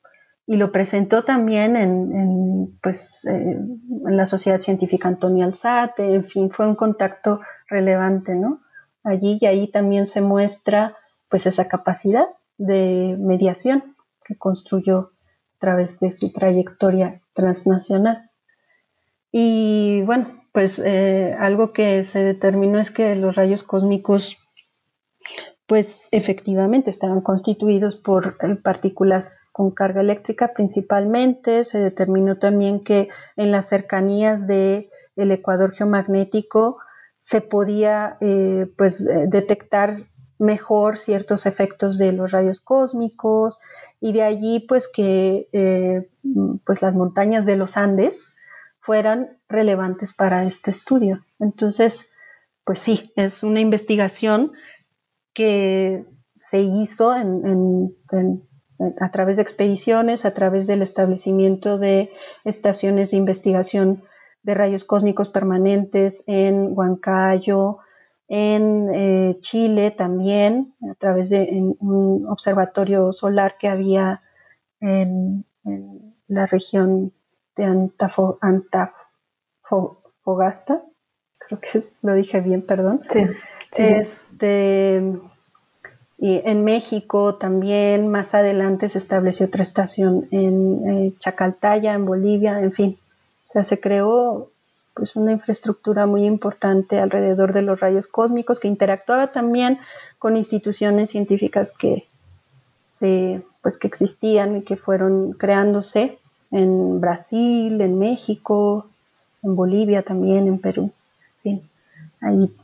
y 0.46 0.56
lo 0.56 0.72
presentó 0.72 1.22
también 1.22 1.76
en, 1.76 2.78
pues, 2.82 3.24
eh, 3.26 3.56
en 3.56 4.16
la 4.16 4.26
Sociedad 4.26 4.60
Científica 4.60 5.08
Antonio 5.08 5.44
Alzate, 5.44 6.14
en 6.14 6.24
fin, 6.24 6.50
fue 6.50 6.66
un 6.66 6.74
contacto 6.74 7.40
relevante, 7.68 8.34
¿no? 8.34 8.60
Allí 9.02 9.38
y 9.40 9.46
ahí 9.46 9.68
también 9.68 10.06
se 10.06 10.20
muestra 10.20 10.94
pues 11.28 11.46
esa 11.46 11.68
capacidad 11.68 12.26
de 12.58 13.16
mediación 13.18 13.96
que 14.24 14.36
construyó 14.36 15.12
a 15.56 15.58
través 15.58 16.00
de 16.00 16.12
su 16.12 16.32
trayectoria 16.32 17.20
transnacional. 17.32 18.30
Y 19.32 20.02
bueno, 20.02 20.42
pues 20.52 20.78
eh, 20.78 21.36
algo 21.38 21.72
que 21.72 22.02
se 22.04 22.20
determinó 22.20 22.80
es 22.80 22.90
que 22.90 23.14
los 23.14 23.36
rayos 23.36 23.62
cósmicos 23.62 24.38
pues 25.66 26.08
efectivamente 26.10 26.90
estaban 26.90 27.20
constituidos 27.20 27.94
por 27.94 28.36
eh, 28.42 28.56
partículas 28.56 29.48
con 29.52 29.70
carga 29.70 30.00
eléctrica 30.00 30.52
principalmente. 30.52 31.62
Se 31.62 31.78
determinó 31.78 32.38
también 32.38 32.80
que 32.80 33.08
en 33.36 33.52
las 33.52 33.68
cercanías 33.68 34.48
del 34.48 34.90
el 35.14 35.30
ecuador 35.30 35.72
geomagnético 35.72 36.78
se 37.20 37.40
podía 37.40 38.16
eh, 38.20 38.66
pues, 38.76 39.06
eh, 39.06 39.26
detectar 39.28 40.08
mejor 40.38 40.98
ciertos 40.98 41.46
efectos 41.46 41.98
de 41.98 42.12
los 42.12 42.32
rayos 42.32 42.60
cósmicos 42.60 43.58
y 44.00 44.12
de 44.12 44.22
allí 44.22 44.60
pues 44.66 44.88
que 44.88 46.08
pues 46.64 46.80
las 46.80 46.94
montañas 46.94 47.44
de 47.44 47.56
los 47.56 47.76
Andes 47.76 48.34
fueran 48.78 49.38
relevantes 49.48 50.14
para 50.14 50.44
este 50.44 50.70
estudio. 50.70 51.24
Entonces, 51.38 52.08
pues 52.64 52.78
sí, 52.78 53.12
es 53.16 53.42
una 53.42 53.60
investigación 53.60 54.52
que 55.34 56.06
se 56.40 56.60
hizo 56.60 57.12
a 57.12 59.10
través 59.10 59.36
de 59.36 59.42
expediciones, 59.42 60.24
a 60.24 60.32
través 60.32 60.66
del 60.66 60.80
establecimiento 60.80 61.78
de 61.78 62.10
estaciones 62.44 63.10
de 63.10 63.18
investigación 63.18 64.02
de 64.42 64.54
rayos 64.54 64.84
cósmicos 64.84 65.28
permanentes 65.28 66.24
en 66.26 66.76
Huancayo, 66.76 67.78
en 68.28 68.88
eh, 68.94 69.38
Chile 69.40 69.90
también, 69.90 70.74
a 70.88 70.94
través 70.94 71.30
de 71.30 71.74
un 71.80 72.26
observatorio 72.28 73.12
solar 73.12 73.56
que 73.58 73.68
había 73.68 74.22
en, 74.80 75.44
la 76.28 76.46
región 76.46 77.12
de 77.56 77.64
Antafogasta, 78.40 78.94
creo 81.38 81.60
que 81.60 81.82
lo 82.02 82.14
dije 82.14 82.40
bien, 82.40 82.62
perdón. 82.62 83.02
Sí. 83.12 83.26
Este, 83.76 85.02
y 86.18 86.40
en 86.44 86.64
México 86.64 87.34
también, 87.36 88.08
más 88.08 88.34
adelante 88.34 88.88
se 88.88 88.98
estableció 88.98 89.46
otra 89.46 89.62
estación 89.64 90.28
en 90.30 90.88
eh, 90.88 91.14
Chacaltaya, 91.18 91.94
en 91.94 92.04
Bolivia, 92.04 92.60
en 92.60 92.72
fin. 92.72 92.98
Sea, 93.50 93.64
se 93.64 93.80
creó 93.80 94.48
pues 94.94 95.16
una 95.16 95.32
infraestructura 95.32 96.06
muy 96.06 96.24
importante 96.24 97.00
alrededor 97.00 97.52
de 97.52 97.62
los 97.62 97.80
rayos 97.80 98.06
cósmicos 98.06 98.60
que 98.60 98.68
interactuaba 98.68 99.32
también 99.32 99.80
con 100.20 100.36
instituciones 100.36 101.10
científicas 101.10 101.72
que 101.72 102.06
se, 102.84 103.42
pues 103.60 103.76
que 103.76 103.88
existían 103.88 104.58
y 104.58 104.62
que 104.62 104.76
fueron 104.76 105.32
creándose 105.32 106.16
en 106.52 107.00
Brasil, 107.00 107.80
en 107.80 107.98
México, 107.98 108.86
en 109.42 109.56
Bolivia 109.56 110.04
también, 110.04 110.46
en 110.46 110.60
Perú. 110.60 110.92
En 111.42 111.42
fin, 111.42 111.70
ahí 112.20 112.56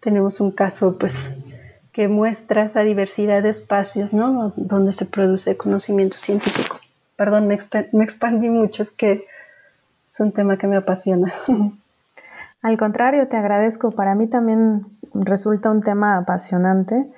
tenemos 0.00 0.42
un 0.42 0.50
caso 0.50 0.98
pues 0.98 1.16
que 1.90 2.06
muestra 2.08 2.64
esa 2.64 2.82
diversidad 2.82 3.42
de 3.42 3.48
espacios, 3.48 4.12
¿no? 4.12 4.52
Donde 4.56 4.92
se 4.92 5.06
produce 5.06 5.56
conocimiento 5.56 6.18
científico. 6.18 6.80
Perdón, 7.16 7.46
me, 7.46 7.54
expandí 7.54 8.50
mucho, 8.50 8.82
es 8.82 8.90
que 8.90 9.26
es 10.14 10.20
un 10.20 10.30
tema 10.30 10.58
que 10.58 10.68
me 10.68 10.76
apasiona. 10.76 11.34
Al 12.62 12.78
contrario, 12.78 13.26
te 13.26 13.36
agradezco. 13.36 13.90
Para 13.90 14.14
mí 14.14 14.28
también 14.28 14.86
resulta 15.12 15.72
un 15.72 15.82
tema 15.82 16.16
apasionante. 16.16 17.08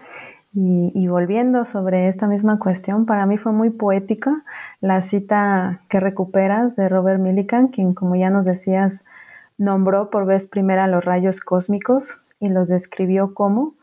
Y, 0.55 0.91
y, 0.95 1.07
volviendo 1.07 1.67
sobre 1.67 2.09
esta 2.09 2.27
misma 2.27 2.59
cuestión, 2.59 3.05
para 3.05 3.27
mí 3.27 3.37
fue 3.37 3.53
muy 3.53 3.69
poética 3.69 4.43
la 4.81 5.03
cita 5.03 5.81
que 5.91 6.01
recuperas 6.01 6.77
de 6.77 6.89
Robert 6.89 7.21
Millikan, 7.21 7.69
quien, 7.69 7.93
como 7.93 8.17
ya 8.17 8.31
nos 8.31 8.47
decías, 8.47 9.05
nombró 9.59 10.09
por 10.09 10.25
vez 10.25 10.47
primera 10.47 10.87
los 10.87 11.05
rayos 11.05 11.41
cósmicos 11.41 12.23
y 12.41 12.49
los 12.49 12.69
describió 12.69 13.35
como 13.35 13.75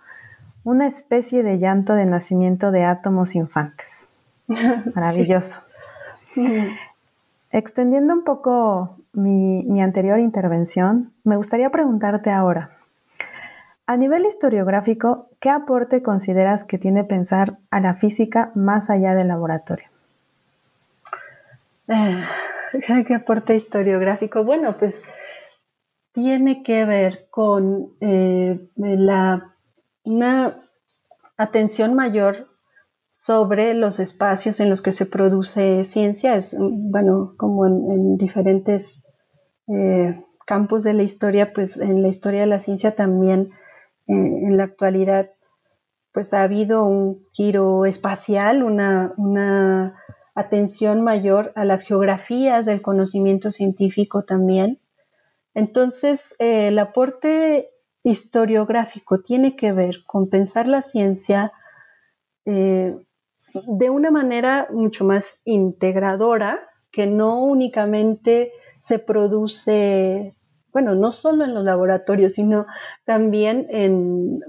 una 0.63 0.87
especie 0.87 1.43
de 1.43 1.59
llanto 1.59 1.93
de 1.93 2.07
nacimiento 2.07 2.71
de 2.71 2.85
átomos 2.85 3.35
infantes. 3.35 4.07
Maravilloso. 4.95 5.59
Extendiendo 7.53 8.15
un 8.15 8.23
poco 8.23 8.97
mi, 9.13 9.79
anterior 9.79 10.17
intervención, 10.17 11.13
me 11.23 11.37
gustaría 11.37 11.69
preguntarte 11.69 12.31
ahora, 12.31 12.79
a 13.85 13.95
nivel 13.95 14.25
historiográfico, 14.25 15.29
¿qué 15.39 15.51
aporte 15.51 16.01
consideras 16.01 16.63
que 16.63 16.79
tiene 16.79 17.03
pensar 17.03 17.59
a 17.69 17.79
la 17.79 17.93
física 17.93 18.51
más 18.55 18.89
allá 18.89 19.13
del 19.13 19.27
laboratorio? 19.27 19.87
¿Qué 21.85 23.13
aporte 23.13 23.55
historiográfico? 23.55 24.43
Bueno, 24.43 24.75
pues 24.79 25.05
tiene 26.11 26.63
que 26.63 26.85
ver 26.85 27.27
con 27.29 27.93
eh, 28.01 28.67
la, 28.77 29.53
una 30.03 30.59
atención 31.37 31.93
mayor 31.93 32.47
sobre 33.25 33.73
los 33.73 34.01
espacios 34.01 34.59
en 34.59 34.69
los 34.69 34.81
que 34.81 34.91
se 34.91 35.05
produce 35.05 35.85
ciencia, 35.85 36.35
es, 36.35 36.57
bueno, 36.59 37.35
como 37.37 37.65
en, 37.65 38.17
diferentes 38.17 39.05
eh, 39.69 40.21
campos 40.45 40.83
de 40.83 40.93
la 40.93 41.03
historia, 41.03 41.53
pues 41.53 41.77
en 41.77 42.01
la 42.01 42.09
historia 42.09 42.41
de 42.41 42.47
la 42.47 42.59
ciencia 42.59 42.95
también 42.95 43.51
eh, 44.07 44.13
en 44.13 44.57
la 44.57 44.65
actualidad, 44.65 45.31
pues 46.11 46.33
ha 46.33 46.43
habido 46.43 46.83
un 46.83 47.25
giro 47.31 47.85
espacial, 47.85 48.61
una, 48.61 49.13
una 49.15 49.95
atención 50.35 51.01
mayor 51.01 51.53
a 51.55 51.63
las 51.63 51.83
geografías 51.83 52.65
del 52.65 52.81
conocimiento 52.81 53.53
científico 53.53 54.25
también, 54.25 54.81
entonces, 55.53 56.35
eh, 56.39 56.67
el 56.67 56.79
aporte 56.79 57.69
historiográfico 58.03 59.21
tiene 59.21 59.55
que 59.55 59.71
ver 59.71 60.03
con 60.05 60.27
pensar 60.27 60.67
la 60.67 60.81
ciencia 60.81 61.53
de 63.53 63.89
una 63.89 64.11
manera 64.11 64.67
mucho 64.71 65.05
más 65.05 65.41
integradora, 65.45 66.69
que 66.91 67.07
no 67.07 67.43
únicamente 67.43 68.51
se 68.77 68.99
produce, 68.99 70.35
bueno, 70.71 70.95
no 70.95 71.11
solo 71.11 71.43
en 71.43 71.53
los 71.53 71.63
laboratorios, 71.63 72.33
sino 72.33 72.65
también 73.05 73.67
en, 73.69 74.39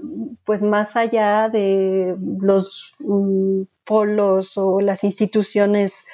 pues 0.43 0.61
más 0.61 0.95
allá 0.95 1.49
de 1.49 2.15
los 2.39 2.95
mm, 2.99 3.63
polos 3.83 4.57
o 4.57 4.81
las 4.81 5.03
instituciones, 5.03 6.05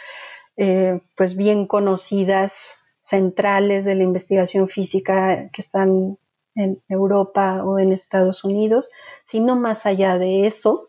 eh, 0.58 1.02
pues 1.16 1.36
bien 1.36 1.68
conocidas 1.68 2.78
centrales 3.00 3.84
de 3.86 3.96
la 3.96 4.04
investigación 4.04 4.70
física 4.70 5.50
que 5.52 5.62
están 5.62 6.18
en 6.56 6.82
Europa 6.88 7.64
o 7.64 7.80
en 7.80 7.92
Estados 7.92 8.44
Unidos, 8.44 8.92
sino 9.24 9.56
más 9.56 9.86
allá 9.86 10.18
de 10.18 10.46
eso. 10.46 10.86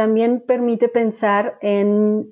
También 0.00 0.40
permite 0.46 0.88
pensar 0.88 1.58
en 1.60 2.30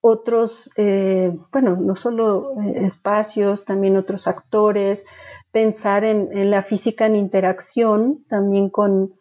otros, 0.00 0.72
eh, 0.78 1.30
bueno, 1.52 1.76
no 1.76 1.94
solo 1.94 2.54
eh, 2.58 2.86
espacios, 2.86 3.66
también 3.66 3.98
otros 3.98 4.26
actores, 4.26 5.04
pensar 5.50 6.06
en, 6.06 6.50
la 6.50 6.62
física 6.62 7.04
en 7.04 7.16
interacción, 7.16 8.24
también 8.30 8.70
con, 8.70 9.12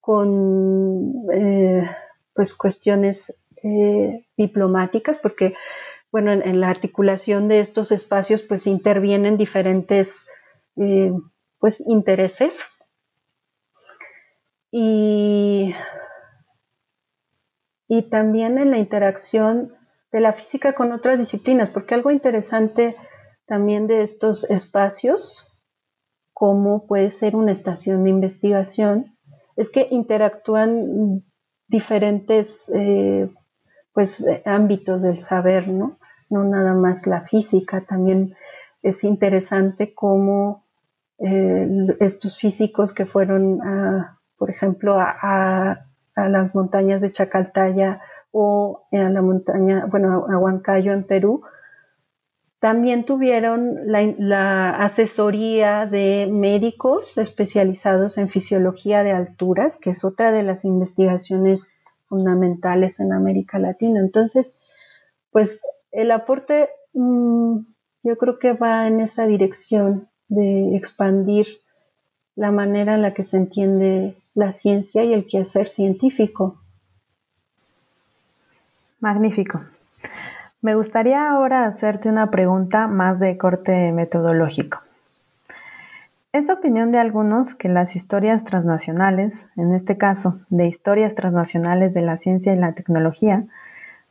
con 0.00 1.26
eh, 1.32 1.88
pues 2.34 2.56
cuestiones 2.56 3.32
diplomáticas, 4.36 5.18
porque 5.18 5.54
bueno, 6.10 6.32
en, 6.32 6.60
la 6.60 6.70
articulación 6.70 7.46
de 7.46 7.60
estos 7.60 7.92
espacios 7.92 8.42
pues 8.42 8.66
intervienen 8.66 9.36
diferentes 9.36 10.26
pues 11.60 11.84
intereses. 11.86 12.66
Y, 14.72 15.72
y 17.88 18.02
también 18.08 18.58
en 18.58 18.70
la 18.70 18.78
interacción 18.78 19.74
de 20.12 20.20
la 20.20 20.32
física 20.32 20.74
con 20.74 20.92
otras 20.92 21.18
disciplinas, 21.18 21.70
porque 21.70 21.94
algo 21.94 22.10
interesante 22.10 22.96
también 23.46 23.86
de 23.86 24.02
estos 24.02 24.48
espacios, 24.50 25.46
como 26.32 26.86
puede 26.86 27.10
ser 27.10 27.36
una 27.36 27.52
estación 27.52 28.04
de 28.04 28.10
investigación, 28.10 29.16
es 29.56 29.70
que 29.70 29.88
interactúan 29.90 31.24
diferentes 31.68 32.68
eh, 32.74 33.28
pues, 33.92 34.26
ámbitos 34.44 35.02
del 35.02 35.18
saber, 35.20 35.68
¿no? 35.68 35.98
no 36.30 36.44
nada 36.44 36.74
más 36.74 37.06
la 37.06 37.20
física, 37.22 37.84
también 37.86 38.34
es 38.82 39.04
interesante 39.04 39.94
cómo 39.94 40.64
eh, 41.18 41.68
estos 42.00 42.38
físicos 42.38 42.92
que 42.92 43.06
fueron, 43.06 43.60
por 44.36 44.50
ejemplo, 44.50 44.96
a, 44.98 45.86
las 46.16 46.54
montañas 46.54 47.00
de 47.00 47.12
Chacaltaya 47.12 48.00
o 48.30 48.86
a 48.92 49.08
la 49.10 49.22
montaña, 49.22 49.86
bueno, 49.86 50.26
a 50.28 50.38
Huancayo 50.38 50.92
en 50.92 51.04
Perú, 51.04 51.42
también 52.64 53.04
tuvieron 53.04 53.92
la, 53.92 54.70
asesoría 54.70 55.84
de 55.84 56.26
médicos 56.32 57.18
especializados 57.18 58.16
en 58.16 58.30
fisiología 58.30 59.02
de 59.02 59.12
alturas, 59.12 59.76
que 59.76 59.90
es 59.90 60.02
otra 60.02 60.32
de 60.32 60.42
las 60.42 60.64
investigaciones 60.64 61.68
fundamentales 62.06 63.00
en 63.00 63.12
América 63.12 63.58
Latina. 63.58 64.00
Entonces, 64.00 64.62
pues 65.30 65.62
el 65.92 66.10
aporte 66.10 66.70
mm, 66.94 67.58
yo 68.02 68.16
creo 68.16 68.38
que 68.38 68.54
va 68.54 68.86
en 68.86 69.00
esa 69.00 69.26
dirección 69.26 70.08
de 70.28 70.74
expandir 70.74 71.46
la 72.34 72.50
manera 72.50 72.94
en 72.94 73.02
la 73.02 73.12
que 73.12 73.24
se 73.24 73.36
entiende 73.36 74.16
la 74.34 74.50
ciencia 74.50 75.04
y 75.04 75.14
el 75.14 75.26
quehacer 75.26 75.68
científico. 75.68 76.56
Magnífico. 78.98 79.60
Me 80.60 80.74
gustaría 80.74 81.30
ahora 81.30 81.66
hacerte 81.66 82.08
una 82.08 82.30
pregunta 82.32 82.88
más 82.88 83.20
de 83.20 83.38
corte 83.38 83.92
metodológico. 83.92 84.80
Es 86.32 86.50
opinión 86.50 86.90
de 86.90 86.98
algunos 86.98 87.54
que 87.54 87.68
las 87.68 87.94
historias 87.94 88.44
transnacionales, 88.44 89.46
en 89.56 89.72
este 89.72 89.96
caso 89.98 90.40
de 90.48 90.66
historias 90.66 91.14
transnacionales 91.14 91.94
de 91.94 92.02
la 92.02 92.16
ciencia 92.16 92.52
y 92.52 92.56
la 92.56 92.72
tecnología, 92.72 93.44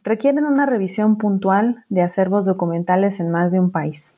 requieren 0.03 0.45
una 0.45 0.65
revisión 0.65 1.17
puntual 1.17 1.84
de 1.89 2.01
acervos 2.01 2.45
documentales 2.45 3.19
en 3.19 3.30
más 3.30 3.51
de 3.51 3.59
un 3.59 3.71
país, 3.71 4.15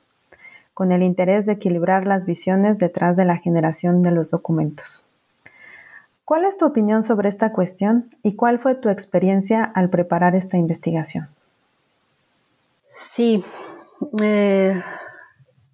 con 0.76 0.92
el 0.92 1.02
interés 1.02 1.48
de 1.48 1.54
equilibrar 1.54 2.06
las 2.06 2.26
visiones 2.26 2.78
detrás 2.78 3.18
de 3.18 3.26
la 3.26 3.38
generación 3.38 4.04
de 4.04 4.12
los 4.12 4.30
documentos. 4.30 5.05
¿Cuál 6.26 6.46
es 6.46 6.58
tu 6.58 6.66
opinión 6.66 7.04
sobre 7.04 7.30
esta 7.30 7.54
cuestión 7.54 8.10
y 8.24 8.36
cuál 8.36 8.58
fue 8.58 8.74
tu 8.74 8.90
experiencia 8.90 9.64
al 9.64 9.92
preparar 9.92 10.36
esta 10.36 10.58
investigación? 10.58 11.30
Sí, 12.84 13.46
eh, 14.22 14.82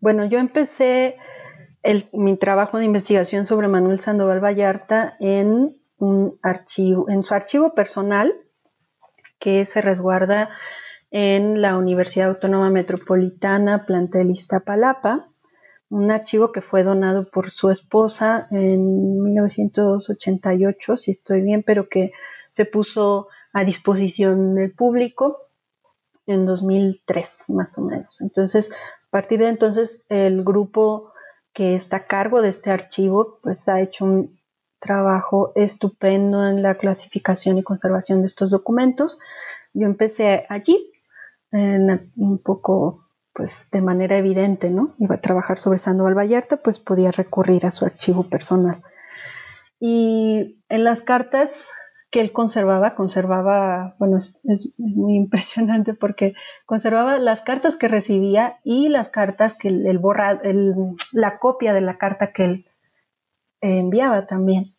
bueno, 0.02 0.26
yo 0.26 0.40
empecé 0.40 1.16
mi 2.12 2.36
trabajo 2.36 2.78
de 2.78 2.86
investigación 2.86 3.46
sobre 3.46 3.70
Manuel 3.70 4.02
Sandoval 4.02 4.44
Vallarta 4.44 5.16
en 5.22 5.78
un 5.98 6.38
archivo, 6.42 7.10
en 7.10 7.24
su 7.24 7.34
archivo 7.34 7.74
personal, 7.74 8.34
que 9.40 9.66
se 9.66 9.80
resguarda 9.82 10.50
en 11.12 11.62
la 11.62 11.78
Universidad 11.78 12.28
Autónoma 12.28 12.70
Metropolitana, 12.70 13.86
plantel 13.86 14.32
Iztapalapa, 14.32 15.28
un 15.92 16.10
archivo 16.10 16.52
que 16.52 16.62
fue 16.62 16.84
donado 16.84 17.30
por 17.30 17.50
su 17.50 17.70
esposa 17.70 18.48
en 18.50 19.22
1988, 19.22 20.98
si 20.98 21.12
estoy 21.12 21.42
bien, 21.42 21.64
pero 21.64 21.90
que 21.90 22.14
se 22.50 22.66
puso 22.66 23.28
a 23.54 23.66
disposición 23.66 24.56
del 24.56 24.72
público 24.72 25.50
en 26.26 26.46
2003, 26.46 27.50
más 27.50 27.78
o 27.78 27.82
menos. 27.82 28.22
Entonces, 28.22 28.72
a 28.72 29.10
partir 29.10 29.40
de 29.40 29.50
entonces, 29.50 30.06
el 30.08 30.46
grupo 30.46 31.12
que 31.52 31.76
está 31.76 31.98
a 31.98 32.08
cargo 32.08 32.42
de 32.42 32.48
este 32.50 32.72
archivo, 32.72 33.40
pues 33.44 33.68
ha 33.68 33.82
hecho 33.82 34.06
un 34.06 34.40
trabajo 34.80 35.52
estupendo 35.56 36.48
en 36.48 36.64
la 36.64 36.76
clasificación 36.76 37.58
y 37.58 37.64
conservación 37.64 38.22
de 38.22 38.28
estos 38.28 38.50
documentos. 38.52 39.20
Yo 39.74 39.86
empecé 39.88 40.46
allí, 40.48 40.90
un 41.52 42.40
poco, 42.42 43.06
pues 43.34 43.70
de 43.72 43.82
manera 43.82 44.18
evidente, 44.18 44.70
¿no? 44.70 44.96
Iba 45.00 45.16
a 45.16 45.22
trabajar 45.22 45.58
sobre 45.60 45.78
Sandoval 45.78 46.18
Vallarta, 46.18 46.58
pues 46.58 46.80
podía 46.80 47.12
recurrir 47.12 47.66
a 47.66 47.72
su 47.72 47.86
archivo 47.86 48.24
personal. 48.24 48.82
Y 49.80 50.62
en 50.70 50.84
las 50.84 51.02
cartas 51.02 51.72
que 52.12 52.20
él 52.20 52.34
conservaba, 52.34 52.94
conservaba, 52.94 53.96
bueno, 53.98 54.18
es, 54.18 54.42
muy 54.78 55.16
impresionante 55.16 55.94
porque 55.94 56.34
conservaba 56.66 57.18
las 57.18 57.42
cartas 57.42 57.78
que 57.78 57.88
recibía 57.88 58.60
y 58.64 58.90
las 58.90 59.10
cartas 59.10 59.54
que 59.54 59.70
el, 59.70 59.98
borra, 59.98 60.42
la 61.14 61.40
copia 61.40 61.74
de 61.74 61.82
la 61.82 61.98
carta 61.98 62.34
que 62.34 62.44
él 62.44 62.66
enviaba 63.62 64.28
también. 64.28 64.76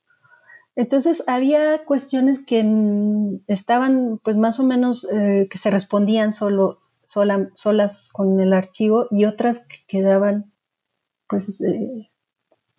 Entonces 0.76 1.22
había 1.26 1.84
cuestiones 1.84 2.44
que 2.44 2.64
estaban 3.46 4.20
pues 4.22 4.36
más 4.36 4.60
o 4.60 4.64
menos 4.64 5.06
eh, 5.10 5.48
que 5.50 5.58
se 5.58 5.70
respondían 5.70 6.32
solo, 6.32 6.81
solas 7.02 8.08
con 8.12 8.40
el 8.40 8.52
archivo 8.52 9.06
y 9.10 9.24
otras 9.24 9.66
que 9.66 9.78
quedaban 9.86 10.52
pues 11.28 11.60
eh, 11.60 12.10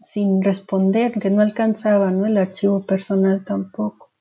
sin 0.01 0.43
responder, 0.43 1.19
que 1.19 1.30
no 1.30 1.41
alcanzaban 1.41 2.19
¿no? 2.19 2.26
el 2.26 2.38
archivo 2.38 2.86
personal 2.86 3.43
tampoco. 3.45 4.11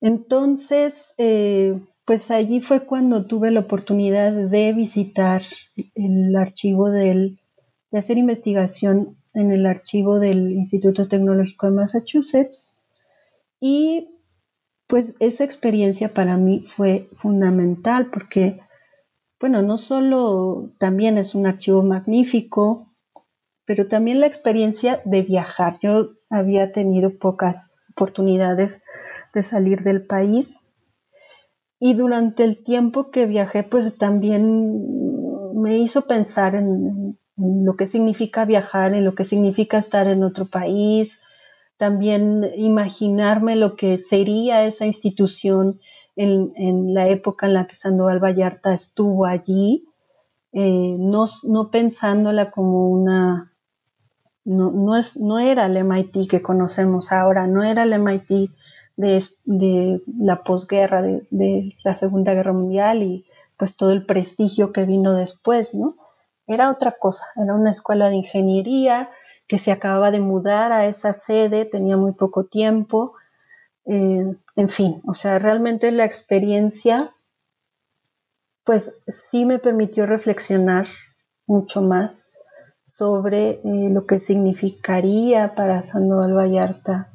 Entonces, 0.00 1.14
eh, 1.18 1.80
pues 2.04 2.30
allí 2.30 2.60
fue 2.60 2.84
cuando 2.84 3.26
tuve 3.26 3.50
la 3.50 3.60
oportunidad 3.60 4.32
de 4.32 4.72
visitar 4.72 5.42
el 5.94 6.34
archivo 6.36 6.90
del, 6.90 7.38
de 7.90 7.98
hacer 7.98 8.18
investigación 8.18 9.16
en 9.34 9.52
el 9.52 9.66
archivo 9.66 10.18
del 10.18 10.52
Instituto 10.52 11.08
Tecnológico 11.08 11.66
de 11.66 11.72
Massachusetts 11.72 12.72
y 13.60 14.08
pues 14.88 15.16
esa 15.20 15.44
experiencia 15.44 16.12
para 16.12 16.36
mí 16.36 16.64
fue 16.66 17.08
fundamental 17.14 18.10
porque, 18.12 18.60
bueno, 19.42 19.60
no 19.60 19.76
solo 19.76 20.70
también 20.78 21.18
es 21.18 21.34
un 21.34 21.48
archivo 21.48 21.82
magnífico, 21.82 22.94
pero 23.64 23.88
también 23.88 24.20
la 24.20 24.28
experiencia 24.28 25.02
de 25.04 25.22
viajar. 25.22 25.80
Yo 25.82 26.10
había 26.30 26.70
tenido 26.70 27.18
pocas 27.18 27.74
oportunidades 27.90 28.82
de 29.34 29.42
salir 29.42 29.82
del 29.82 30.06
país. 30.06 30.60
Y 31.80 31.94
durante 31.94 32.44
el 32.44 32.62
tiempo 32.62 33.10
que 33.10 33.26
viajé, 33.26 33.64
pues 33.64 33.98
también 33.98 34.80
me 35.60 35.76
hizo 35.76 36.06
pensar 36.06 36.54
en, 36.54 37.18
lo 37.36 37.74
que 37.76 37.88
significa 37.88 38.44
viajar, 38.44 38.94
en 38.94 39.04
lo 39.04 39.16
que 39.16 39.24
significa 39.24 39.76
estar 39.76 40.06
en 40.06 40.22
otro 40.22 40.46
país, 40.46 41.20
también 41.78 42.48
imaginarme 42.54 43.56
lo 43.56 43.74
que 43.74 43.98
sería 43.98 44.64
esa 44.66 44.86
institución 44.86 45.80
en, 46.16 46.94
la 46.94 47.08
época 47.08 47.46
en 47.46 47.54
la 47.54 47.66
que 47.66 47.74
Sandoval 47.74 48.22
Vallarta 48.22 48.72
estuvo 48.72 49.26
allí, 49.26 49.80
eh, 50.52 50.96
no, 50.98 51.24
no, 51.44 51.70
pensándola 51.70 52.50
como 52.50 52.90
una, 52.90 53.52
no, 54.44 54.70
no, 54.70 54.96
es, 54.96 55.16
no 55.16 55.38
era 55.38 55.66
el 55.66 55.76
MIT 55.76 56.28
que 56.28 56.42
conocemos 56.42 57.12
ahora, 57.12 57.46
no 57.46 57.64
era 57.64 57.84
el 57.84 57.98
MIT 57.98 58.50
de, 58.96 60.02
la 60.18 60.42
posguerra, 60.42 61.02
de, 61.02 61.76
la 61.84 61.94
Segunda 61.94 62.34
Guerra 62.34 62.52
Mundial 62.52 63.02
y 63.02 63.24
pues 63.56 63.76
todo 63.76 63.92
el 63.92 64.04
prestigio 64.04 64.72
que 64.72 64.84
vino 64.84 65.14
después, 65.14 65.74
¿no? 65.74 65.96
Era 66.46 66.70
otra 66.70 66.92
cosa, 66.92 67.24
era 67.36 67.54
una 67.54 67.70
escuela 67.70 68.10
de 68.10 68.16
ingeniería 68.16 69.10
que 69.46 69.58
se 69.58 69.72
acababa 69.72 70.10
de 70.10 70.20
mudar 70.20 70.72
a 70.72 70.86
esa 70.86 71.12
sede, 71.12 71.64
tenía 71.64 71.96
muy 71.96 72.12
poco 72.12 72.44
tiempo, 72.44 73.14
eh, 73.86 74.34
en 74.56 74.68
fin, 74.68 75.00
o 75.06 75.14
sea, 75.14 75.38
realmente 75.38 75.90
la 75.92 76.04
experiencia 76.04 77.10
pues 78.64 79.02
sí 79.08 79.44
me 79.44 79.58
permitió 79.58 80.06
reflexionar 80.06 80.86
mucho 81.46 81.82
más 81.82 82.30
sobre 82.84 83.50
eh, 83.50 83.60
lo 83.64 84.06
que 84.06 84.18
significaría 84.18 85.54
para 85.54 85.82
Sandoval 85.82 86.36
Vallarta 86.36 87.08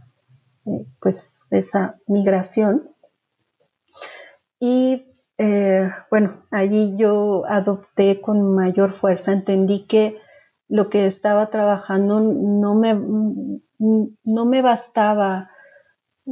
pues 0.99 1.47
esa 1.51 1.99
migración. 2.07 2.89
Y 4.59 5.05
eh, 5.38 5.89
bueno, 6.09 6.43
allí 6.51 6.95
yo 6.97 7.43
adopté 7.47 8.19
con 8.19 8.55
mayor 8.55 8.93
fuerza, 8.93 9.31
entendí 9.31 9.85
que 9.85 10.17
lo 10.67 10.89
que 10.89 11.05
estaba 11.05 11.49
trabajando 11.49 12.19
no 12.19 12.75
me, 12.75 12.93
no 13.79 14.45
me 14.45 14.61
bastaba 14.61 15.49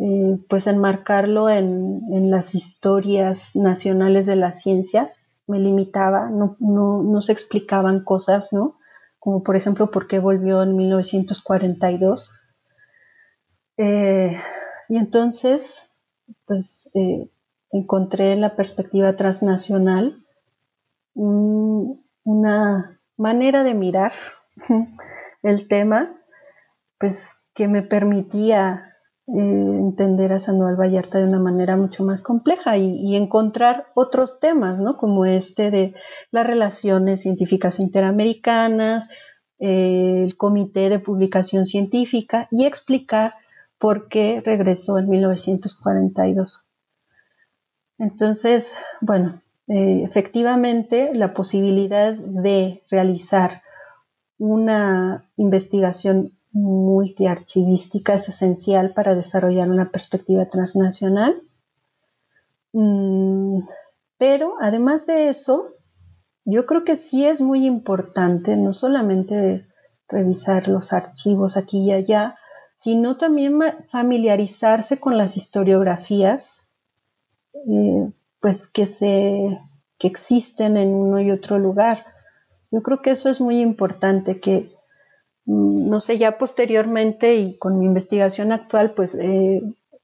eh, 0.02 0.38
pues 0.50 0.68
enmarcarlo 0.68 1.50
en, 1.50 2.02
en, 2.12 2.32
las 2.32 2.54
historias 2.56 3.56
nacionales 3.56 4.26
de 4.26 4.36
la 4.36 4.52
ciencia, 4.52 5.14
me 5.48 5.60
limitaba, 5.60 6.30
no, 6.30 6.58
no, 6.60 7.04
no 7.04 7.22
se 7.22 7.32
explicaban 7.32 8.04
cosas, 8.04 8.52
¿no? 8.52 8.78
Como 9.20 9.43
por 9.43 9.56
ejemplo, 9.56 9.91
por 9.91 10.08
qué 10.08 10.20
volvió 10.20 10.64
en 10.64 10.76
1942 10.76 12.32
eh, 13.78 14.39
y 14.88 14.98
entonces, 14.98 15.98
pues 16.46 16.89
eh, 16.93 17.30
encontré 17.72 18.32
en 18.32 18.41
la 18.41 18.56
perspectiva 18.56 19.16
transnacional 19.16 20.22
una 21.14 23.00
manera 23.16 23.64
de 23.64 23.74
mirar 23.74 24.12
el 25.43 25.68
tema, 25.68 26.14
pues 27.00 27.38
que 27.54 27.70
me 27.70 27.84
permitía 27.84 28.95
entender 29.28 30.34
a 30.34 30.40
Sandoval 30.40 30.80
Vallarta 30.80 31.18
de 31.18 31.26
una 31.26 31.40
manera 31.40 31.76
mucho 31.78 32.04
más 32.04 32.22
compleja 32.22 32.78
y, 32.78 33.16
encontrar 33.16 33.88
otros 33.96 34.40
temas, 34.40 34.80
¿no? 34.80 34.98
Como 34.98 35.26
este 35.26 35.72
de 35.72 35.96
las 36.32 36.46
relaciones 36.46 37.22
científicas 37.22 37.80
interamericanas, 37.80 39.10
el 39.58 40.38
comité 40.38 40.90
de 40.90 41.00
publicación 41.00 41.66
científica 41.66 42.48
y 42.52 42.66
explicar 42.66 43.36
porque 43.80 44.42
regresó 44.46 45.00
en 45.00 45.10
1942. 45.10 46.68
Entonces, 47.98 48.76
bueno, 49.02 49.42
eh, 49.68 50.04
efectivamente 50.04 51.12
la 51.14 51.34
posibilidad 51.34 52.14
de 52.14 52.84
realizar 52.92 53.64
una 54.38 55.30
investigación 55.38 56.35
multiarchivística 56.56 58.14
es 58.14 58.30
esencial 58.30 58.93
para 58.93 59.14
desarrollar 59.14 59.70
una 59.70 59.91
perspectiva 59.91 60.45
transnacional. 60.45 61.43
Mm, 62.72 63.60
pero 64.18 64.56
además 64.62 65.06
de 65.06 65.28
eso, 65.28 65.74
yo 66.45 66.66
creo 66.66 66.86
que 66.86 66.95
sí 66.95 67.26
es 67.26 67.41
muy 67.41 67.66
importante 67.66 68.56
no 68.56 68.74
solamente 68.74 69.68
revisar 70.08 70.70
los 70.70 70.93
archivos 70.93 71.58
aquí 71.58 71.80
y 71.80 71.91
allá, 71.91 72.38
sino 72.74 73.18
también 73.18 73.60
familiarizarse 73.89 74.97
con 74.97 75.18
las 75.18 75.36
historiografías 75.36 76.70
eh, 77.68 78.12
pues 78.39 78.68
que 78.68 78.86
se 78.86 79.60
que 79.97 80.08
existen 80.08 80.78
en 80.78 80.93
uno 80.93 81.20
y 81.20 81.32
otro 81.32 81.60
lugar. 81.60 82.06
Yo 82.72 82.82
creo 82.82 83.01
que 83.01 83.12
eso 83.12 83.30
es 83.30 83.41
muy 83.41 83.60
importante, 83.62 84.39
que 84.39 84.75
no 85.46 86.00
sé, 86.00 86.18
ya 86.18 86.38
posteriormente 86.38 87.36
y 87.36 87.58
con 87.58 87.80
mi 87.80 87.86
investigación 87.86 88.52
actual, 88.52 88.93
pues 88.93 89.16
eh, 89.16 89.62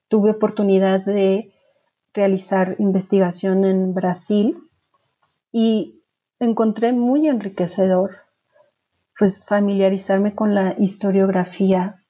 tuve 0.08 0.32
oportunidad 0.32 1.04
de 1.04 1.52
realizar 2.14 2.76
investigación 2.80 3.66
en 3.66 3.94
Brasil 3.94 4.58
y 5.52 6.04
encontré 6.40 6.94
muy 6.94 7.28
enriquecedor 7.28 8.18
pues 9.18 9.46
familiarizarme 9.46 10.34
con 10.34 10.56
la 10.56 10.76
historiografía 10.80 12.04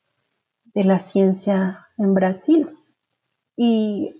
de 0.73 0.85
la 0.85 0.99
ciencia 1.01 1.87
en 1.97 2.13
Brasil. 2.13 2.69
Y 3.57 4.11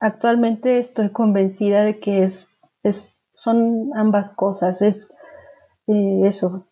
actualmente 0.00 0.78
estoy 0.78 1.10
convencida 1.10 1.84
de 1.84 2.00
que 2.00 2.24
es, 2.24 2.48
son 3.34 3.90
ambas 3.94 4.34
cosas, 4.34 4.80
es 4.80 5.14
eh, 5.88 6.22
eso, 6.24 6.66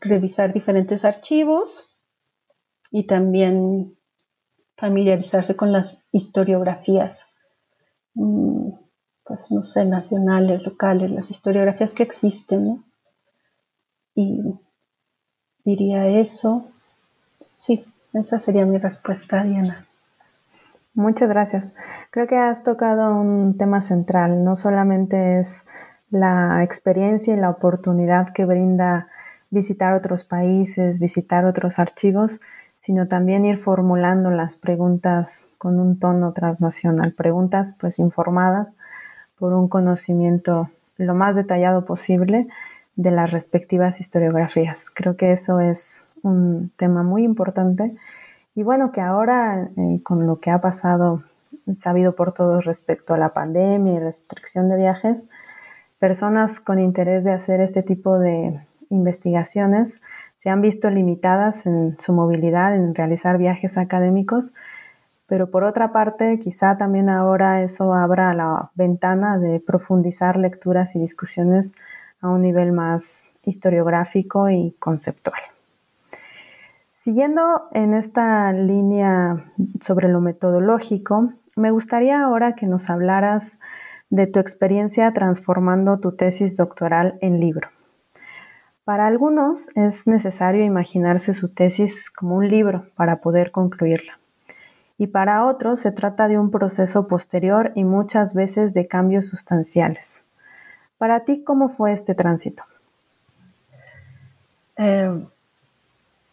revisar 0.00 0.52
diferentes 0.52 1.04
archivos 1.04 1.88
y 2.90 3.06
también 3.06 3.96
familiarizarse 4.76 5.56
con 5.56 5.72
las 5.72 6.02
historiografías, 6.12 7.26
mm, 8.14 8.70
pues 9.24 9.50
no 9.50 9.62
sé, 9.62 9.84
nacionales, 9.86 10.64
locales, 10.64 11.10
las 11.10 11.30
historiografías 11.30 11.92
que 11.92 12.02
existen. 12.02 12.84
Y 14.14 14.42
diría 15.64 16.06
eso. 16.08 16.68
Sí, 17.56 17.84
esa 18.12 18.38
sería 18.38 18.66
mi 18.66 18.78
respuesta, 18.78 19.42
Diana. 19.42 19.86
Muchas 20.94 21.28
gracias. 21.28 21.74
Creo 22.10 22.28
que 22.28 22.36
has 22.36 22.62
tocado 22.62 23.16
un 23.16 23.56
tema 23.58 23.80
central. 23.80 24.44
No 24.44 24.54
solamente 24.54 25.40
es 25.40 25.66
la 26.10 26.62
experiencia 26.62 27.34
y 27.34 27.40
la 27.40 27.50
oportunidad 27.50 28.32
que 28.32 28.44
brinda 28.44 29.08
visitar 29.54 29.94
otros 29.94 30.24
países, 30.24 30.98
visitar 30.98 31.46
otros 31.46 31.78
archivos, 31.78 32.40
sino 32.78 33.08
también 33.08 33.46
ir 33.46 33.56
formulando 33.56 34.30
las 34.30 34.56
preguntas 34.56 35.48
con 35.56 35.80
un 35.80 35.98
tono 35.98 36.32
transnacional, 36.32 37.12
preguntas 37.12 37.74
pues 37.80 37.98
informadas 37.98 38.74
por 39.38 39.54
un 39.54 39.68
conocimiento 39.68 40.68
lo 40.98 41.14
más 41.14 41.34
detallado 41.34 41.86
posible 41.86 42.46
de 42.96 43.10
las 43.10 43.30
respectivas 43.30 44.00
historiografías. 44.00 44.90
Creo 44.90 45.16
que 45.16 45.32
eso 45.32 45.60
es 45.60 46.08
un 46.22 46.70
tema 46.76 47.02
muy 47.02 47.24
importante 47.24 47.94
y 48.54 48.62
bueno, 48.62 48.92
que 48.92 49.00
ahora 49.00 49.70
eh, 49.76 50.00
con 50.02 50.26
lo 50.26 50.40
que 50.40 50.50
ha 50.50 50.60
pasado, 50.60 51.22
sabido 51.78 52.14
por 52.14 52.32
todos 52.32 52.64
respecto 52.64 53.14
a 53.14 53.18
la 53.18 53.32
pandemia 53.32 53.94
y 53.94 53.98
restricción 53.98 54.68
de 54.68 54.76
viajes, 54.76 55.28
personas 55.98 56.60
con 56.60 56.78
interés 56.78 57.24
de 57.24 57.32
hacer 57.32 57.60
este 57.60 57.82
tipo 57.82 58.18
de 58.18 58.60
investigaciones 58.90 60.02
se 60.36 60.50
han 60.50 60.60
visto 60.60 60.90
limitadas 60.90 61.66
en 61.66 61.96
su 61.98 62.12
movilidad, 62.12 62.74
en 62.74 62.94
realizar 62.94 63.38
viajes 63.38 63.78
académicos, 63.78 64.54
pero 65.26 65.50
por 65.50 65.64
otra 65.64 65.90
parte, 65.92 66.38
quizá 66.38 66.76
también 66.76 67.08
ahora 67.08 67.62
eso 67.62 67.94
abra 67.94 68.34
la 68.34 68.70
ventana 68.74 69.38
de 69.38 69.58
profundizar 69.60 70.36
lecturas 70.36 70.94
y 70.96 70.98
discusiones 70.98 71.74
a 72.20 72.28
un 72.28 72.42
nivel 72.42 72.72
más 72.72 73.32
historiográfico 73.42 74.50
y 74.50 74.76
conceptual. 74.78 75.40
Siguiendo 76.94 77.68
en 77.72 77.94
esta 77.94 78.52
línea 78.52 79.44
sobre 79.80 80.08
lo 80.08 80.20
metodológico, 80.20 81.32
me 81.56 81.70
gustaría 81.70 82.22
ahora 82.22 82.54
que 82.54 82.66
nos 82.66 82.90
hablaras 82.90 83.58
de 84.10 84.26
tu 84.26 84.40
experiencia 84.40 85.12
transformando 85.12 86.00
tu 86.00 86.12
tesis 86.12 86.56
doctoral 86.56 87.18
en 87.20 87.40
libro. 87.40 87.73
Para 88.84 89.06
algunos 89.06 89.70
es 89.74 90.06
necesario 90.06 90.62
imaginarse 90.62 91.32
su 91.32 91.48
tesis 91.48 92.10
como 92.10 92.36
un 92.36 92.48
libro 92.50 92.86
para 92.96 93.22
poder 93.22 93.50
concluirla. 93.50 94.18
Y 94.98 95.06
para 95.06 95.46
otros 95.46 95.80
se 95.80 95.90
trata 95.90 96.28
de 96.28 96.38
un 96.38 96.50
proceso 96.50 97.08
posterior 97.08 97.72
y 97.74 97.84
muchas 97.84 98.34
veces 98.34 98.74
de 98.74 98.86
cambios 98.86 99.26
sustanciales. 99.26 100.22
Para 100.98 101.24
ti, 101.24 101.42
¿cómo 101.42 101.70
fue 101.70 101.92
este 101.92 102.14
tránsito? 102.14 102.64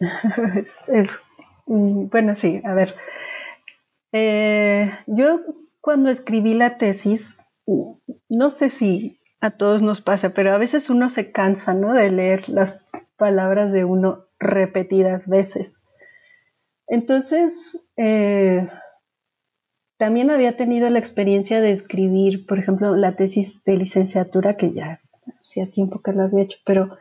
Eh, 0.04 1.06
mm, 1.68 2.10
bueno, 2.10 2.34
sí, 2.34 2.60
a 2.66 2.74
ver. 2.74 2.96
Eh, 4.12 4.92
yo 5.06 5.42
cuando 5.80 6.10
escribí 6.10 6.56
la 6.56 6.80
tesis, 6.80 7.38
no 8.30 8.50
sé 8.50 8.70
si 8.70 9.21
a 9.42 9.50
todos 9.50 9.82
nos 9.82 10.02
pasa, 10.02 10.30
pero 10.30 10.54
a 10.54 10.58
veces 10.58 10.90
uno 10.90 11.10
se 11.10 11.32
cansa, 11.32 11.74
¿no? 11.74 11.94
De 11.94 12.12
leer 12.12 12.48
las 12.48 12.80
palabras 13.18 13.72
de 13.72 13.84
uno 13.84 14.26
repetidas 14.40 15.28
veces. 15.28 15.76
Entonces, 16.88 17.52
eh, 17.98 18.70
también 19.98 20.30
había 20.30 20.58
tenido 20.58 20.90
la 20.90 21.00
experiencia 21.00 21.60
de 21.60 21.72
escribir, 21.72 22.46
por 22.46 22.60
ejemplo, 22.60 22.96
la 22.96 23.16
tesis 23.16 23.64
de 23.64 23.78
licenciatura, 23.78 24.58
que 24.58 24.74
ya 24.74 25.00
hacía 25.44 25.70
tiempo 25.70 26.02
que 26.02 26.14
lo 26.14 26.24
había 26.24 26.44
hecho, 26.44 26.58
pero 26.66 26.98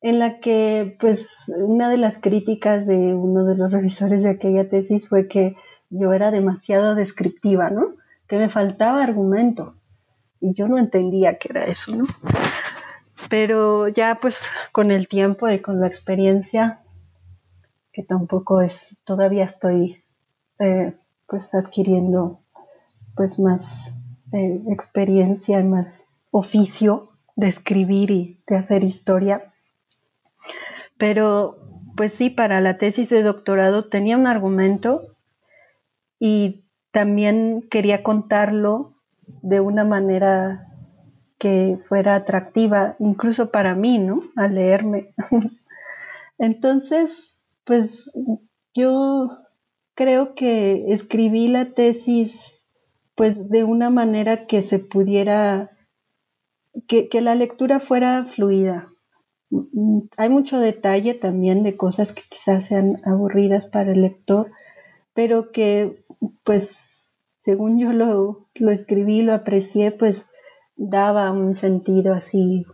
en 0.00 0.18
la 0.18 0.40
que, 0.40 0.96
pues, 0.98 1.36
una 1.48 1.88
de 1.88 1.98
las 1.98 2.18
críticas 2.18 2.86
de 2.86 3.14
uno 3.14 3.44
de 3.44 3.56
los 3.56 3.70
revisores 3.70 4.22
de 4.22 4.30
aquella 4.30 4.68
tesis 4.68 5.08
fue 5.08 5.28
que 5.28 5.56
yo 5.88 6.12
era 6.12 6.30
demasiado 6.30 6.94
descriptiva, 6.94 7.70
¿no? 7.70 7.94
Que 8.26 8.38
me 8.38 8.48
faltaba 8.48 9.02
argumento. 9.02 9.74
Y 10.40 10.54
yo 10.54 10.68
no 10.68 10.78
entendía 10.78 11.38
qué 11.38 11.48
era 11.50 11.64
eso, 11.64 11.94
¿no? 11.94 12.04
Pero 13.28 13.88
ya, 13.88 14.18
pues, 14.20 14.50
con 14.72 14.90
el 14.90 15.06
tiempo 15.08 15.48
y 15.48 15.58
con 15.60 15.80
la 15.80 15.86
experiencia, 15.86 16.82
que 17.92 18.02
tampoco 18.02 18.60
es, 18.60 19.02
todavía 19.04 19.44
estoy 19.44 20.02
eh, 20.58 20.94
pues 21.26 21.54
adquiriendo 21.54 22.40
pues 23.16 23.38
más 23.38 23.94
eh, 24.32 24.62
experiencia, 24.68 25.62
más 25.62 26.10
oficio 26.30 27.10
de 27.36 27.48
escribir 27.48 28.10
y 28.10 28.42
de 28.46 28.56
hacer 28.56 28.84
historia. 28.84 29.52
Pero 30.98 31.58
pues 31.96 32.12
sí, 32.12 32.30
para 32.30 32.60
la 32.60 32.78
tesis 32.78 33.10
de 33.10 33.22
doctorado 33.22 33.88
tenía 33.88 34.16
un 34.16 34.26
argumento 34.26 35.16
y 36.18 36.64
también 36.92 37.66
quería 37.70 38.02
contarlo 38.02 38.99
de 39.42 39.60
una 39.60 39.84
manera 39.84 40.68
que 41.38 41.78
fuera 41.88 42.16
atractiva, 42.16 42.96
incluso 42.98 43.50
para 43.50 43.74
mí, 43.74 43.98
¿no? 43.98 44.22
Al 44.36 44.54
leerme. 44.54 45.14
Entonces, 46.38 47.38
pues 47.64 48.10
yo 48.74 49.30
creo 49.94 50.34
que 50.34 50.92
escribí 50.92 51.48
la 51.48 51.66
tesis 51.66 52.56
pues 53.14 53.50
de 53.50 53.64
una 53.64 53.90
manera 53.90 54.46
que 54.46 54.62
se 54.62 54.78
pudiera, 54.78 55.70
que, 56.86 57.08
la 57.20 57.34
lectura 57.34 57.78
fuera 57.78 58.24
fluida. 58.24 58.88
Hay 60.16 60.30
mucho 60.30 60.58
detalle 60.58 61.12
también 61.12 61.62
de 61.62 61.76
cosas 61.76 62.12
que 62.12 62.22
quizás 62.30 62.64
sean 62.64 62.98
aburridas 63.04 63.66
para 63.66 63.92
el 63.92 64.00
lector, 64.00 64.50
pero 65.12 65.52
que 65.52 66.02
pues 66.44 67.09
según 67.40 67.78
yo 67.78 67.94
lo, 67.94 68.50
lo 68.54 68.70
escribí, 68.70 69.22
lo 69.22 69.32
aprecié, 69.32 69.92
pues 69.92 70.28
daba 70.76 71.32
un 71.32 71.54
sentido 71.54 72.12
así, 72.12 72.66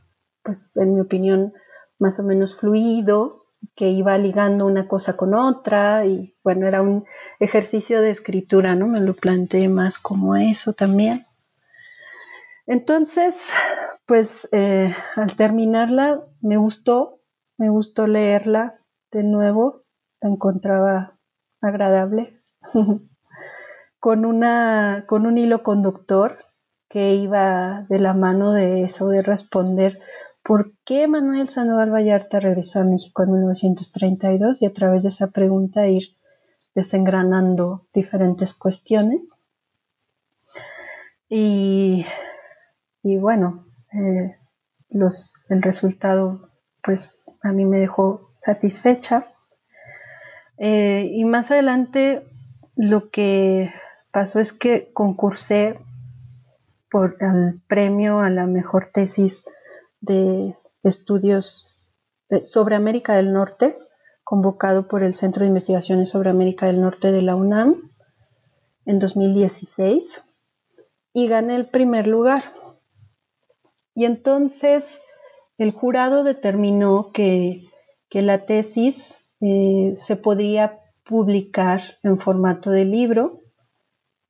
pues 0.43 0.77
en 0.77 0.95
mi 0.95 1.01
opinión, 1.01 1.55
más 2.01 2.19
o 2.19 2.25
menos 2.25 2.57
fluido, 2.57 3.47
que 3.77 3.91
iba 3.91 4.19
ligando 4.19 4.67
una 4.67 4.89
cosa 4.89 5.17
con 5.17 5.35
otra 5.35 6.05
y 6.05 6.37
bueno, 6.43 6.67
era 6.67 6.83
un 6.83 7.05
ejercicio 7.39 8.01
de 8.01 8.11
escritura, 8.11 8.75
¿no? 8.75 8.89
Me 8.89 9.01
lo 9.01 9.15
planteé 9.15 9.69
más 9.69 10.01
como 10.01 10.35
eso 10.35 10.73
también. 10.73 11.25
Entonces, 12.67 13.49
pues 14.05 14.49
eh, 14.51 14.93
al 15.15 15.37
terminarla 15.37 16.25
me 16.41 16.57
gustó, 16.57 17.21
me 17.57 17.71
gustó 17.71 18.09
leerla 18.09 18.81
de 19.13 19.23
nuevo, 19.23 19.85
la 20.21 20.31
encontraba 20.31 21.19
agradable, 21.61 22.41
con, 24.07 24.25
una, 24.25 25.03
con 25.09 25.27
un 25.27 25.37
hilo 25.37 25.65
conductor 25.65 26.39
que 26.89 27.15
iba 27.15 27.87
de 27.89 27.99
la 27.99 28.15
mano 28.15 28.53
de 28.53 28.83
eso, 28.83 29.09
de 29.09 29.21
responder 29.21 29.99
¿Por 30.45 30.75
qué 30.85 31.09
Manuel 31.09 31.49
Sandoval 31.49 31.93
Vallarta 31.93 32.39
regresó 32.39 32.79
a 32.79 32.85
México 32.85 33.25
en 33.25 33.33
1932? 33.33 34.63
Y 34.63 34.67
a 34.67 34.73
través 34.73 35.03
de 35.03 35.09
esa 35.09 35.33
pregunta 35.33 35.89
ir 35.89 36.05
desengranando 36.73 37.89
diferentes 37.93 38.55
cuestiones. 38.55 39.45
Y, 41.29 42.07
bueno, 43.03 43.67
eh, 43.93 44.37
el 45.49 45.63
resultado 45.63 46.53
pues 46.81 47.13
a 47.43 47.51
mí 47.51 47.65
me 47.65 47.81
dejó 47.81 48.31
satisfecha. 48.39 49.27
Eh, 50.59 51.11
y 51.11 51.25
más 51.25 51.51
adelante 51.51 52.23
lo 52.77 53.11
que 53.11 53.73
pasó 54.17 54.41
es 54.41 54.55
que 54.55 54.91
concursé 54.95 55.79
por 56.91 57.19
el 57.21 57.61
premio 57.69 58.21
a 58.21 58.31
la 58.31 58.47
mejor 58.47 58.89
tesis 58.91 59.45
de 60.01 60.57
estudios 60.83 61.77
eh, 62.31 62.47
sobre 62.47 62.77
América 62.77 63.15
del 63.15 63.35
Norte, 63.35 63.75
convocado 64.25 64.89
por 64.89 65.03
el 65.03 65.13
Centro 65.13 65.43
de 65.43 65.49
Investigaciones 65.49 66.09
sobre 66.09 66.31
América 66.31 66.65
del 66.65 66.81
Norte 66.81 67.13
de 67.13 67.21
la 67.21 67.37
UNAM 67.37 67.93
en 68.87 68.99
2016 69.01 70.23
y 71.13 71.29
gané 71.29 71.55
el 71.55 71.67
primer 71.67 72.07
lugar. 72.07 72.43
Y 73.95 74.07
entonces 74.07 75.03
el 75.59 75.73
jurado 75.73 76.25
determinó 76.25 77.13
que, 77.13 77.69
la 78.13 78.47
tesis 78.47 79.31
eh, 79.43 79.93
se 79.95 80.17
podría 80.17 80.81
publicar 81.05 81.83
en 82.03 82.19
formato 82.19 82.71
de 82.71 82.87
libro 82.87 83.43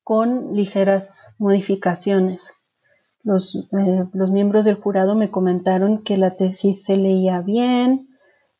con 0.06 0.54
ligeras 0.54 1.34
modificaciones. 1.36 2.54
Los, 3.24 3.56
eh, 3.56 4.04
los, 4.12 4.30
miembros 4.30 4.64
del 4.64 4.76
jurado 4.76 5.16
me 5.16 5.32
comentaron 5.32 6.04
que 6.04 6.16
la 6.16 6.36
tesis 6.36 6.84
se 6.84 6.96
leía 6.96 7.40
bien, 7.40 8.08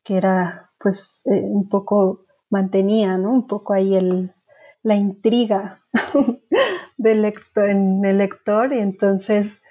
que 0.03 0.16
era 0.16 0.72
pues 0.80 1.22
eh, 1.26 1.40
un 1.44 1.68
poco 1.68 2.24
mantenía, 2.51 3.16
¿no? 3.16 3.30
Un 3.30 3.47
poco 3.47 3.74
ahí 3.74 3.94
el, 3.94 4.34
la 4.82 4.97
intriga 4.97 5.84
del 6.97 7.22
lector, 7.22 7.70
en 7.70 8.05
el 8.05 8.18
lector 8.18 8.72
y 8.72 8.80
entonces 8.80 9.62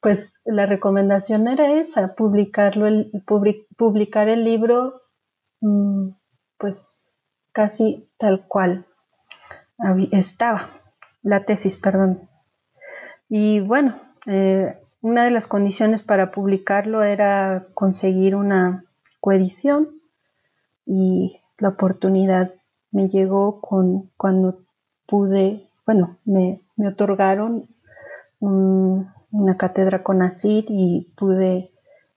pues 0.00 0.40
la 0.44 0.66
recomendación 0.66 1.46
era 1.46 1.78
esa, 1.78 2.16
publicarlo, 2.16 2.88
el, 2.88 3.12
publicar 3.76 4.28
el 4.28 4.42
libro 4.42 5.02
mm, 5.60 6.08
pues 6.58 7.14
casi 7.52 8.10
tal 8.18 8.48
cual 8.48 8.88
estaba, 10.10 10.70
la 11.26 11.44
tesis, 11.44 11.76
perdón. 11.76 12.28
Y 13.28 13.58
bueno, 13.58 14.00
eh, 14.26 14.78
una 15.00 15.24
de 15.24 15.32
las 15.32 15.48
condiciones 15.48 16.02
para 16.04 16.30
publicarlo 16.30 17.02
era 17.02 17.66
conseguir 17.74 18.36
una 18.36 18.84
coedición 19.18 20.00
y 20.86 21.40
la 21.58 21.70
oportunidad 21.70 22.54
me 22.92 23.08
llegó 23.08 23.60
con, 23.60 24.12
cuando 24.16 24.60
pude, 25.06 25.68
bueno, 25.84 26.16
me, 26.24 26.62
otorgaron 26.78 27.68
una 28.38 29.56
cátedra 29.56 30.04
con 30.04 30.22
ACID 30.22 30.66
y 30.68 31.12
pude 31.16 31.72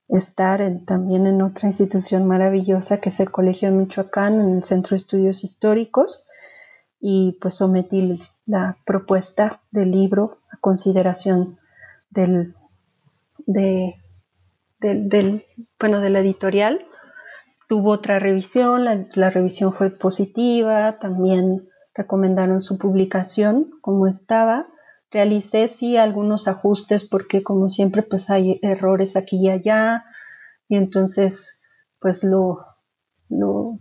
estar 0.08 0.62
también 0.86 1.26
en 1.26 1.42
otra 1.42 1.68
institución 1.68 2.28
maravillosa 2.28 3.00
que 3.00 3.08
es 3.08 3.18
el 3.18 3.32
Colegio 3.32 3.70
de 3.70 3.76
Michoacán, 3.76 4.40
en 4.40 4.56
el 4.58 4.64
Centro 4.64 4.90
de 4.90 4.98
Estudios 4.98 5.42
Históricos, 5.42 6.24
y 7.00 7.38
pues 7.40 7.56
sometí 7.56 8.20
la 8.50 8.78
propuesta 8.84 9.62
del 9.70 9.92
libro 9.92 10.38
a 10.50 10.56
consideración 10.56 11.58
del, 12.10 12.54
de, 13.46 13.94
del 14.80 15.44
bueno, 15.78 16.00
de 16.00 16.10
la 16.10 16.18
editorial 16.18 16.84
tuvo 17.68 17.92
otra 17.92 18.18
revisión, 18.18 18.84
la, 18.84 19.30
revisión 19.30 19.72
fue 19.72 19.90
positiva, 19.90 20.98
también 20.98 21.68
recomendaron 21.94 22.60
su 22.60 22.76
publicación 22.76 23.70
como 23.80 24.08
estaba. 24.08 24.66
Realicé 25.12 25.68
sí 25.68 25.96
algunos 25.96 26.48
ajustes 26.48 27.04
porque 27.04 27.44
como 27.44 27.70
siempre 27.70 28.02
pues 28.02 28.30
hay 28.30 28.58
errores 28.62 29.14
aquí 29.14 29.36
y 29.36 29.50
allá 29.50 30.04
y 30.68 30.74
entonces 30.74 31.62
pues 32.00 32.24
lo, 32.24 32.66
lo 33.28 33.78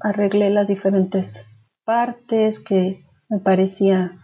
arreglé 0.00 0.50
las 0.50 0.66
diferentes 0.66 1.46
partes 1.84 2.58
que 2.58 3.04
me 3.30 3.38
parecía 3.38 4.18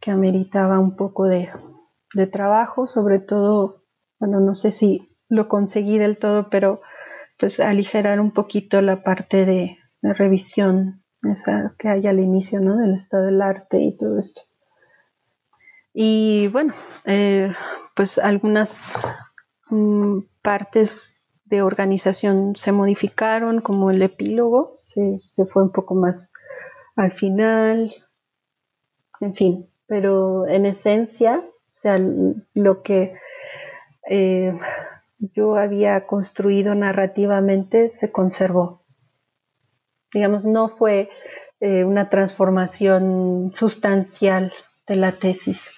que 0.00 0.10
ameritaba 0.10 0.78
un 0.78 0.96
poco 0.96 1.26
de, 1.26 1.48
de 2.12 2.26
trabajo, 2.26 2.86
sobre 2.86 3.20
todo, 3.20 3.84
bueno, 4.18 4.40
no 4.40 4.54
sé 4.54 4.72
si 4.72 5.08
lo 5.28 5.48
conseguí 5.48 5.96
del 5.96 6.18
todo, 6.18 6.50
pero 6.50 6.82
pues 7.38 7.58
aligerar 7.60 8.20
un 8.20 8.32
poquito 8.32 8.82
la 8.82 9.02
parte 9.02 9.46
de, 9.46 9.78
revisión 10.02 11.04
que 11.78 11.88
hay 11.88 12.08
al 12.08 12.18
inicio 12.18 12.60
¿no? 12.60 12.76
del 12.78 12.96
estado 12.96 13.26
del 13.26 13.40
arte 13.40 13.80
y 13.80 13.96
todo 13.96 14.18
esto. 14.18 14.42
Y 15.94 16.48
bueno, 16.48 16.74
eh, 17.04 17.52
pues 17.94 18.18
algunas 18.18 19.06
mm, 19.70 20.18
partes 20.42 21.22
de 21.44 21.62
organización 21.62 22.54
se 22.56 22.72
modificaron, 22.72 23.60
como 23.60 23.90
el 23.92 24.02
epílogo, 24.02 24.78
se, 25.30 25.46
fue 25.46 25.62
un 25.62 25.70
poco 25.70 25.94
más 25.94 26.32
al 26.96 27.12
final, 27.12 27.92
en 29.20 29.34
fin, 29.34 29.68
pero 29.86 30.46
en 30.46 30.66
esencia, 30.66 31.38
o 31.38 31.74
sea, 31.74 31.98
lo 32.54 32.82
que 32.82 33.14
eh, 34.08 34.58
yo 35.18 35.56
había 35.56 36.06
construido 36.06 36.74
narrativamente 36.74 37.88
se 37.88 38.10
conservó. 38.10 38.82
Digamos, 40.12 40.44
no 40.44 40.68
fue 40.68 41.08
eh, 41.60 41.84
una 41.84 42.10
transformación 42.10 43.52
sustancial 43.54 44.52
de 44.86 44.96
la 44.96 45.12
tesis. 45.12 45.70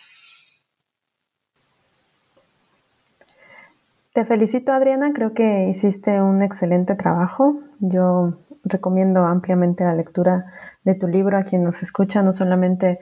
Te 4.14 4.24
felicito 4.24 4.72
Adriana, 4.72 5.12
creo 5.12 5.34
que 5.34 5.68
hiciste 5.68 6.22
un 6.22 6.40
excelente 6.42 6.94
trabajo. 6.94 7.60
Yo 7.80 8.38
recomiendo 8.62 9.24
ampliamente 9.24 9.84
la 9.84 9.94
lectura 9.94 10.52
de 10.84 10.94
tu 10.94 11.08
libro 11.08 11.36
a 11.36 11.44
quien 11.44 11.64
nos 11.64 11.82
escucha, 11.82 12.22
no 12.22 12.32
solamente 12.32 13.00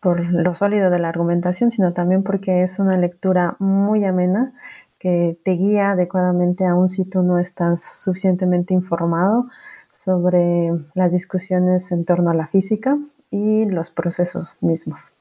por 0.00 0.20
lo 0.20 0.54
sólido 0.54 0.90
de 0.90 0.98
la 0.98 1.08
argumentación, 1.08 1.70
sino 1.70 1.92
también 1.92 2.22
porque 2.22 2.62
es 2.62 2.78
una 2.78 2.96
lectura 2.96 3.56
muy 3.58 4.04
amena 4.04 4.52
que 4.98 5.38
te 5.44 5.52
guía 5.52 5.92
adecuadamente 5.92 6.64
aun 6.64 6.88
si 6.88 7.04
tú 7.04 7.22
no 7.22 7.38
estás 7.38 7.82
suficientemente 7.82 8.74
informado 8.74 9.48
sobre 9.92 10.70
las 10.94 11.12
discusiones 11.12 11.90
en 11.92 12.04
torno 12.04 12.30
a 12.30 12.34
la 12.34 12.46
física 12.46 12.98
y 13.30 13.64
los 13.66 13.90
procesos 13.90 14.56
mismos. 14.60 15.14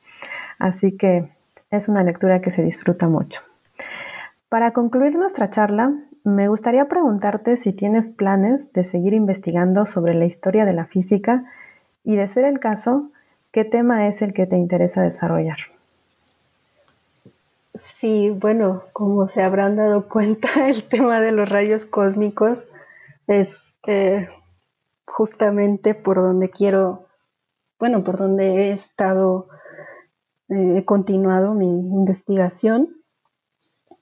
Así 0.59 0.97
que 0.97 1.29
es 1.69 1.89
una 1.89 2.03
lectura 2.03 2.41
que 2.41 2.51
se 2.51 2.63
disfruta 2.63 3.07
mucho. 3.07 3.41
Para 4.49 4.71
concluir 4.71 5.17
nuestra 5.17 5.49
charla, 5.49 5.93
me 6.23 6.47
gustaría 6.47 6.87
preguntarte 6.87 7.57
si 7.57 7.73
tienes 7.73 8.11
planes 8.11 8.71
de 8.73 8.83
seguir 8.83 9.13
investigando 9.13 9.85
sobre 9.85 10.13
la 10.13 10.25
historia 10.25 10.65
de 10.65 10.73
la 10.73 10.85
física 10.85 11.45
y, 12.07 12.15
de 12.15 12.25
ser 12.29 12.45
el 12.45 12.61
caso, 12.61 13.11
qué 13.51 13.65
tema 13.65 14.07
es 14.07 14.21
el 14.21 14.33
que 14.33 14.47
te 14.47 14.55
interesa 14.55 15.01
desarrollar. 15.01 15.57
Sí, 17.75 18.29
bueno, 18.29 18.83
como 18.93 19.27
se 19.27 19.43
habrán 19.43 19.75
dado 19.75 20.07
cuenta, 20.07 20.47
el 20.69 20.83
tema 20.87 21.19
de 21.19 21.33
los 21.33 21.49
rayos 21.49 21.83
cósmicos 21.83 22.69
es 23.27 23.59
eh, 23.87 24.29
justamente 25.05 25.95
por 25.95 26.15
donde 26.15 26.49
quiero, 26.49 27.07
bueno, 27.77 28.05
por 28.05 28.17
donde 28.17 28.69
he 28.69 28.71
estado, 28.71 29.49
eh, 30.47 30.77
he 30.77 30.85
continuado 30.85 31.55
mi 31.55 31.67
investigación. 31.67 32.87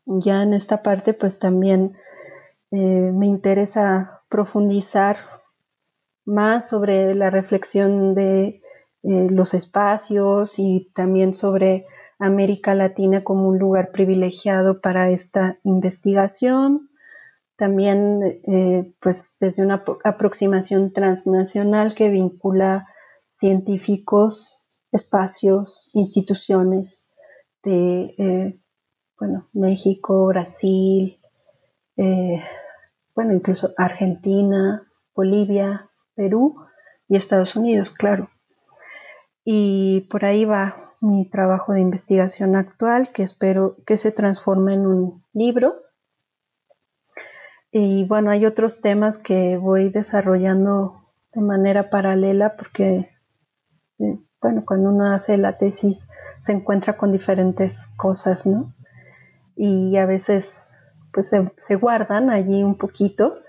Ya 0.06 0.44
en 0.44 0.54
esta 0.54 0.84
parte, 0.84 1.16
pues 1.16 1.40
también 1.40 1.98
eh, 2.70 3.12
me 3.12 3.26
interesa 3.26 4.22
profundizar 4.30 5.18
más 6.26 6.68
sobre 6.70 7.16
la 7.16 7.30
reflexión 7.30 8.16
de 8.16 8.62
los 9.04 9.54
espacios 9.54 10.58
y 10.58 10.92
también 10.96 11.36
sobre 11.36 11.86
América 12.20 12.74
Latina 12.76 13.24
como 13.24 13.48
un 13.50 13.60
lugar 13.60 13.92
privilegiado 13.92 14.82
para 14.82 15.12
esta 15.12 15.60
investigación. 15.64 16.90
También, 17.58 18.22
eh, 18.24 18.94
pues, 19.00 19.38
desde 19.40 19.64
una 19.64 19.84
aproximación 20.04 20.92
transnacional 20.92 21.94
que 21.94 22.10
vincula 22.10 22.88
científicos, 23.30 24.66
espacios, 24.92 25.90
instituciones 25.94 27.10
de, 27.64 28.16
eh, 28.18 28.60
bueno, 29.18 29.50
México, 29.54 30.28
Brasil, 30.28 31.20
eh, 31.98 32.44
bueno, 33.14 33.34
incluso 33.34 33.74
Argentina, 33.78 34.86
Bolivia, 35.14 35.90
Perú 36.16 36.56
y 37.08 37.18
Estados 37.18 37.56
Unidos, 37.56 37.92
claro. 37.92 38.30
Y 39.44 40.02
por 40.10 40.26
ahí 40.26 40.46
va 40.46 40.96
mi 41.02 41.30
trabajo 41.30 41.74
de 41.74 41.82
investigación 41.82 42.56
actual, 42.56 43.12
que 43.12 43.24
espero 43.24 43.78
que 43.86 43.98
se 43.98 44.12
transforme 44.12 44.74
en 44.74 44.88
un 44.88 45.24
libro. 45.34 45.76
Y 47.72 48.06
bueno, 48.08 48.32
hay 48.32 48.46
otros 48.46 48.82
temas 48.82 49.18
que 49.18 49.58
voy 49.58 49.90
desarrollando 49.90 51.06
de 51.34 51.42
manera 51.42 51.90
paralela 51.90 52.56
porque, 52.56 53.10
eh, 54.00 54.20
bueno, 54.42 54.64
cuando 54.66 54.90
uno 54.90 55.14
hace 55.14 55.38
la 55.38 55.58
tesis 55.58 56.08
se 56.40 56.54
encuentra 56.54 56.98
con 56.98 57.12
diferentes 57.12 57.88
cosas, 57.98 58.46
¿no? 58.48 58.74
Y 59.56 59.98
a 59.98 60.06
veces 60.06 60.70
pues 61.16 61.32
se, 61.60 61.76
guardan 61.76 62.30
allí 62.30 62.62
un 62.62 62.78
poquito 62.78 63.40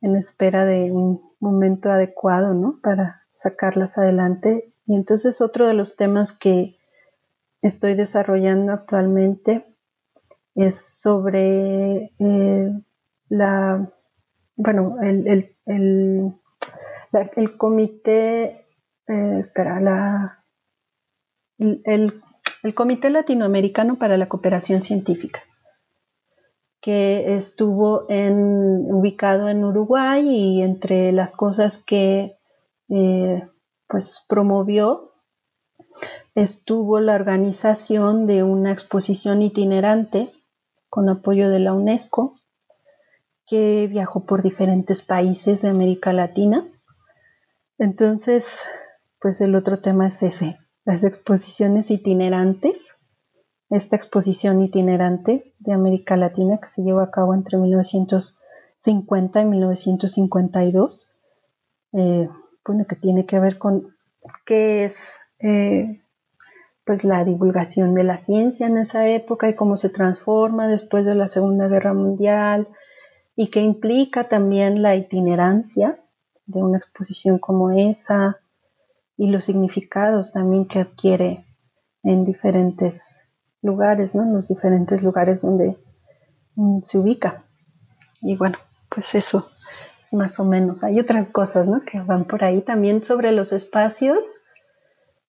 en 0.00 0.16
espera 0.16 0.64
de 0.64 0.90
un 0.90 1.33
momento 1.44 1.90
adecuado, 1.90 2.54
¿no? 2.54 2.80
Para 2.82 3.22
sacarlas 3.32 3.98
adelante. 3.98 4.72
Y 4.86 4.96
entonces 4.96 5.40
otro 5.40 5.66
de 5.66 5.74
los 5.74 5.96
temas 5.96 6.32
que 6.32 6.76
estoy 7.62 7.94
desarrollando 7.94 8.72
actualmente 8.72 9.64
es 10.54 11.00
sobre 11.00 12.12
eh, 12.18 12.70
la, 13.28 13.92
bueno, 14.56 14.96
el, 15.02 15.26
el, 15.66 16.34
el, 17.36 17.56
comité, 17.56 18.66
eh, 19.08 19.38
espera, 19.40 19.80
la, 19.80 20.44
el, 21.58 22.22
el 22.64 22.74
Comité 22.74 23.10
Latinoamericano 23.10 23.96
para 23.96 24.16
la 24.16 24.26
Cooperación 24.26 24.80
Científica, 24.80 25.42
que 26.84 27.34
estuvo 27.34 28.04
en, 28.10 28.92
ubicado 28.92 29.48
en 29.48 29.64
Uruguay 29.64 30.28
y 30.28 30.62
entre 30.62 31.12
las 31.12 31.32
cosas 31.32 31.78
que 31.78 32.36
eh, 32.90 33.48
pues 33.88 34.22
promovió 34.28 35.14
estuvo 36.34 37.00
la 37.00 37.14
organización 37.14 38.26
de 38.26 38.42
una 38.42 38.70
exposición 38.70 39.40
itinerante 39.40 40.30
con 40.90 41.08
apoyo 41.08 41.48
de 41.48 41.60
la 41.60 41.72
UNESCO 41.72 42.38
que 43.46 43.86
viajó 43.90 44.26
por 44.26 44.42
diferentes 44.42 45.00
países 45.00 45.62
de 45.62 45.68
América 45.68 46.12
Latina. 46.12 46.68
Entonces, 47.78 48.68
pues 49.22 49.40
el 49.40 49.54
otro 49.54 49.78
tema 49.78 50.08
es 50.08 50.22
ese, 50.22 50.58
las 50.84 51.02
exposiciones 51.02 51.90
itinerantes. 51.90 52.93
Esta 53.74 53.96
exposición 53.96 54.62
itinerante 54.62 55.52
de 55.58 55.72
América 55.72 56.16
Latina 56.16 56.58
que 56.58 56.68
se 56.68 56.84
llevó 56.84 57.00
a 57.00 57.10
cabo 57.10 57.34
entre 57.34 57.58
1950 57.58 59.40
y 59.40 59.44
1952, 59.46 61.10
eh, 61.94 62.28
bueno, 62.64 62.84
que 62.86 62.94
tiene 62.94 63.26
que 63.26 63.40
ver 63.40 63.58
con 63.58 63.92
qué 64.46 64.84
es 64.84 65.18
eh, 65.40 66.00
pues 66.84 67.02
la 67.02 67.24
divulgación 67.24 67.96
de 67.96 68.04
la 68.04 68.16
ciencia 68.16 68.68
en 68.68 68.78
esa 68.78 69.08
época 69.08 69.48
y 69.48 69.56
cómo 69.56 69.76
se 69.76 69.88
transforma 69.88 70.68
después 70.68 71.04
de 71.04 71.16
la 71.16 71.26
Segunda 71.26 71.66
Guerra 71.66 71.94
Mundial 71.94 72.68
y 73.34 73.50
que 73.50 73.60
implica 73.60 74.28
también 74.28 74.82
la 74.82 74.94
itinerancia 74.94 75.98
de 76.46 76.62
una 76.62 76.78
exposición 76.78 77.40
como 77.40 77.72
esa 77.72 78.38
y 79.16 79.32
los 79.32 79.46
significados 79.46 80.30
también 80.30 80.66
que 80.66 80.78
adquiere 80.78 81.44
en 82.04 82.24
diferentes 82.24 83.23
lugares, 83.64 84.14
¿no? 84.14 84.22
En 84.22 84.34
los 84.34 84.48
diferentes 84.48 85.02
lugares 85.02 85.42
donde 85.42 85.76
mm, 86.54 86.82
se 86.82 86.98
ubica. 86.98 87.44
Y 88.22 88.36
bueno, 88.36 88.58
pues 88.88 89.14
eso 89.14 89.50
es 90.02 90.12
más 90.12 90.38
o 90.38 90.44
menos. 90.44 90.84
Hay 90.84 91.00
otras 91.00 91.28
cosas, 91.28 91.66
¿no? 91.66 91.80
Que 91.80 92.00
van 92.00 92.26
por 92.26 92.44
ahí 92.44 92.60
también 92.60 93.02
sobre 93.02 93.32
los 93.32 93.52
espacios 93.52 94.32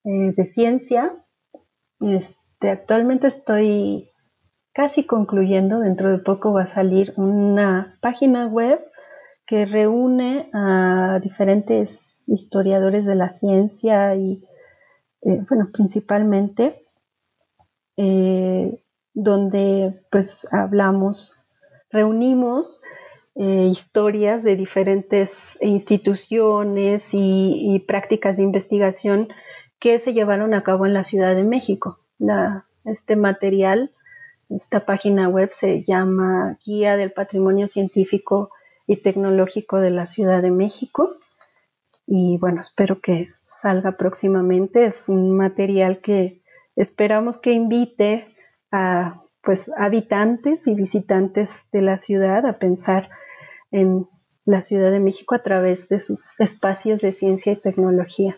eh, 0.04 0.34
de 0.36 0.46
ciencia 0.46 1.14
este, 2.00 2.70
actualmente 2.70 3.28
estoy 3.28 4.12
casi 4.74 5.06
concluyendo, 5.06 5.80
dentro 5.80 6.12
de 6.12 6.20
poco 6.20 6.54
va 6.54 6.64
a 6.64 6.68
salir 6.68 7.14
una 7.16 7.98
página 8.02 8.48
web 8.48 8.80
que 9.46 9.66
reúne 9.66 10.50
a 10.54 11.20
diferentes 11.22 12.24
historiadores 12.28 13.06
de 13.06 13.16
la 13.16 13.30
ciencia 13.30 14.16
y, 14.16 14.44
eh, 15.22 15.42
bueno, 15.48 15.70
principalmente, 15.72 16.85
eh, 17.98 18.82
donde 19.14 20.02
pues 20.12 20.48
hablamos, 20.52 21.34
reunimos 21.90 22.82
eh, 23.36 23.68
historias 23.72 24.44
de 24.44 24.56
diferentes 24.56 25.58
instituciones 25.62 27.10
y 27.12 27.84
prácticas 27.88 28.38
de 28.38 28.44
investigación 28.44 29.30
que 29.80 30.00
se 30.00 30.14
llevaron 30.14 30.54
a 30.54 30.64
cabo 30.64 30.86
en 30.86 30.94
la 30.94 31.04
Ciudad 31.04 31.36
de 31.36 31.44
México. 31.44 32.00
este 32.86 33.16
material, 33.16 33.92
esta 34.50 34.86
página 34.86 35.28
web 35.28 35.50
se 35.54 35.84
llama 35.84 36.58
Guía 36.66 36.98
del 36.98 37.12
Patrimonio 37.12 37.68
Científico 37.68 38.52
y 38.88 38.98
Tecnológico 38.98 39.80
de 39.80 39.92
la 39.92 40.06
Ciudad 40.06 40.42
de 40.42 40.52
México. 40.52 41.12
Y 42.08 42.38
bueno, 42.38 42.62
espero 42.62 43.00
que 43.02 43.30
salga 43.44 43.94
próximamente. 43.94 44.86
Es 44.86 45.10
un 45.10 45.36
material 45.36 46.00
que 46.00 46.42
esperamos 46.76 47.38
que 47.38 47.52
invite 47.52 48.28
a 48.72 49.22
pues 49.42 49.72
habitantes 49.78 50.66
y 50.68 50.74
visitantes 50.74 51.68
de 51.72 51.82
la 51.82 51.98
ciudad 51.98 52.46
a 52.46 52.58
pensar 52.58 53.10
en 53.72 54.08
la 54.46 54.62
Ciudad 54.62 54.92
de 54.92 55.00
México 55.00 55.36
a 55.36 55.44
través 55.44 55.88
de 55.90 56.00
sus 56.00 56.40
espacios 56.40 57.02
de 57.02 57.12
ciencia 57.12 57.52
y 57.52 57.56
tecnología. 57.56 58.38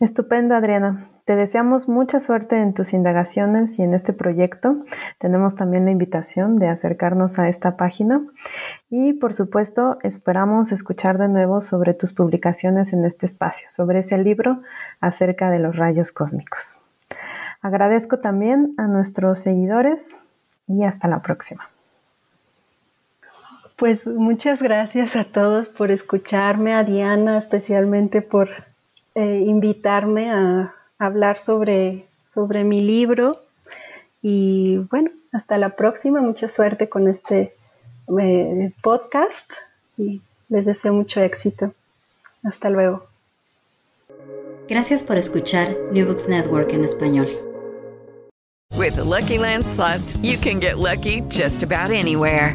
Estupendo, 0.00 0.54
Adriana. 0.54 1.10
Te 1.28 1.36
deseamos 1.36 1.88
mucha 1.88 2.20
suerte 2.20 2.56
en 2.56 2.72
tus 2.72 2.94
indagaciones 2.94 3.78
y 3.78 3.82
en 3.82 3.92
este 3.92 4.14
proyecto. 4.14 4.86
Tenemos 5.18 5.56
también 5.56 5.84
la 5.84 5.90
invitación 5.90 6.58
de 6.58 6.68
acercarnos 6.68 7.38
a 7.38 7.50
esta 7.50 7.76
página 7.76 8.22
y, 8.88 9.12
por 9.12 9.34
supuesto, 9.34 9.98
esperamos 10.02 10.72
escuchar 10.72 11.18
de 11.18 11.28
nuevo 11.28 11.60
sobre 11.60 11.92
tus 11.92 12.14
publicaciones 12.14 12.94
en 12.94 13.04
este 13.04 13.26
espacio, 13.26 13.68
sobre 13.68 13.98
ese 13.98 14.16
libro 14.16 14.62
acerca 15.02 15.50
de 15.50 15.58
los 15.58 15.76
rayos 15.76 16.12
cósmicos. 16.12 16.78
Agradezco 17.60 18.20
también 18.20 18.72
a 18.78 18.86
nuestros 18.86 19.40
seguidores 19.40 20.16
y 20.66 20.86
hasta 20.86 21.08
la 21.08 21.20
próxima. 21.20 21.68
Pues 23.76 24.06
muchas 24.06 24.62
gracias 24.62 25.14
a 25.14 25.24
todos 25.24 25.68
por 25.68 25.90
escucharme, 25.90 26.72
a 26.72 26.84
Diana 26.84 27.36
especialmente 27.36 28.22
por 28.22 28.48
eh, 29.14 29.42
invitarme 29.44 30.30
a 30.30 30.74
hablar 30.98 31.38
sobre, 31.38 32.06
sobre 32.24 32.64
mi 32.64 32.82
libro. 32.82 33.40
Y 34.22 34.78
bueno, 34.90 35.10
hasta 35.32 35.58
la 35.58 35.70
próxima. 35.70 36.20
Mucha 36.20 36.48
suerte 36.48 36.88
con 36.88 37.08
este 37.08 37.54
eh, 38.20 38.72
podcast 38.82 39.52
y 39.96 40.20
les 40.48 40.66
deseo 40.66 40.92
mucho 40.92 41.20
éxito. 41.20 41.72
Hasta 42.42 42.70
luego. 42.70 43.06
Gracias 44.68 45.02
por 45.02 45.16
escuchar 45.16 45.76
New 45.92 46.06
Books 46.06 46.28
Network 46.28 46.72
en 46.72 46.84
español. 46.84 47.26
With 48.76 48.96
the 48.96 49.04
Lucky 49.04 49.38
Land 49.38 49.66
slots, 49.66 50.16
you 50.22 50.38
can 50.38 50.60
get 50.60 50.78
lucky 50.78 51.22
just 51.28 51.62
about 51.62 51.90
anywhere. 51.90 52.54